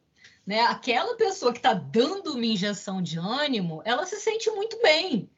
Né? 0.45 0.61
Aquela 0.61 1.15
pessoa 1.15 1.53
que 1.53 1.59
está 1.59 1.73
dando 1.73 2.33
uma 2.33 2.45
injeção 2.45 3.01
de 3.01 3.17
ânimo, 3.17 3.81
ela 3.85 4.05
se 4.05 4.17
sente 4.17 4.49
muito 4.51 4.77
bem, 4.81 5.29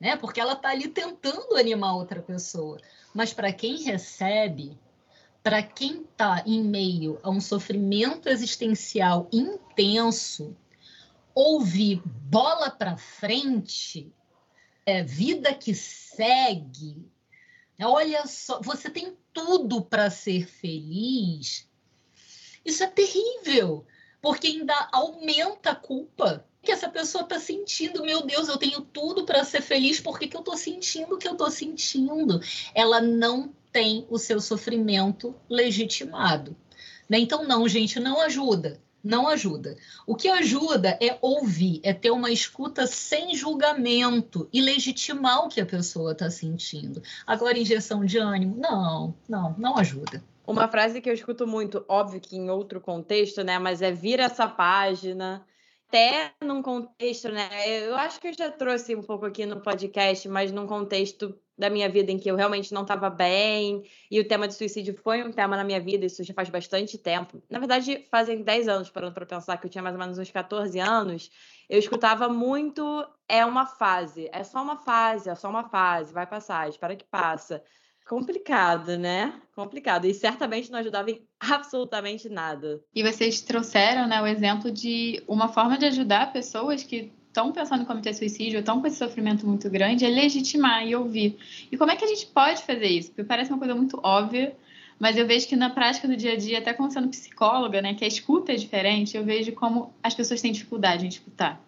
né? 0.00 0.16
Porque 0.16 0.40
ela 0.40 0.54
está 0.54 0.70
ali 0.70 0.88
tentando 0.88 1.56
animar 1.56 1.94
outra 1.94 2.22
pessoa. 2.22 2.78
Mas 3.14 3.34
para 3.34 3.52
quem 3.52 3.82
recebe, 3.82 4.78
para 5.46 5.62
quem 5.62 6.02
está 6.02 6.42
em 6.44 6.60
meio 6.60 7.20
a 7.22 7.30
um 7.30 7.40
sofrimento 7.40 8.28
existencial 8.28 9.28
intenso, 9.32 10.56
ouvir 11.32 12.02
bola 12.04 12.68
para 12.68 12.96
frente, 12.96 14.12
é, 14.84 15.04
vida 15.04 15.54
que 15.54 15.72
segue, 15.72 17.08
olha 17.80 18.26
só, 18.26 18.60
você 18.60 18.90
tem 18.90 19.16
tudo 19.32 19.82
para 19.82 20.10
ser 20.10 20.48
feliz. 20.48 21.68
Isso 22.64 22.82
é 22.82 22.88
terrível, 22.88 23.86
porque 24.20 24.48
ainda 24.48 24.88
aumenta 24.92 25.70
a 25.70 25.76
culpa 25.76 26.44
que 26.60 26.72
essa 26.72 26.88
pessoa 26.88 27.22
está 27.22 27.38
sentindo. 27.38 28.02
Meu 28.02 28.26
Deus, 28.26 28.48
eu 28.48 28.56
tenho 28.56 28.80
tudo 28.80 29.24
para 29.24 29.44
ser 29.44 29.62
feliz, 29.62 30.00
por 30.00 30.18
que, 30.18 30.26
que 30.26 30.36
eu 30.36 30.40
estou 30.40 30.56
sentindo 30.56 31.14
o 31.14 31.18
que 31.18 31.28
eu 31.28 31.34
estou 31.34 31.52
sentindo? 31.52 32.40
Ela 32.74 33.00
não 33.00 33.54
tem 33.76 34.06
o 34.08 34.16
seu 34.16 34.40
sofrimento 34.40 35.34
legitimado. 35.50 36.56
Né? 37.06 37.18
Então, 37.18 37.46
não, 37.46 37.68
gente, 37.68 38.00
não 38.00 38.22
ajuda. 38.22 38.80
Não 39.04 39.28
ajuda. 39.28 39.76
O 40.06 40.16
que 40.16 40.28
ajuda 40.28 40.98
é 40.98 41.18
ouvir, 41.20 41.80
é 41.82 41.92
ter 41.92 42.10
uma 42.10 42.30
escuta 42.30 42.86
sem 42.86 43.34
julgamento 43.34 44.48
e 44.50 44.62
legitimar 44.62 45.44
o 45.44 45.48
que 45.50 45.60
a 45.60 45.66
pessoa 45.66 46.12
está 46.12 46.30
sentindo. 46.30 47.02
Agora, 47.26 47.58
injeção 47.58 48.02
de 48.02 48.16
ânimo, 48.16 48.56
não, 48.58 49.14
não, 49.28 49.54
não 49.58 49.76
ajuda. 49.76 50.24
Uma 50.46 50.68
frase 50.68 51.02
que 51.02 51.10
eu 51.10 51.14
escuto 51.14 51.46
muito, 51.46 51.84
óbvio 51.86 52.18
que 52.18 52.34
em 52.34 52.48
outro 52.48 52.80
contexto, 52.80 53.44
né? 53.44 53.58
Mas 53.58 53.82
é 53.82 53.92
vira 53.92 54.22
essa 54.22 54.48
página, 54.48 55.44
até 55.88 56.32
num 56.44 56.62
contexto, 56.62 57.30
né? 57.30 57.48
Eu 57.86 57.94
acho 57.96 58.20
que 58.20 58.28
eu 58.28 58.34
já 58.34 58.50
trouxe 58.50 58.94
um 58.94 59.02
pouco 59.02 59.24
aqui 59.26 59.46
no 59.46 59.60
podcast, 59.60 60.28
mas 60.28 60.52
num 60.52 60.66
contexto 60.66 61.38
da 61.56 61.70
minha 61.70 61.88
vida 61.88 62.12
em 62.12 62.18
que 62.18 62.30
eu 62.30 62.36
realmente 62.36 62.74
não 62.74 62.82
estava 62.82 63.08
bem, 63.08 63.82
e 64.10 64.20
o 64.20 64.28
tema 64.28 64.46
de 64.46 64.54
suicídio 64.54 64.94
foi 65.02 65.22
um 65.22 65.32
tema 65.32 65.56
na 65.56 65.64
minha 65.64 65.80
vida, 65.80 66.04
isso 66.04 66.22
já 66.22 66.34
faz 66.34 66.50
bastante 66.50 66.98
tempo. 66.98 67.42
Na 67.48 67.58
verdade, 67.58 68.06
fazem 68.10 68.42
10 68.42 68.68
anos, 68.68 68.90
parando 68.90 69.14
para 69.14 69.24
pensar 69.24 69.56
que 69.56 69.66
eu 69.66 69.70
tinha 69.70 69.82
mais 69.82 69.94
ou 69.94 70.00
menos 70.00 70.18
uns 70.18 70.30
14 70.30 70.78
anos, 70.78 71.30
eu 71.68 71.78
escutava 71.78 72.28
muito 72.28 73.06
é 73.28 73.44
uma 73.44 73.64
fase, 73.64 74.28
é 74.32 74.44
só 74.44 74.62
uma 74.62 74.76
fase, 74.76 75.30
é 75.30 75.34
só 75.34 75.48
uma 75.48 75.68
fase, 75.68 76.12
vai 76.12 76.26
passar, 76.26 76.68
espera 76.68 76.94
que 76.94 77.04
passa. 77.04 77.62
Complicado, 78.06 78.96
né? 78.96 79.34
Complicado. 79.54 80.06
E 80.06 80.14
certamente 80.14 80.70
não 80.70 80.78
ajudava 80.78 81.10
em 81.10 81.20
absolutamente 81.40 82.28
nada. 82.28 82.80
E 82.94 83.02
vocês 83.02 83.40
trouxeram 83.40 84.06
né, 84.06 84.22
o 84.22 84.26
exemplo 84.26 84.70
de 84.70 85.22
uma 85.26 85.48
forma 85.48 85.76
de 85.76 85.86
ajudar 85.86 86.32
pessoas 86.32 86.84
que 86.84 87.10
estão 87.26 87.50
pensando 87.50 87.82
em 87.82 87.84
cometer 87.84 88.14
suicídio, 88.14 88.60
estão 88.60 88.80
com 88.80 88.86
esse 88.86 88.96
sofrimento 88.96 89.46
muito 89.46 89.68
grande, 89.68 90.04
é 90.04 90.08
legitimar 90.08 90.86
e 90.86 90.94
ouvir. 90.94 91.36
E 91.70 91.76
como 91.76 91.90
é 91.90 91.96
que 91.96 92.04
a 92.04 92.08
gente 92.08 92.26
pode 92.26 92.62
fazer 92.62 92.86
isso? 92.86 93.08
Porque 93.08 93.24
parece 93.24 93.50
uma 93.50 93.58
coisa 93.58 93.74
muito 93.74 93.98
óbvia, 94.02 94.56
mas 95.00 95.16
eu 95.16 95.26
vejo 95.26 95.48
que 95.48 95.56
na 95.56 95.68
prática 95.68 96.06
do 96.06 96.16
dia 96.16 96.32
a 96.32 96.36
dia, 96.36 96.58
até 96.58 96.72
como 96.72 96.90
sendo 96.90 97.08
psicóloga, 97.08 97.82
né, 97.82 97.92
que 97.94 98.04
a 98.04 98.08
escuta 98.08 98.52
é 98.52 98.56
diferente, 98.56 99.16
eu 99.16 99.24
vejo 99.24 99.52
como 99.52 99.92
as 100.02 100.14
pessoas 100.14 100.40
têm 100.40 100.52
dificuldade 100.52 101.04
em 101.04 101.08
escutar. 101.08 101.60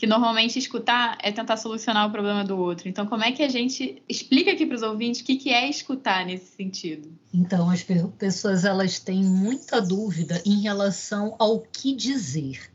Que 0.00 0.06
normalmente 0.06 0.58
escutar 0.58 1.18
é 1.22 1.30
tentar 1.30 1.58
solucionar 1.58 2.08
o 2.08 2.10
problema 2.10 2.42
do 2.42 2.56
outro. 2.56 2.88
Então, 2.88 3.06
como 3.06 3.22
é 3.22 3.32
que 3.32 3.42
a 3.42 3.50
gente 3.50 4.02
explica 4.08 4.52
aqui 4.52 4.64
para 4.64 4.76
os 4.76 4.82
ouvintes 4.82 5.20
o 5.20 5.24
que, 5.24 5.36
que 5.36 5.50
é 5.50 5.68
escutar 5.68 6.24
nesse 6.24 6.56
sentido? 6.56 7.12
Então, 7.34 7.68
as 7.68 7.84
pessoas 8.16 8.64
elas 8.64 8.98
têm 8.98 9.22
muita 9.22 9.78
dúvida 9.78 10.42
em 10.46 10.62
relação 10.62 11.36
ao 11.38 11.60
que 11.60 11.94
dizer. 11.94 12.72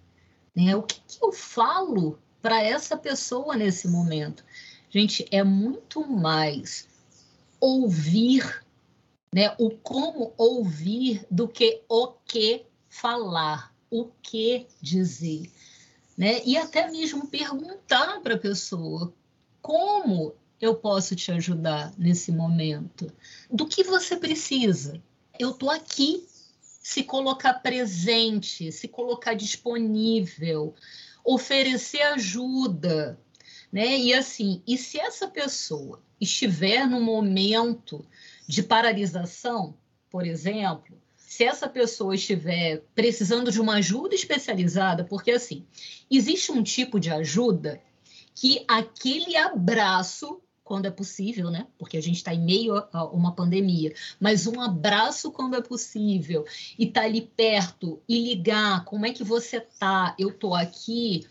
Né? 0.56 0.76
O 0.76 0.84
que, 0.84 1.02
que 1.08 1.18
eu 1.20 1.32
falo 1.32 2.20
para 2.46 2.62
essa 2.62 2.96
pessoa 2.96 3.56
nesse 3.56 3.88
momento. 3.88 4.46
Gente, 4.92 5.26
é 5.32 5.44
muito 5.44 6.08
mais 6.08 6.88
ouvir, 7.60 8.64
né? 9.34 9.56
O 9.58 9.72
como 9.72 10.32
ouvir 10.38 11.26
do 11.32 11.48
que 11.48 11.82
o 11.90 12.10
que 12.24 12.68
falar, 12.88 13.74
o 13.90 14.12
que 14.22 14.68
dizer, 14.80 15.50
né? 16.18 16.42
E 16.46 16.58
até 16.58 16.90
mesmo 16.90 17.28
perguntar 17.28 18.22
para 18.22 18.36
a 18.36 18.40
pessoa 18.40 19.14
como 19.62 20.36
eu 20.62 20.76
posso 20.76 21.16
te 21.16 21.32
ajudar 21.32 21.94
nesse 21.98 22.32
momento? 22.32 23.12
Do 23.52 23.66
que 23.66 23.84
você 23.84 24.16
precisa? 24.16 25.02
Eu 25.38 25.52
estou 25.52 25.70
aqui. 25.70 26.26
Se 26.62 27.04
colocar 27.04 27.56
presente, 27.56 28.72
se 28.72 28.88
colocar 28.88 29.34
disponível, 29.34 30.76
oferecer 31.24 32.04
ajuda, 32.04 33.20
né? 33.72 33.98
E 33.98 34.14
assim, 34.14 34.62
e 34.68 34.78
se 34.78 35.00
essa 35.00 35.28
pessoa 35.28 36.00
estiver 36.22 36.88
no 36.88 37.02
momento 37.02 38.06
de 38.48 38.62
paralisação, 38.62 39.76
por 40.12 40.28
exemplo, 40.28 40.96
se 41.36 41.44
essa 41.44 41.68
pessoa 41.68 42.16
estiver 42.16 42.82
precisando 42.96 43.52
de 43.52 43.60
uma 43.60 43.76
ajuda 43.76 44.16
especializada, 44.16 45.04
porque 45.04 45.32
assim, 45.32 45.66
existe 46.10 46.50
um 46.50 46.64
tipo 46.64 46.98
de 46.98 47.12
ajuda 47.12 47.82
que 48.34 48.64
aquele 48.66 49.36
abraço 49.36 50.42
quando 50.64 50.86
é 50.86 50.90
possível, 50.90 51.52
né? 51.52 51.68
Porque 51.78 51.98
a 51.98 52.02
gente 52.02 52.16
está 52.16 52.34
em 52.34 52.42
meio 52.42 52.82
a 52.92 53.04
uma 53.08 53.36
pandemia, 53.36 53.94
mas 54.18 54.48
um 54.48 54.62
abraço 54.62 55.30
quando 55.30 55.58
é 55.58 55.62
possível 55.62 56.46
e 56.80 56.86
tá 56.86 57.02
ali 57.02 57.30
perto 57.36 58.02
e 58.08 58.30
ligar, 58.30 58.86
como 58.86 59.06
é 59.06 59.12
que 59.12 59.24
você 59.24 59.60
tá? 59.60 60.16
Eu 60.18 60.32
tô 60.32 60.56
aqui, 60.56 61.28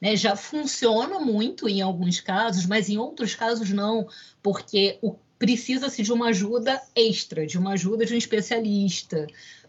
né? 0.00 0.16
Já 0.16 0.34
funciona 0.34 1.20
muito 1.20 1.68
em 1.68 1.82
alguns 1.82 2.20
casos, 2.20 2.64
mas 2.64 2.88
em 2.88 2.96
outros 2.96 3.34
casos 3.34 3.68
não, 3.68 4.08
porque 4.42 4.98
o 5.02 5.14
precisa-se 5.42 6.04
de 6.04 6.12
uma 6.12 6.28
ajuda 6.28 6.80
extra, 6.94 7.44
de 7.44 7.58
uma 7.58 7.72
ajuda 7.72 8.06
de 8.06 8.14
um 8.14 8.16
especialista, 8.16 9.26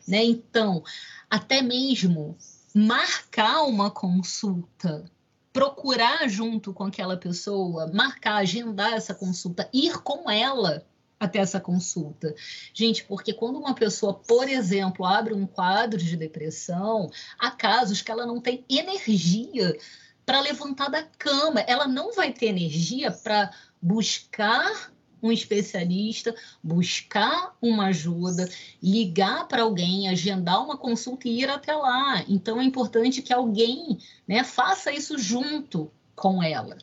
né? 0.08 0.24
Então, 0.24 0.84
até 1.28 1.64
mesmo 1.64 2.38
marcar 2.76 3.64
uma 3.64 3.90
consulta 3.90 5.04
procurar 5.52 6.28
junto 6.28 6.74
com 6.74 6.84
aquela 6.84 7.18
pessoa, 7.18 7.92
marcar, 7.92 8.36
agendar 8.36 8.94
essa 8.94 9.16
consulta, 9.16 9.68
ir 9.74 9.98
com 10.04 10.30
ela 10.30 10.86
até 11.20 11.40
essa 11.40 11.60
consulta. 11.60 12.36
Gente, 12.72 13.04
porque 13.06 13.34
quando 13.34 13.58
uma 13.58 13.74
pessoa, 13.74 14.14
por 14.14 14.48
exemplo, 14.48 15.04
abre 15.04 15.34
um 15.34 15.48
quadro 15.48 15.98
de 15.98 16.16
depressão, 16.16 17.10
há 17.40 17.50
casos 17.50 18.00
que 18.00 18.12
ela 18.12 18.28
não 18.28 18.40
tem 18.40 18.64
energia 18.70 19.76
para 20.24 20.40
levantar 20.40 20.90
da 20.90 21.02
cama, 21.02 21.62
ela 21.62 21.88
não 21.88 22.14
vai 22.14 22.32
ter 22.32 22.46
energia 22.46 23.12
para 23.12 23.52
buscar 23.82 24.93
um 25.24 25.32
especialista, 25.32 26.36
buscar 26.62 27.56
uma 27.62 27.88
ajuda, 27.88 28.48
ligar 28.82 29.48
para 29.48 29.64
alguém, 29.64 30.10
agendar 30.10 30.62
uma 30.62 30.78
consulta 30.78 31.28
e 31.28 31.40
ir 31.42 31.50
até 31.50 31.74
lá. 31.74 32.26
Então 32.28 32.60
é 32.60 32.66
importante 32.66 33.22
que 33.22 33.34
alguém 33.34 33.98
né, 34.28 34.44
faça 34.44 34.92
isso 34.92 35.18
junto 35.18 35.90
com 36.14 36.44
ela. 36.44 36.78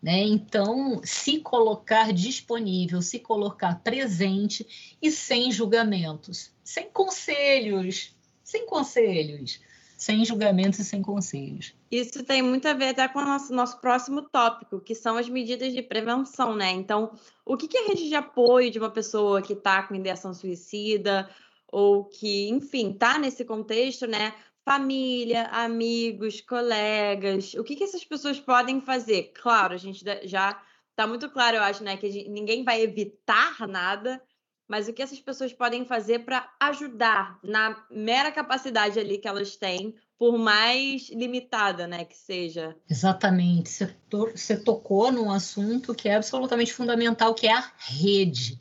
Né? 0.00 0.20
Então, 0.20 1.00
se 1.02 1.40
colocar 1.40 2.12
disponível, 2.12 3.02
se 3.02 3.18
colocar 3.18 3.80
presente 3.82 4.94
e 5.02 5.10
sem 5.10 5.50
julgamentos, 5.50 6.52
sem 6.62 6.88
conselhos, 6.90 8.14
sem 8.44 8.66
conselhos 8.66 9.60
sem 9.98 10.24
julgamentos 10.24 10.78
e 10.78 10.84
sem 10.84 11.02
conselhos. 11.02 11.74
Isso 11.90 12.22
tem 12.22 12.40
muito 12.40 12.68
a 12.68 12.72
ver 12.72 12.90
até 12.90 13.08
com 13.08 13.18
o 13.18 13.24
nosso, 13.24 13.52
nosso 13.52 13.80
próximo 13.80 14.22
tópico, 14.22 14.80
que 14.80 14.94
são 14.94 15.16
as 15.16 15.28
medidas 15.28 15.72
de 15.72 15.82
prevenção, 15.82 16.54
né? 16.54 16.70
Então, 16.70 17.10
o 17.44 17.56
que, 17.56 17.66
que 17.66 17.76
a 17.76 17.88
rede 17.88 18.08
de 18.08 18.14
apoio 18.14 18.70
de 18.70 18.78
uma 18.78 18.90
pessoa 18.90 19.42
que 19.42 19.54
está 19.54 19.82
com 19.82 19.96
ideação 19.96 20.32
suicida 20.32 21.28
ou 21.66 22.04
que, 22.04 22.48
enfim, 22.48 22.92
está 22.92 23.18
nesse 23.18 23.44
contexto, 23.44 24.06
né? 24.06 24.34
Família, 24.64 25.46
amigos, 25.46 26.40
colegas, 26.42 27.54
o 27.54 27.64
que, 27.64 27.74
que 27.74 27.82
essas 27.82 28.04
pessoas 28.04 28.38
podem 28.38 28.80
fazer? 28.80 29.32
Claro, 29.34 29.74
a 29.74 29.78
gente 29.78 30.04
já 30.24 30.62
está 30.90 31.08
muito 31.08 31.28
claro, 31.28 31.56
eu 31.56 31.62
acho, 31.62 31.82
né? 31.82 31.96
Que 31.96 32.08
gente, 32.08 32.28
ninguém 32.28 32.62
vai 32.62 32.82
evitar 32.82 33.66
nada, 33.66 34.22
mas 34.68 34.86
o 34.86 34.92
que 34.92 35.02
essas 35.02 35.18
pessoas 35.18 35.52
podem 35.52 35.86
fazer 35.86 36.20
para 36.20 36.48
ajudar 36.60 37.38
na 37.42 37.84
mera 37.90 38.30
capacidade 38.30 39.00
ali 39.00 39.16
que 39.16 39.26
elas 39.26 39.56
têm, 39.56 39.94
por 40.18 40.36
mais 40.36 41.08
limitada, 41.10 41.86
né, 41.86 42.04
que 42.04 42.16
seja. 42.16 42.76
Exatamente. 42.90 43.70
Você, 43.70 43.86
to 44.10 44.30
você 44.34 44.56
tocou 44.56 45.10
num 45.10 45.30
assunto 45.30 45.94
que 45.94 46.08
é 46.08 46.16
absolutamente 46.16 46.74
fundamental, 46.74 47.34
que 47.34 47.46
é 47.46 47.56
a 47.56 47.72
rede. 47.78 48.60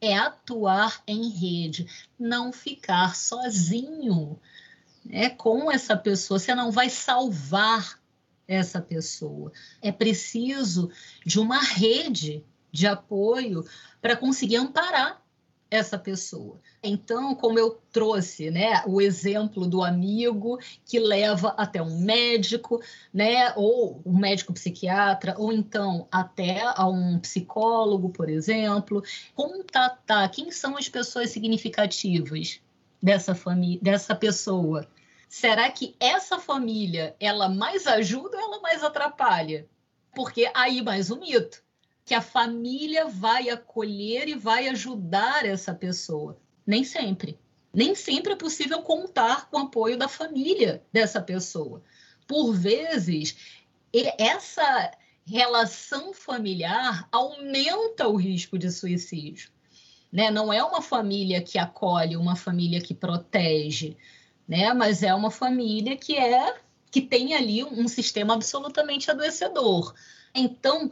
é 0.00 0.16
atuar 0.16 1.02
em 1.06 1.28
rede, 1.28 1.86
não 2.18 2.52
ficar 2.52 3.14
sozinho 3.14 4.38
né, 5.04 5.30
com 5.30 5.70
essa 5.70 5.96
pessoa. 5.96 6.38
Você 6.38 6.54
não 6.54 6.70
vai 6.70 6.88
salvar 6.88 8.00
essa 8.48 8.80
pessoa. 8.80 9.52
É 9.82 9.92
preciso 9.92 10.90
de 11.24 11.38
uma 11.38 11.60
rede 11.60 12.44
de 12.72 12.86
apoio 12.86 13.64
para 14.00 14.16
conseguir 14.16 14.56
amparar 14.56 15.19
essa 15.70 15.98
pessoa. 15.98 16.60
Então, 16.82 17.34
como 17.34 17.58
eu 17.58 17.80
trouxe, 17.92 18.50
né, 18.50 18.82
o 18.86 19.00
exemplo 19.00 19.66
do 19.66 19.82
amigo 19.82 20.58
que 20.84 20.98
leva 20.98 21.54
até 21.56 21.80
um 21.80 22.00
médico, 22.00 22.82
né, 23.14 23.52
ou 23.54 24.02
um 24.04 24.18
médico 24.18 24.52
psiquiatra, 24.52 25.34
ou 25.38 25.52
então 25.52 26.08
até 26.10 26.62
a 26.64 26.86
um 26.88 27.18
psicólogo, 27.20 28.10
por 28.10 28.28
exemplo, 28.28 29.02
contatar 29.34 30.28
quem 30.30 30.50
são 30.50 30.76
as 30.76 30.88
pessoas 30.88 31.30
significativas 31.30 32.60
dessa 33.02 33.34
família, 33.34 33.78
dessa 33.80 34.14
pessoa. 34.14 34.86
Será 35.28 35.70
que 35.70 35.94
essa 36.00 36.38
família 36.40 37.14
ela 37.20 37.48
mais 37.48 37.86
ajuda 37.86 38.36
ou 38.36 38.42
ela 38.42 38.60
mais 38.60 38.82
atrapalha? 38.82 39.66
Porque 40.12 40.50
aí 40.52 40.82
mais 40.82 41.08
um 41.08 41.20
mito 41.20 41.62
que 42.10 42.14
a 42.16 42.20
família 42.20 43.06
vai 43.06 43.50
acolher 43.50 44.26
e 44.26 44.34
vai 44.34 44.66
ajudar 44.66 45.46
essa 45.46 45.72
pessoa. 45.72 46.36
Nem 46.66 46.82
sempre. 46.82 47.38
Nem 47.72 47.94
sempre 47.94 48.32
é 48.32 48.36
possível 48.36 48.82
contar 48.82 49.48
com 49.48 49.58
o 49.58 49.60
apoio 49.60 49.96
da 49.96 50.08
família 50.08 50.82
dessa 50.92 51.22
pessoa. 51.22 51.84
Por 52.26 52.52
vezes, 52.52 53.36
essa 54.18 54.90
relação 55.24 56.12
familiar 56.12 57.06
aumenta 57.12 58.08
o 58.08 58.16
risco 58.16 58.58
de 58.58 58.72
suicídio. 58.72 59.48
Né? 60.10 60.32
Não 60.32 60.52
é 60.52 60.64
uma 60.64 60.82
família 60.82 61.40
que 61.40 61.60
acolhe, 61.60 62.16
uma 62.16 62.34
família 62.34 62.80
que 62.80 62.92
protege, 62.92 63.96
né? 64.48 64.74
mas 64.74 65.04
é 65.04 65.14
uma 65.14 65.30
família 65.30 65.96
que 65.96 66.16
é 66.16 66.56
que 66.90 67.00
tem 67.00 67.34
ali 67.34 67.62
um 67.62 67.86
sistema 67.86 68.34
absolutamente 68.34 69.12
adoecedor. 69.12 69.94
Então, 70.34 70.90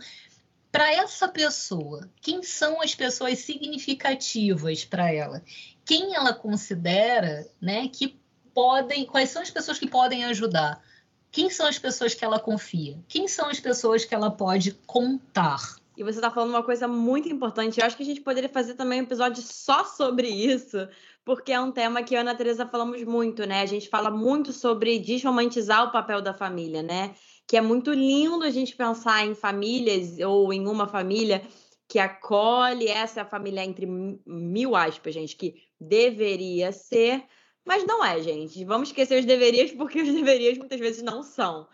para 0.70 0.92
essa 0.92 1.28
pessoa, 1.28 2.08
quem 2.20 2.42
são 2.42 2.80
as 2.80 2.94
pessoas 2.94 3.38
significativas 3.38 4.84
para 4.84 5.12
ela? 5.12 5.42
Quem 5.84 6.14
ela 6.14 6.34
considera, 6.34 7.48
né, 7.60 7.88
que 7.88 8.18
podem, 8.52 9.06
quais 9.06 9.30
são 9.30 9.40
as 9.40 9.50
pessoas 9.50 9.78
que 9.78 9.88
podem 9.88 10.24
ajudar? 10.24 10.82
Quem 11.30 11.50
são 11.50 11.66
as 11.66 11.78
pessoas 11.78 12.14
que 12.14 12.24
ela 12.24 12.40
confia? 12.40 12.98
Quem 13.08 13.28
são 13.28 13.48
as 13.48 13.60
pessoas 13.60 14.04
que 14.04 14.14
ela 14.14 14.30
pode 14.30 14.72
contar? 14.86 15.76
E 15.96 16.04
você 16.04 16.18
está 16.18 16.30
falando 16.30 16.50
uma 16.50 16.62
coisa 16.62 16.86
muito 16.86 17.28
importante. 17.28 17.80
Eu 17.80 17.86
acho 17.86 17.96
que 17.96 18.02
a 18.02 18.06
gente 18.06 18.20
poderia 18.20 18.48
fazer 18.48 18.74
também 18.74 19.00
um 19.00 19.04
episódio 19.04 19.42
só 19.42 19.84
sobre 19.84 20.28
isso, 20.28 20.88
porque 21.24 21.52
é 21.52 21.60
um 21.60 21.72
tema 21.72 22.02
que 22.02 22.14
eu 22.14 22.16
e 22.16 22.18
a 22.18 22.20
Ana 22.20 22.34
Teresa 22.34 22.66
falamos 22.66 23.02
muito, 23.02 23.44
né? 23.46 23.62
A 23.62 23.66
gente 23.66 23.88
fala 23.88 24.10
muito 24.10 24.52
sobre 24.52 24.98
desromantizar 24.98 25.84
o 25.84 25.90
papel 25.90 26.22
da 26.22 26.32
família, 26.32 26.82
né? 26.82 27.14
Que 27.48 27.56
é 27.56 27.60
muito 27.62 27.90
lindo 27.90 28.44
a 28.44 28.50
gente 28.50 28.76
pensar 28.76 29.26
em 29.26 29.34
famílias 29.34 30.18
ou 30.18 30.52
em 30.52 30.68
uma 30.68 30.86
família 30.86 31.42
que 31.88 31.98
acolhe, 31.98 32.86
essa 32.86 33.24
família 33.24 33.64
entre 33.64 33.86
mil 33.86 34.76
aspas, 34.76 35.14
gente, 35.14 35.34
que 35.34 35.54
deveria 35.80 36.70
ser, 36.70 37.24
mas 37.64 37.86
não 37.86 38.04
é, 38.04 38.20
gente. 38.20 38.62
Vamos 38.66 38.90
esquecer 38.90 39.18
os 39.18 39.24
deverias, 39.24 39.72
porque 39.72 40.02
os 40.02 40.12
deverias 40.12 40.58
muitas 40.58 40.78
vezes 40.78 41.02
não 41.02 41.22
são. 41.22 41.66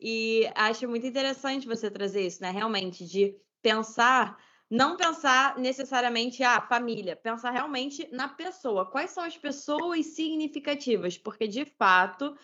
E 0.00 0.50
acho 0.56 0.88
muito 0.88 1.06
interessante 1.06 1.68
você 1.68 1.88
trazer 1.88 2.26
isso, 2.26 2.42
né? 2.42 2.50
Realmente, 2.50 3.04
de 3.06 3.36
pensar, 3.62 4.36
não 4.68 4.96
pensar 4.96 5.56
necessariamente 5.58 6.42
a 6.42 6.56
ah, 6.56 6.60
família, 6.60 7.14
pensar 7.14 7.52
realmente 7.52 8.08
na 8.10 8.26
pessoa. 8.26 8.90
Quais 8.90 9.10
são 9.10 9.22
as 9.22 9.36
pessoas 9.36 10.06
significativas? 10.06 11.16
Porque, 11.16 11.46
de 11.46 11.64
fato, 11.64 12.36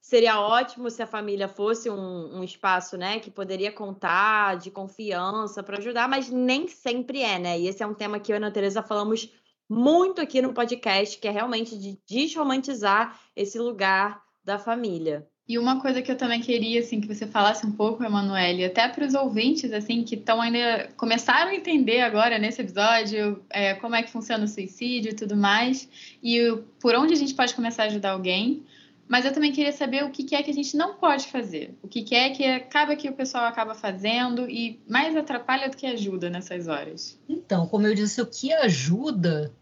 seria 0.00 0.40
ótimo 0.40 0.90
se 0.90 1.02
a 1.02 1.06
família 1.06 1.48
fosse 1.48 1.90
um, 1.90 2.38
um 2.38 2.44
espaço, 2.44 2.96
né, 2.96 3.20
que 3.20 3.30
poderia 3.30 3.70
contar 3.70 4.56
de 4.56 4.70
confiança 4.70 5.62
para 5.62 5.78
ajudar, 5.78 6.08
mas 6.08 6.30
nem 6.30 6.66
sempre 6.68 7.22
é, 7.22 7.38
né? 7.38 7.58
E 7.58 7.68
esse 7.68 7.82
é 7.82 7.86
um 7.86 7.94
tema 7.94 8.18
que 8.18 8.32
eu 8.32 8.38
e 8.38 8.44
a 8.44 8.50
Teresa 8.50 8.82
falamos 8.82 9.30
muito 9.68 10.20
aqui 10.20 10.42
no 10.42 10.52
podcast, 10.52 11.18
que 11.18 11.28
é 11.28 11.30
realmente 11.30 11.78
de 11.78 11.98
desromantizar 12.08 13.20
esse 13.36 13.58
lugar 13.58 14.20
da 14.42 14.58
família. 14.58 15.28
E 15.50 15.58
uma 15.58 15.80
coisa 15.80 16.00
que 16.00 16.10
eu 16.10 16.16
também 16.16 16.40
queria, 16.40 16.78
assim, 16.78 17.00
que 17.00 17.12
você 17.12 17.26
falasse 17.26 17.66
um 17.66 17.72
pouco, 17.72 18.04
Emanuele, 18.04 18.64
até 18.64 18.88
para 18.88 19.04
os 19.04 19.14
ouvintes, 19.14 19.72
assim, 19.72 20.04
que 20.04 20.14
estão 20.14 20.40
ainda 20.40 20.88
começaram 20.96 21.50
a 21.50 21.54
entender 21.56 22.02
agora 22.02 22.38
nesse 22.38 22.62
episódio 22.62 23.44
é, 23.50 23.74
como 23.74 23.96
é 23.96 24.02
que 24.04 24.12
funciona 24.12 24.44
o 24.44 24.48
suicídio 24.48 25.10
e 25.10 25.14
tudo 25.14 25.36
mais, 25.36 25.88
e 26.22 26.56
por 26.80 26.94
onde 26.94 27.14
a 27.14 27.16
gente 27.16 27.34
pode 27.34 27.52
começar 27.54 27.82
a 27.82 27.86
ajudar 27.86 28.12
alguém. 28.12 28.64
Mas 29.10 29.24
eu 29.24 29.32
também 29.32 29.50
queria 29.50 29.72
saber 29.72 30.04
o 30.04 30.10
que 30.10 30.36
é 30.36 30.40
que 30.40 30.52
a 30.52 30.54
gente 30.54 30.76
não 30.76 30.94
pode 30.94 31.26
fazer. 31.26 31.76
O 31.82 31.88
que 31.88 32.14
é 32.14 32.30
que 32.30 32.44
acaba 32.44 32.94
que 32.94 33.08
o 33.08 33.12
pessoal 33.12 33.44
acaba 33.44 33.74
fazendo 33.74 34.48
e 34.48 34.80
mais 34.88 35.16
atrapalha 35.16 35.68
do 35.68 35.76
que 35.76 35.84
ajuda 35.84 36.30
nessas 36.30 36.68
horas. 36.68 37.18
Então, 37.28 37.66
como 37.66 37.88
eu 37.88 37.94
disse, 37.94 38.22
o 38.22 38.26
que 38.26 38.52
ajuda 38.52 39.52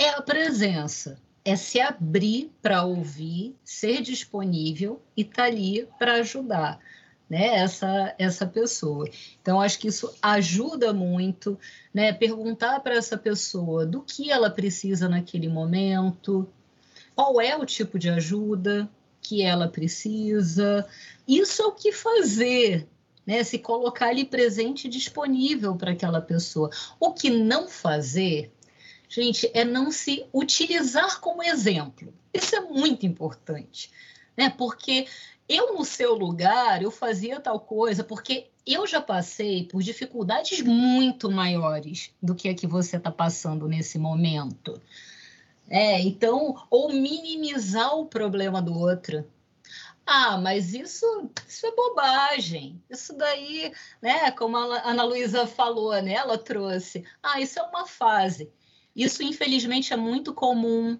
é 0.00 0.08
a 0.08 0.22
presença. 0.22 1.20
É 1.44 1.56
se 1.56 1.78
abrir 1.78 2.50
para 2.62 2.84
ouvir, 2.84 3.54
ser 3.62 4.00
disponível 4.00 5.02
e 5.14 5.20
estar 5.20 5.42
tá 5.42 5.44
ali 5.44 5.86
para 5.98 6.14
ajudar 6.14 6.80
né, 7.28 7.56
essa, 7.56 8.14
essa 8.18 8.46
pessoa. 8.46 9.06
Então, 9.42 9.60
acho 9.60 9.78
que 9.78 9.88
isso 9.88 10.10
ajuda 10.22 10.92
muito, 10.94 11.58
né? 11.92 12.14
Perguntar 12.14 12.80
para 12.80 12.94
essa 12.94 13.18
pessoa 13.18 13.84
do 13.84 14.00
que 14.00 14.30
ela 14.30 14.48
precisa 14.48 15.06
naquele 15.06 15.48
momento, 15.48 16.48
qual 17.14 17.40
é 17.40 17.56
o 17.56 17.64
tipo 17.64 17.98
de 17.98 18.08
ajuda 18.10 18.90
que 19.20 19.42
ela 19.42 19.68
precisa. 19.68 20.86
Isso 21.26 21.62
é 21.62 21.66
o 21.66 21.72
que 21.72 21.90
fazer, 21.90 22.86
né? 23.26 23.42
Se 23.42 23.58
colocar 23.58 24.08
ali 24.08 24.24
presente 24.24 24.86
e 24.86 24.90
disponível 24.90 25.74
para 25.74 25.92
aquela 25.92 26.20
pessoa. 26.20 26.70
O 27.00 27.12
que 27.12 27.30
não 27.30 27.66
fazer, 27.66 28.52
gente, 29.08 29.50
é 29.54 29.64
não 29.64 29.90
se 29.90 30.26
utilizar 30.32 31.20
como 31.20 31.42
exemplo. 31.42 32.12
Isso 32.32 32.54
é 32.54 32.60
muito 32.60 33.06
importante, 33.06 33.90
né? 34.36 34.50
Porque 34.50 35.06
eu 35.48 35.74
no 35.74 35.84
seu 35.84 36.14
lugar, 36.14 36.82
eu 36.82 36.90
fazia 36.90 37.40
tal 37.40 37.60
coisa, 37.60 38.04
porque 38.04 38.48
eu 38.66 38.86
já 38.86 39.00
passei 39.00 39.64
por 39.64 39.82
dificuldades 39.82 40.62
muito 40.62 41.30
maiores 41.30 42.10
do 42.22 42.34
que 42.34 42.48
a 42.48 42.54
que 42.54 42.66
você 42.66 42.96
está 42.96 43.10
passando 43.10 43.68
nesse 43.68 43.98
momento. 43.98 44.80
É, 45.68 46.00
então, 46.00 46.54
ou 46.70 46.92
minimizar 46.92 47.96
o 47.96 48.06
problema 48.06 48.60
do 48.60 48.78
outro. 48.78 49.24
Ah, 50.06 50.36
mas 50.36 50.74
isso, 50.74 51.30
isso 51.48 51.66
é 51.66 51.74
bobagem. 51.74 52.82
Isso 52.90 53.16
daí, 53.16 53.72
né, 54.02 54.30
como 54.32 54.56
a 54.56 54.90
Ana 54.90 55.02
Luísa 55.04 55.46
falou, 55.46 55.92
né, 56.02 56.12
ela 56.12 56.36
trouxe. 56.36 57.04
Ah, 57.22 57.40
isso 57.40 57.58
é 57.58 57.62
uma 57.62 57.86
fase. 57.86 58.50
Isso, 58.94 59.22
infelizmente, 59.22 59.92
é 59.92 59.96
muito 59.96 60.34
comum, 60.34 60.98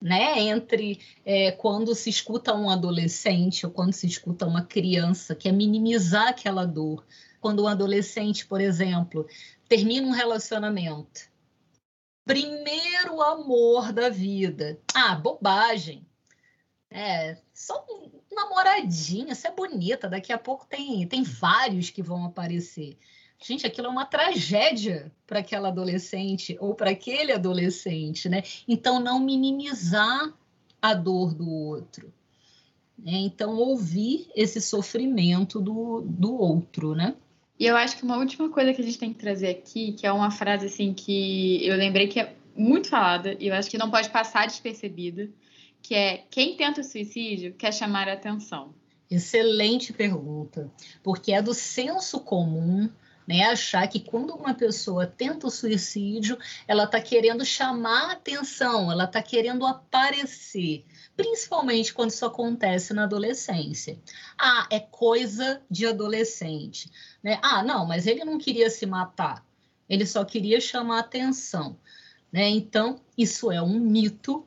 né, 0.00 0.40
entre 0.40 1.00
é, 1.24 1.52
quando 1.52 1.94
se 1.94 2.10
escuta 2.10 2.52
um 2.54 2.68
adolescente 2.68 3.64
ou 3.64 3.72
quando 3.72 3.92
se 3.92 4.06
escuta 4.06 4.46
uma 4.46 4.62
criança, 4.64 5.34
que 5.34 5.48
é 5.48 5.52
minimizar 5.52 6.28
aquela 6.28 6.66
dor. 6.66 7.04
Quando 7.40 7.62
um 7.62 7.68
adolescente, 7.68 8.46
por 8.46 8.60
exemplo, 8.60 9.26
termina 9.68 10.06
um 10.06 10.12
relacionamento 10.12 11.31
primeiro 12.24 13.20
amor 13.20 13.92
da 13.92 14.08
vida. 14.08 14.78
Ah, 14.94 15.14
bobagem. 15.14 16.06
É, 16.90 17.38
só 17.54 17.84
namoradinho, 18.30 19.34
você 19.34 19.48
é 19.48 19.54
bonita, 19.54 20.08
daqui 20.08 20.32
a 20.32 20.38
pouco 20.38 20.66
tem, 20.66 21.06
tem 21.06 21.22
vários 21.22 21.90
que 21.90 22.02
vão 22.02 22.24
aparecer. 22.24 22.98
Gente, 23.42 23.66
aquilo 23.66 23.88
é 23.88 23.90
uma 23.90 24.06
tragédia 24.06 25.12
para 25.26 25.40
aquela 25.40 25.68
adolescente 25.68 26.56
ou 26.60 26.74
para 26.74 26.90
aquele 26.90 27.32
adolescente, 27.32 28.28
né? 28.28 28.42
Então, 28.68 29.00
não 29.00 29.18
minimizar 29.18 30.32
a 30.80 30.94
dor 30.94 31.34
do 31.34 31.50
outro. 31.50 32.12
Né? 32.96 33.14
Então, 33.14 33.56
ouvir 33.56 34.30
esse 34.34 34.60
sofrimento 34.60 35.60
do, 35.60 36.02
do 36.02 36.34
outro, 36.36 36.94
né? 36.94 37.16
E 37.58 37.66
eu 37.66 37.76
acho 37.76 37.96
que 37.96 38.02
uma 38.02 38.16
última 38.16 38.48
coisa 38.48 38.72
que 38.72 38.80
a 38.80 38.84
gente 38.84 38.98
tem 38.98 39.12
que 39.12 39.18
trazer 39.18 39.48
aqui, 39.48 39.92
que 39.92 40.06
é 40.06 40.12
uma 40.12 40.30
frase 40.30 40.66
assim 40.66 40.92
que 40.92 41.64
eu 41.66 41.76
lembrei 41.76 42.08
que 42.08 42.20
é 42.20 42.34
muito 42.56 42.88
falada 42.88 43.36
e 43.38 43.48
eu 43.48 43.54
acho 43.54 43.70
que 43.70 43.78
não 43.78 43.90
pode 43.90 44.10
passar 44.10 44.46
despercebida, 44.46 45.28
que 45.80 45.94
é 45.94 46.24
quem 46.30 46.56
tenta 46.56 46.80
o 46.80 46.84
suicídio 46.84 47.54
quer 47.54 47.72
chamar 47.72 48.08
a 48.08 48.14
atenção. 48.14 48.74
Excelente 49.10 49.92
pergunta, 49.92 50.72
porque 51.02 51.32
é 51.32 51.42
do 51.42 51.52
senso 51.52 52.20
comum 52.20 52.88
né, 53.26 53.44
achar 53.44 53.86
que 53.86 54.00
quando 54.00 54.34
uma 54.34 54.54
pessoa 54.54 55.06
tenta 55.06 55.46
o 55.46 55.50
suicídio, 55.50 56.36
ela 56.66 56.84
está 56.84 57.00
querendo 57.00 57.44
chamar 57.44 58.12
atenção, 58.12 58.90
ela 58.90 59.04
está 59.04 59.22
querendo 59.22 59.64
aparecer 59.64 60.84
principalmente 61.16 61.92
quando 61.92 62.10
isso 62.10 62.24
acontece 62.24 62.92
na 62.94 63.04
adolescência. 63.04 63.98
Ah, 64.38 64.66
é 64.70 64.80
coisa 64.80 65.62
de 65.70 65.86
adolescente. 65.86 66.90
Né? 67.22 67.38
Ah, 67.42 67.62
não, 67.62 67.86
mas 67.86 68.06
ele 68.06 68.24
não 68.24 68.38
queria 68.38 68.68
se 68.68 68.86
matar. 68.86 69.44
ele 69.88 70.06
só 70.06 70.24
queria 70.24 70.60
chamar 70.60 71.00
atenção. 71.00 71.76
Né? 72.32 72.48
Então, 72.48 73.00
isso 73.16 73.52
é 73.52 73.60
um 73.60 73.78
mito, 73.78 74.46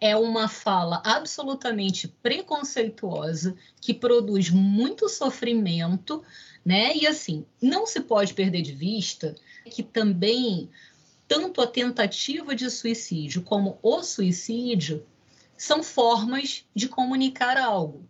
é 0.00 0.16
uma 0.16 0.48
fala 0.48 1.02
absolutamente 1.04 2.06
preconceituosa 2.06 3.56
que 3.80 3.92
produz 3.92 4.50
muito 4.50 5.08
sofrimento, 5.08 6.22
né? 6.64 6.96
E 6.96 7.06
assim, 7.06 7.44
não 7.60 7.86
se 7.86 8.00
pode 8.00 8.34
perder 8.34 8.62
de 8.62 8.72
vista 8.72 9.34
que 9.70 9.82
também 9.82 10.68
tanto 11.26 11.60
a 11.60 11.66
tentativa 11.66 12.54
de 12.54 12.70
suicídio 12.70 13.42
como 13.42 13.78
o 13.82 14.02
suicídio 14.02 15.04
são 15.56 15.82
formas 15.82 16.64
de 16.74 16.88
comunicar 16.88 17.56
algo 17.56 18.06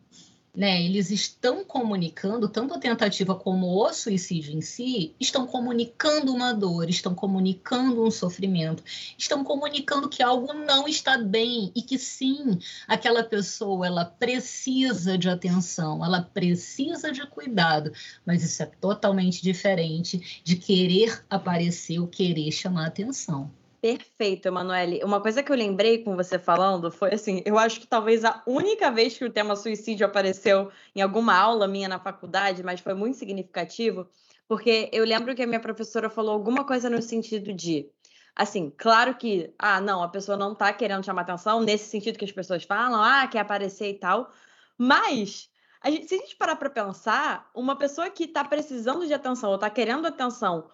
né, 0.54 0.82
eles 0.84 1.10
estão 1.10 1.64
comunicando, 1.64 2.48
tanto 2.48 2.74
a 2.74 2.78
tentativa 2.78 3.34
como 3.34 3.66
o 3.66 3.92
suicídio 3.92 4.54
em 4.54 4.60
si, 4.60 5.12
estão 5.18 5.46
comunicando 5.46 6.32
uma 6.32 6.52
dor, 6.52 6.88
estão 6.88 7.14
comunicando 7.14 8.04
um 8.04 8.10
sofrimento, 8.10 8.82
estão 9.18 9.42
comunicando 9.42 10.08
que 10.08 10.22
algo 10.22 10.52
não 10.52 10.86
está 10.86 11.18
bem 11.18 11.72
e 11.74 11.82
que 11.82 11.98
sim, 11.98 12.58
aquela 12.86 13.24
pessoa 13.24 13.86
ela 13.86 14.04
precisa 14.04 15.18
de 15.18 15.28
atenção, 15.28 16.04
ela 16.04 16.22
precisa 16.22 17.10
de 17.10 17.26
cuidado, 17.26 17.92
mas 18.24 18.44
isso 18.44 18.62
é 18.62 18.66
totalmente 18.66 19.42
diferente 19.42 20.40
de 20.44 20.54
querer 20.54 21.24
aparecer 21.28 21.98
ou 21.98 22.06
querer 22.06 22.52
chamar 22.52 22.86
atenção. 22.86 23.50
Perfeito, 23.84 24.48
Emanuele. 24.48 25.04
Uma 25.04 25.20
coisa 25.20 25.42
que 25.42 25.52
eu 25.52 25.56
lembrei 25.56 26.02
com 26.02 26.16
você 26.16 26.38
falando 26.38 26.90
foi 26.90 27.12
assim: 27.12 27.42
eu 27.44 27.58
acho 27.58 27.78
que 27.78 27.86
talvez 27.86 28.24
a 28.24 28.42
única 28.46 28.90
vez 28.90 29.18
que 29.18 29.26
o 29.26 29.30
tema 29.30 29.54
suicídio 29.54 30.06
apareceu 30.06 30.72
em 30.96 31.02
alguma 31.02 31.36
aula 31.36 31.68
minha 31.68 31.86
na 31.86 31.98
faculdade, 31.98 32.62
mas 32.62 32.80
foi 32.80 32.94
muito 32.94 33.18
significativo, 33.18 34.08
porque 34.48 34.88
eu 34.90 35.04
lembro 35.04 35.34
que 35.34 35.42
a 35.42 35.46
minha 35.46 35.60
professora 35.60 36.08
falou 36.08 36.32
alguma 36.32 36.64
coisa 36.64 36.88
no 36.88 37.02
sentido 37.02 37.52
de. 37.52 37.86
Assim, 38.34 38.72
claro 38.74 39.16
que, 39.16 39.52
ah, 39.58 39.82
não, 39.82 40.02
a 40.02 40.08
pessoa 40.08 40.38
não 40.38 40.54
está 40.54 40.72
querendo 40.72 41.04
chamar 41.04 41.20
atenção, 41.20 41.60
nesse 41.60 41.90
sentido 41.90 42.18
que 42.18 42.24
as 42.24 42.32
pessoas 42.32 42.64
falam, 42.64 43.02
ah, 43.02 43.28
quer 43.28 43.40
aparecer 43.40 43.90
e 43.90 43.98
tal, 43.98 44.30
mas 44.78 45.50
a 45.82 45.90
gente, 45.90 46.08
se 46.08 46.14
a 46.14 46.18
gente 46.18 46.36
parar 46.36 46.56
para 46.56 46.70
pensar, 46.70 47.50
uma 47.54 47.76
pessoa 47.76 48.08
que 48.08 48.24
está 48.24 48.42
precisando 48.42 49.06
de 49.06 49.12
atenção 49.12 49.50
ou 49.50 49.56
está 49.56 49.68
querendo 49.68 50.06
atenção 50.06 50.70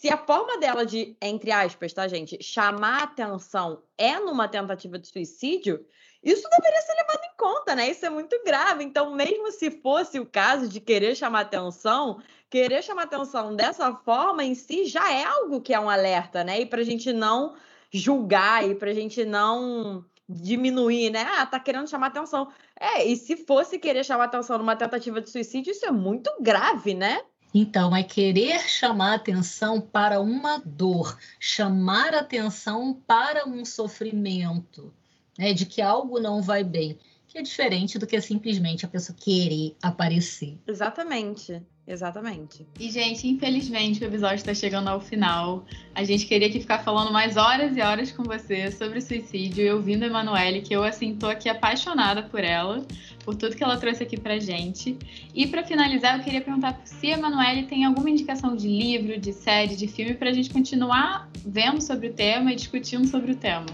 se 0.00 0.08
a 0.08 0.16
forma 0.16 0.56
dela 0.56 0.86
de, 0.86 1.14
entre 1.20 1.52
aspas, 1.52 1.92
tá, 1.92 2.08
gente, 2.08 2.42
chamar 2.42 3.02
atenção 3.02 3.82
é 3.98 4.18
numa 4.18 4.48
tentativa 4.48 4.98
de 4.98 5.06
suicídio, 5.06 5.84
isso 6.24 6.48
deveria 6.48 6.80
ser 6.80 6.94
levado 6.94 7.20
em 7.22 7.36
conta, 7.36 7.74
né? 7.74 7.90
Isso 7.90 8.06
é 8.06 8.08
muito 8.08 8.42
grave. 8.42 8.82
Então, 8.82 9.14
mesmo 9.14 9.52
se 9.52 9.70
fosse 9.70 10.18
o 10.18 10.24
caso 10.24 10.68
de 10.68 10.80
querer 10.80 11.14
chamar 11.14 11.40
atenção, 11.40 12.18
querer 12.48 12.82
chamar 12.82 13.02
atenção 13.02 13.54
dessa 13.54 13.94
forma 13.94 14.42
em 14.42 14.54
si 14.54 14.86
já 14.86 15.12
é 15.12 15.22
algo 15.22 15.60
que 15.60 15.74
é 15.74 15.78
um 15.78 15.90
alerta, 15.90 16.42
né? 16.42 16.62
E 16.62 16.64
para 16.64 16.80
a 16.80 16.84
gente 16.84 17.12
não 17.12 17.54
julgar 17.92 18.66
e 18.66 18.74
para 18.74 18.92
a 18.92 18.94
gente 18.94 19.22
não 19.26 20.02
diminuir, 20.26 21.10
né? 21.10 21.26
Ah, 21.36 21.44
tá 21.44 21.60
querendo 21.60 21.90
chamar 21.90 22.06
atenção. 22.06 22.50
É, 22.74 23.04
e 23.04 23.14
se 23.16 23.36
fosse 23.36 23.78
querer 23.78 24.02
chamar 24.02 24.24
atenção 24.24 24.56
numa 24.56 24.76
tentativa 24.76 25.20
de 25.20 25.28
suicídio, 25.28 25.72
isso 25.72 25.84
é 25.84 25.90
muito 25.90 26.30
grave, 26.40 26.94
né? 26.94 27.20
Então, 27.52 27.94
é 27.94 28.02
querer 28.02 28.60
chamar 28.68 29.14
atenção 29.14 29.80
para 29.80 30.20
uma 30.20 30.58
dor, 30.64 31.18
chamar 31.38 32.14
atenção 32.14 32.94
para 33.06 33.46
um 33.48 33.64
sofrimento, 33.64 34.94
né, 35.36 35.52
de 35.52 35.66
que 35.66 35.82
algo 35.82 36.20
não 36.20 36.40
vai 36.40 36.62
bem, 36.62 36.98
que 37.30 37.38
é 37.38 37.42
diferente 37.42 37.96
do 37.96 38.08
que 38.08 38.20
simplesmente 38.20 38.84
a 38.84 38.88
pessoa 38.88 39.16
querer 39.16 39.76
aparecer. 39.80 40.58
Exatamente. 40.66 41.62
Exatamente. 41.86 42.64
E, 42.78 42.88
gente, 42.88 43.26
infelizmente 43.26 44.04
o 44.04 44.06
episódio 44.06 44.36
está 44.36 44.54
chegando 44.54 44.88
ao 44.88 45.00
final. 45.00 45.64
A 45.92 46.04
gente 46.04 46.24
queria 46.24 46.46
aqui 46.46 46.60
ficar 46.60 46.78
falando 46.84 47.12
mais 47.12 47.36
horas 47.36 47.76
e 47.76 47.80
horas 47.80 48.12
com 48.12 48.22
você 48.22 48.70
sobre 48.70 49.00
suicídio 49.00 49.64
e 49.64 49.70
ouvindo 49.72 50.04
a 50.04 50.06
Emanuele, 50.06 50.60
que 50.60 50.72
eu, 50.72 50.84
assim, 50.84 51.16
tô 51.16 51.26
aqui 51.26 51.48
apaixonada 51.48 52.22
por 52.22 52.44
ela, 52.44 52.86
por 53.24 53.34
tudo 53.34 53.56
que 53.56 53.64
ela 53.64 53.76
trouxe 53.76 54.04
aqui 54.04 54.18
pra 54.18 54.38
gente. 54.38 54.96
E 55.34 55.48
para 55.48 55.64
finalizar, 55.64 56.18
eu 56.18 56.24
queria 56.24 56.40
perguntar 56.40 56.80
se 56.84 57.12
a 57.12 57.18
Emanuele 57.18 57.64
tem 57.64 57.84
alguma 57.84 58.08
indicação 58.08 58.54
de 58.54 58.68
livro, 58.68 59.18
de 59.18 59.32
série, 59.32 59.74
de 59.74 59.88
filme, 59.88 60.14
pra 60.14 60.32
gente 60.32 60.50
continuar 60.50 61.28
vendo 61.44 61.80
sobre 61.80 62.08
o 62.08 62.12
tema 62.12 62.52
e 62.52 62.56
discutindo 62.56 63.06
sobre 63.08 63.32
o 63.32 63.36
tema. 63.36 63.66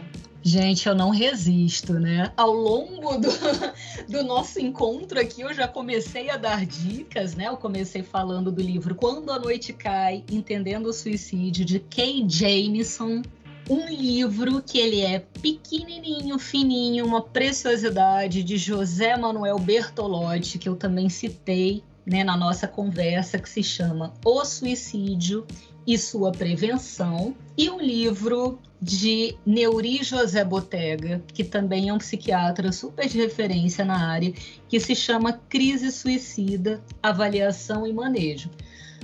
Gente, 0.46 0.88
eu 0.88 0.94
não 0.94 1.10
resisto, 1.10 1.94
né? 1.94 2.30
Ao 2.36 2.52
longo 2.52 3.16
do, 3.16 3.28
do 4.08 4.22
nosso 4.22 4.60
encontro 4.60 5.18
aqui, 5.18 5.40
eu 5.40 5.52
já 5.52 5.66
comecei 5.66 6.30
a 6.30 6.36
dar 6.36 6.64
dicas, 6.64 7.34
né? 7.34 7.48
Eu 7.48 7.56
comecei 7.56 8.04
falando 8.04 8.52
do 8.52 8.62
livro 8.62 8.94
Quando 8.94 9.32
a 9.32 9.40
Noite 9.40 9.72
Cai, 9.72 10.22
Entendendo 10.30 10.86
o 10.86 10.92
Suicídio, 10.92 11.64
de 11.64 11.80
Kay 11.80 12.24
Jameson. 12.28 13.22
Um 13.68 13.88
livro 13.88 14.62
que 14.62 14.78
ele 14.78 15.00
é 15.00 15.18
pequenininho, 15.18 16.38
fininho, 16.38 17.04
uma 17.04 17.22
preciosidade, 17.22 18.44
de 18.44 18.56
José 18.56 19.16
Manuel 19.16 19.58
Bertolotti, 19.58 20.58
que 20.58 20.68
eu 20.68 20.76
também 20.76 21.08
citei 21.08 21.82
né, 22.06 22.22
na 22.22 22.36
nossa 22.36 22.68
conversa, 22.68 23.36
que 23.36 23.50
se 23.50 23.64
chama 23.64 24.14
O 24.24 24.44
Suicídio 24.44 25.44
e 25.86 25.96
Sua 25.96 26.32
Prevenção. 26.32 27.34
E 27.56 27.70
um 27.70 27.80
livro 27.80 28.58
de 28.80 29.36
Neuri 29.46 30.02
José 30.02 30.44
Botega, 30.44 31.22
que 31.32 31.42
também 31.42 31.88
é 31.88 31.92
um 31.92 31.98
psiquiatra 31.98 32.72
super 32.72 33.08
de 33.08 33.18
referência 33.18 33.84
na 33.84 34.10
área, 34.10 34.32
que 34.68 34.78
se 34.78 34.94
chama 34.94 35.32
Crise 35.48 35.90
Suicida, 35.90 36.82
Avaliação 37.02 37.86
e 37.86 37.92
Manejo. 37.92 38.50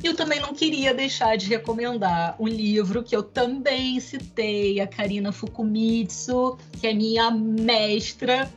Eu 0.02 0.16
também 0.16 0.40
não 0.40 0.52
queria 0.52 0.92
deixar 0.92 1.36
de 1.36 1.46
recomendar 1.46 2.34
um 2.38 2.48
livro 2.48 3.02
que 3.04 3.14
eu 3.14 3.22
também 3.22 4.00
citei, 4.00 4.80
a 4.80 4.86
Karina 4.86 5.30
Fukumitsu, 5.30 6.58
que 6.80 6.88
é 6.88 6.92
minha 6.92 7.30
mestra 7.30 8.50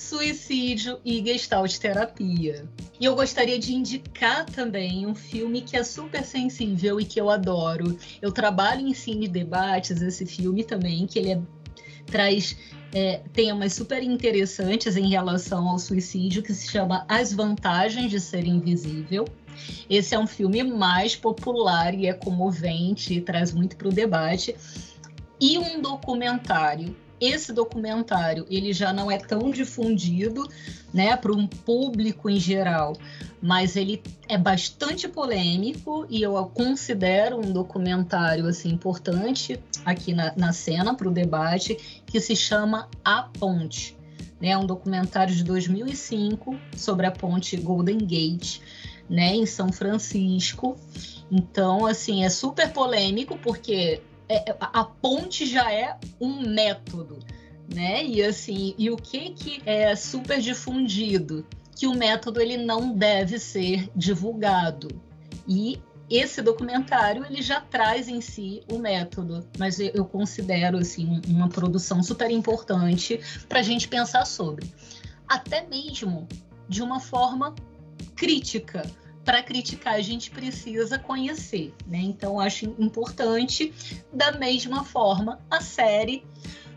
suicídio 0.00 0.98
e 1.04 1.22
gestalt 1.22 1.76
terapia. 1.76 2.66
E 2.98 3.04
eu 3.04 3.14
gostaria 3.14 3.58
de 3.58 3.74
indicar 3.74 4.46
também 4.46 5.06
um 5.06 5.14
filme 5.14 5.60
que 5.60 5.76
é 5.76 5.84
super 5.84 6.24
sensível 6.24 6.98
e 6.98 7.04
que 7.04 7.20
eu 7.20 7.28
adoro. 7.28 7.98
Eu 8.20 8.32
trabalho 8.32 8.86
em 8.86 8.94
cine 8.94 9.28
debates 9.28 10.00
esse 10.00 10.24
filme 10.24 10.64
também, 10.64 11.06
que 11.06 11.18
ele 11.18 11.32
é, 11.32 11.40
traz 12.06 12.56
é, 12.94 13.20
temas 13.34 13.74
super 13.74 14.02
interessantes 14.02 14.96
em 14.96 15.10
relação 15.10 15.68
ao 15.68 15.78
suicídio, 15.78 16.42
que 16.42 16.54
se 16.54 16.70
chama 16.70 17.04
As 17.06 17.34
Vantagens 17.34 18.10
de 18.10 18.18
Ser 18.18 18.46
Invisível. 18.46 19.26
Esse 19.88 20.14
é 20.14 20.18
um 20.18 20.26
filme 20.26 20.62
mais 20.62 21.14
popular 21.14 21.94
e 21.94 22.06
é 22.06 22.14
comovente 22.14 23.12
e 23.12 23.20
traz 23.20 23.52
muito 23.52 23.76
para 23.76 23.88
o 23.88 23.92
debate. 23.92 24.56
E 25.38 25.58
um 25.58 25.82
documentário 25.82 26.96
esse 27.20 27.52
documentário 27.52 28.46
ele 28.48 28.72
já 28.72 28.92
não 28.92 29.10
é 29.10 29.18
tão 29.18 29.50
difundido 29.50 30.48
né, 30.92 31.16
para 31.16 31.32
um 31.32 31.46
público 31.46 32.30
em 32.30 32.40
geral, 32.40 32.96
mas 33.40 33.76
ele 33.76 34.02
é 34.28 34.38
bastante 34.38 35.06
polêmico 35.06 36.06
e 36.08 36.22
eu 36.22 36.34
considero 36.54 37.38
um 37.38 37.52
documentário 37.52 38.46
assim 38.46 38.70
importante 38.70 39.60
aqui 39.84 40.14
na, 40.14 40.32
na 40.36 40.52
cena 40.52 40.94
para 40.94 41.08
o 41.08 41.12
debate 41.12 42.02
que 42.06 42.20
se 42.20 42.34
chama 42.34 42.88
A 43.04 43.22
Ponte. 43.22 43.96
Né, 44.40 44.56
um 44.56 44.64
documentário 44.64 45.34
de 45.34 45.44
2005 45.44 46.56
sobre 46.74 47.06
a 47.06 47.10
ponte 47.10 47.58
Golden 47.58 47.98
Gate, 47.98 48.60
né, 49.06 49.34
em 49.34 49.44
São 49.44 49.70
Francisco. 49.70 50.78
Então, 51.30 51.84
assim, 51.84 52.24
é 52.24 52.30
super 52.30 52.72
polêmico 52.72 53.36
porque 53.36 54.00
a 54.60 54.84
ponte 54.84 55.46
já 55.46 55.72
é 55.72 55.98
um 56.20 56.40
método, 56.48 57.18
né? 57.72 58.04
E 58.04 58.22
assim, 58.22 58.74
e 58.78 58.90
o 58.90 58.96
que 58.96 59.30
que 59.30 59.62
é 59.66 59.94
super 59.96 60.40
difundido? 60.40 61.46
Que 61.74 61.86
o 61.86 61.94
método 61.94 62.40
ele 62.40 62.56
não 62.56 62.92
deve 62.92 63.38
ser 63.38 63.90
divulgado. 63.96 64.88
E 65.48 65.80
esse 66.10 66.42
documentário 66.42 67.24
ele 67.24 67.40
já 67.40 67.60
traz 67.60 68.08
em 68.08 68.20
si 68.20 68.62
o 68.70 68.78
método, 68.78 69.46
mas 69.58 69.78
eu 69.78 70.04
considero 70.04 70.76
assim 70.78 71.20
uma 71.28 71.48
produção 71.48 72.02
super 72.02 72.30
importante 72.30 73.20
para 73.48 73.60
a 73.60 73.62
gente 73.62 73.86
pensar 73.86 74.26
sobre, 74.26 74.72
até 75.28 75.64
mesmo 75.66 76.26
de 76.68 76.82
uma 76.82 76.98
forma 76.98 77.54
crítica, 78.16 78.82
para 79.30 79.44
criticar 79.44 79.94
a 79.94 80.00
gente 80.02 80.28
precisa 80.28 80.98
conhecer, 80.98 81.72
né? 81.86 81.98
Então 81.98 82.40
acho 82.40 82.64
importante 82.80 83.72
da 84.12 84.32
mesma 84.32 84.82
forma 84.82 85.40
a 85.48 85.60
série 85.60 86.26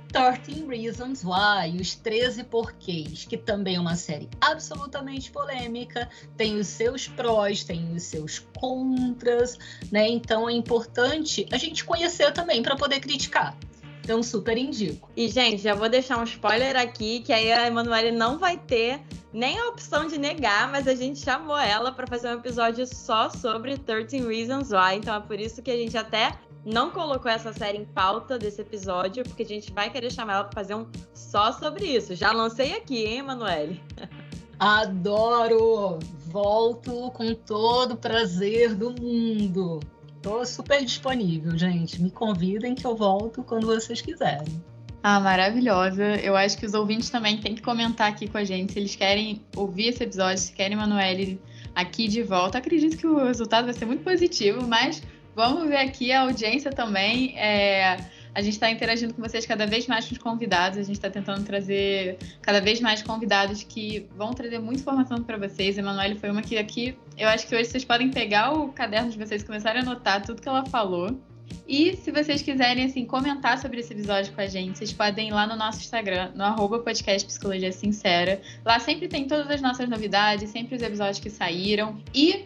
13 0.09 0.67
Reasons 0.67 1.23
Why, 1.23 1.81
os 1.81 1.95
13 1.95 2.43
porquês, 2.43 3.25
que 3.25 3.37
também 3.37 3.77
é 3.77 3.79
uma 3.79 3.95
série 3.95 4.29
absolutamente 4.39 5.31
polêmica, 5.31 6.07
tem 6.37 6.59
os 6.59 6.67
seus 6.67 7.07
prós, 7.07 7.63
tem 7.63 7.91
os 7.95 8.03
seus 8.03 8.37
contras, 8.37 9.57
né? 9.91 10.07
Então 10.07 10.47
é 10.47 10.53
importante 10.53 11.47
a 11.51 11.57
gente 11.57 11.83
conhecer 11.83 12.31
também 12.33 12.61
para 12.61 12.75
poder 12.75 12.99
criticar. 12.99 13.57
Então, 14.03 14.21
super 14.21 14.57
indico. 14.57 15.09
E, 15.15 15.29
gente, 15.29 15.61
já 15.61 15.73
vou 15.73 15.87
deixar 15.87 16.19
um 16.19 16.23
spoiler 16.23 16.75
aqui, 16.75 17.21
que 17.21 17.31
aí 17.31 17.51
a 17.53 17.65
Emanuele 17.65 18.11
não 18.11 18.37
vai 18.37 18.57
ter 18.57 18.99
nem 19.31 19.57
a 19.57 19.69
opção 19.69 20.07
de 20.07 20.17
negar, 20.17 20.69
mas 20.69 20.87
a 20.87 20.93
gente 20.93 21.19
chamou 21.19 21.57
ela 21.57 21.91
para 21.91 22.05
fazer 22.05 22.27
um 22.27 22.33
episódio 22.33 22.85
só 22.85 23.29
sobre 23.29 23.77
13 23.77 24.19
Reasons 24.19 24.71
Why. 24.71 24.97
Então 24.97 25.15
é 25.15 25.19
por 25.21 25.39
isso 25.39 25.61
que 25.61 25.71
a 25.71 25.77
gente 25.77 25.97
até 25.97 26.37
não 26.65 26.91
colocou 26.91 27.31
essa 27.31 27.53
série 27.53 27.77
em 27.77 27.85
pauta 27.85 28.37
desse 28.37 28.61
episódio, 28.61 29.23
porque 29.23 29.43
a 29.43 29.47
gente 29.47 29.71
vai 29.71 29.89
querer 29.89 30.11
chamar 30.11 30.33
ela 30.33 30.43
para 30.43 30.61
fazer 30.61 30.75
um 30.75 30.85
só 31.13 31.53
sobre 31.53 31.85
isso. 31.85 32.13
Já 32.13 32.31
lancei 32.31 32.73
aqui, 32.73 33.05
hein, 33.05 33.19
Emanuele? 33.19 33.81
Adoro! 34.59 35.99
Volto 36.27 37.11
com 37.11 37.33
todo 37.33 37.93
o 37.93 37.97
prazer 37.97 38.75
do 38.75 38.91
mundo. 38.91 39.79
Tô 40.23 40.45
super 40.45 40.83
disponível, 40.83 41.57
gente. 41.57 42.01
Me 42.01 42.09
convidem 42.09 42.73
que 42.73 42.87
eu 42.87 42.95
volto 42.95 43.43
quando 43.43 43.67
vocês 43.67 44.01
quiserem. 44.01 44.63
Ah, 45.03 45.19
maravilhosa. 45.19 46.15
Eu 46.15 46.37
acho 46.37 46.57
que 46.57 46.65
os 46.65 46.73
ouvintes 46.73 47.09
também 47.09 47.37
têm 47.41 47.53
que 47.53 47.61
comentar 47.61 48.09
aqui 48.09 48.29
com 48.29 48.37
a 48.37 48.43
gente 48.45 48.71
se 48.71 48.79
eles 48.79 48.95
querem 48.95 49.41
ouvir 49.53 49.89
esse 49.89 50.01
episódio, 50.01 50.37
se 50.37 50.53
querem 50.53 50.77
Emanuele 50.77 51.41
aqui 51.75 52.07
de 52.07 52.23
volta. 52.23 52.57
Acredito 52.57 52.95
que 52.95 53.05
o 53.05 53.25
resultado 53.25 53.65
vai 53.65 53.73
ser 53.73 53.83
muito 53.83 54.01
positivo, 54.01 54.65
mas 54.65 55.03
vamos 55.35 55.67
ver 55.67 55.75
aqui 55.75 56.13
a 56.13 56.21
audiência 56.21 56.71
também. 56.71 57.37
É, 57.37 57.97
a 58.35 58.41
gente 58.41 58.53
está 58.53 58.69
interagindo 58.69 59.13
com 59.13 59.21
vocês 59.21 59.45
cada 59.45 59.65
vez 59.65 59.87
mais 59.87 60.07
com 60.07 60.13
os 60.13 60.17
convidados. 60.17 60.79
A 60.79 60.83
gente 60.83 60.95
está 60.95 61.09
tentando 61.09 61.43
trazer 61.43 62.17
cada 62.41 62.59
vez 62.59 62.81
mais 62.81 63.01
convidados 63.01 63.63
que 63.63 64.07
vão 64.15 64.33
trazer 64.33 64.59
muita 64.59 64.81
informação 64.81 65.21
para 65.21 65.37
vocês. 65.37 65.77
Emanuele 65.77 66.15
foi 66.15 66.31
uma 66.31 66.41
que 66.41 66.57
aqui 66.57 66.97
eu 67.17 67.27
acho 67.29 67.47
que 67.47 67.55
hoje 67.55 67.65
vocês 67.65 67.85
podem 67.85 68.09
pegar 68.09 68.51
o 68.53 68.69
caderno 68.69 69.11
de 69.11 69.17
vocês 69.17 69.41
e 69.41 69.45
começarem 69.45 69.81
a 69.81 69.83
anotar 69.83 70.25
tudo 70.25 70.41
que 70.41 70.49
ela 70.49 70.65
falou. 70.65 71.19
E 71.67 71.95
se 71.97 72.11
vocês 72.11 72.41
quiserem 72.41 72.85
assim 72.85 73.05
comentar 73.05 73.57
sobre 73.59 73.79
esse 73.79 73.93
episódio 73.93 74.33
com 74.33 74.41
a 74.41 74.47
gente, 74.47 74.77
vocês 74.77 74.91
podem 74.91 75.29
ir 75.29 75.31
lá 75.31 75.45
no 75.45 75.55
nosso 75.55 75.79
Instagram, 75.79 76.31
no 76.35 76.43
arroba 76.43 76.79
podcast 76.79 77.25
Psicologia 77.27 77.71
Sincera. 77.71 78.41
Lá 78.65 78.79
sempre 78.79 79.07
tem 79.07 79.27
todas 79.27 79.49
as 79.49 79.61
nossas 79.61 79.87
novidades, 79.87 80.49
sempre 80.49 80.75
os 80.75 80.81
episódios 80.81 81.19
que 81.19 81.29
saíram. 81.29 82.01
E 82.13 82.45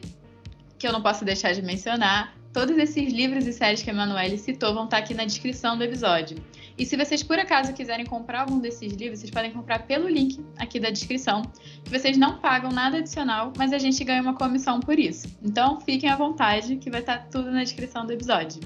que 0.78 0.88
eu 0.88 0.92
não 0.92 1.02
posso 1.02 1.26
deixar 1.26 1.54
de 1.54 1.62
mencionar, 1.62 2.37
todos 2.58 2.76
esses 2.80 3.14
livros 3.14 3.46
e 3.46 3.54
séries 3.54 3.84
que 3.84 3.90
a 3.92 3.94
Emanuele 3.94 4.36
citou 4.36 4.74
vão 4.74 4.86
estar 4.86 4.98
aqui 4.98 5.14
na 5.14 5.24
descrição 5.24 5.78
do 5.78 5.84
episódio. 5.84 6.40
E 6.76 6.88
se 6.88 6.98
vocês 6.98 7.22
por 7.22 7.38
acaso 7.38 7.72
quiserem 7.72 8.04
comprar 8.04 8.42
algum 8.42 8.58
desses 8.58 8.94
livros, 8.94 9.20
vocês 9.20 9.30
podem 9.30 9.52
comprar 9.52 9.86
pelo 9.86 10.10
link 10.10 10.44
aqui 10.58 10.80
da 10.80 10.90
descrição, 10.90 11.44
vocês 11.86 12.18
não 12.18 12.40
pagam 12.40 12.72
nada 12.72 12.98
adicional, 12.98 13.54
mas 13.56 13.72
a 13.74 13.78
gente 13.78 14.04
ganha 14.04 14.24
uma 14.24 14.34
comissão 14.34 14.80
por 14.80 14.98
isso. 14.98 15.28
Então 15.40 15.80
fiquem 15.82 16.10
à 16.10 16.16
vontade, 16.16 16.78
que 16.78 16.90
vai 16.90 17.02
estar 17.02 17.28
tudo 17.30 17.52
na 17.52 17.62
descrição 17.62 18.08
do 18.08 18.14
episódio. 18.14 18.60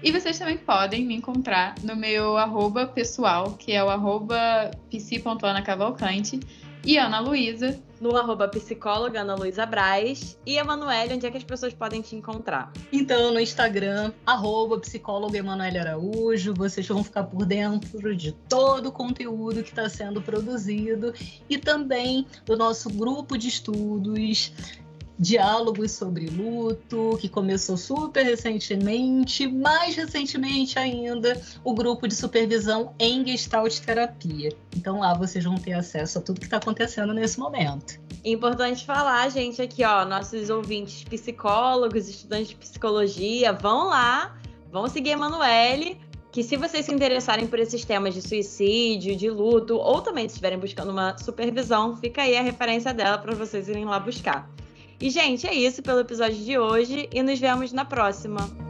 E 0.00 0.12
vocês 0.12 0.38
também 0.38 0.56
podem 0.56 1.04
me 1.04 1.16
encontrar 1.16 1.74
no 1.82 1.96
meu 1.96 2.36
arroba 2.36 2.86
pessoal, 2.86 3.54
que 3.54 3.72
é 3.72 3.82
o 3.82 3.90
arroba 3.90 4.70
psi.anacavalcante, 4.92 6.38
e 6.84 6.98
Ana 6.98 7.20
Luísa. 7.20 7.78
No 8.00 8.16
arroba 8.16 8.46
psicóloga 8.46 9.22
Ana 9.22 9.34
Luísa 9.34 9.66
Braz. 9.66 10.38
E 10.46 10.56
Emanuele, 10.56 11.14
onde 11.14 11.26
é 11.26 11.30
que 11.30 11.36
as 11.36 11.44
pessoas 11.44 11.74
podem 11.74 12.00
te 12.00 12.14
encontrar? 12.14 12.72
Então, 12.92 13.32
no 13.32 13.40
Instagram, 13.40 14.12
arroba 14.24 14.78
psicóloga 14.78 15.36
Emanuele 15.36 15.78
Araújo. 15.78 16.54
Vocês 16.54 16.86
vão 16.86 17.02
ficar 17.02 17.24
por 17.24 17.44
dentro 17.44 18.14
de 18.14 18.32
todo 18.48 18.86
o 18.86 18.92
conteúdo 18.92 19.62
que 19.62 19.70
está 19.70 19.88
sendo 19.88 20.22
produzido 20.22 21.12
e 21.50 21.58
também 21.58 22.24
do 22.46 22.56
nosso 22.56 22.88
grupo 22.88 23.36
de 23.36 23.48
estudos 23.48 24.52
diálogos 25.18 25.92
sobre 25.92 26.26
luto, 26.26 27.18
que 27.20 27.28
começou 27.28 27.76
super 27.76 28.24
recentemente, 28.24 29.46
mais 29.46 29.96
recentemente 29.96 30.78
ainda, 30.78 31.40
o 31.64 31.74
grupo 31.74 32.06
de 32.06 32.14
supervisão 32.14 32.94
em 32.98 33.26
Gestalt 33.26 33.80
Terapia. 33.80 34.52
Então 34.76 35.00
lá 35.00 35.14
vocês 35.14 35.44
vão 35.44 35.56
ter 35.56 35.72
acesso 35.72 36.18
a 36.18 36.22
tudo 36.22 36.38
que 36.38 36.46
está 36.46 36.58
acontecendo 36.58 37.12
nesse 37.12 37.38
momento. 37.38 38.00
Importante 38.24 38.84
falar, 38.84 39.28
gente, 39.30 39.60
aqui, 39.60 39.84
ó, 39.84 40.04
nossos 40.04 40.50
ouvintes 40.50 41.02
psicólogos, 41.04 42.08
estudantes 42.08 42.48
de 42.48 42.56
psicologia, 42.56 43.52
vão 43.52 43.88
lá, 43.88 44.36
vão 44.70 44.88
seguir 44.88 45.10
a 45.10 45.12
Emanuele, 45.14 46.00
que 46.30 46.42
se 46.42 46.56
vocês 46.56 46.86
se 46.86 46.92
interessarem 46.92 47.46
por 47.46 47.58
esses 47.58 47.84
temas 47.84 48.14
de 48.14 48.22
suicídio, 48.22 49.16
de 49.16 49.30
luto, 49.30 49.76
ou 49.76 50.00
também 50.00 50.28
se 50.28 50.34
estiverem 50.34 50.58
buscando 50.58 50.90
uma 50.90 51.16
supervisão, 51.18 51.96
fica 51.96 52.22
aí 52.22 52.36
a 52.36 52.42
referência 52.42 52.92
dela 52.92 53.18
para 53.18 53.34
vocês 53.34 53.68
irem 53.68 53.84
lá 53.84 53.98
buscar. 53.98 54.48
E, 55.00 55.10
gente, 55.10 55.46
é 55.46 55.54
isso 55.54 55.82
pelo 55.82 56.00
episódio 56.00 56.42
de 56.44 56.58
hoje 56.58 57.08
e 57.12 57.22
nos 57.22 57.38
vemos 57.38 57.72
na 57.72 57.84
próxima. 57.84 58.67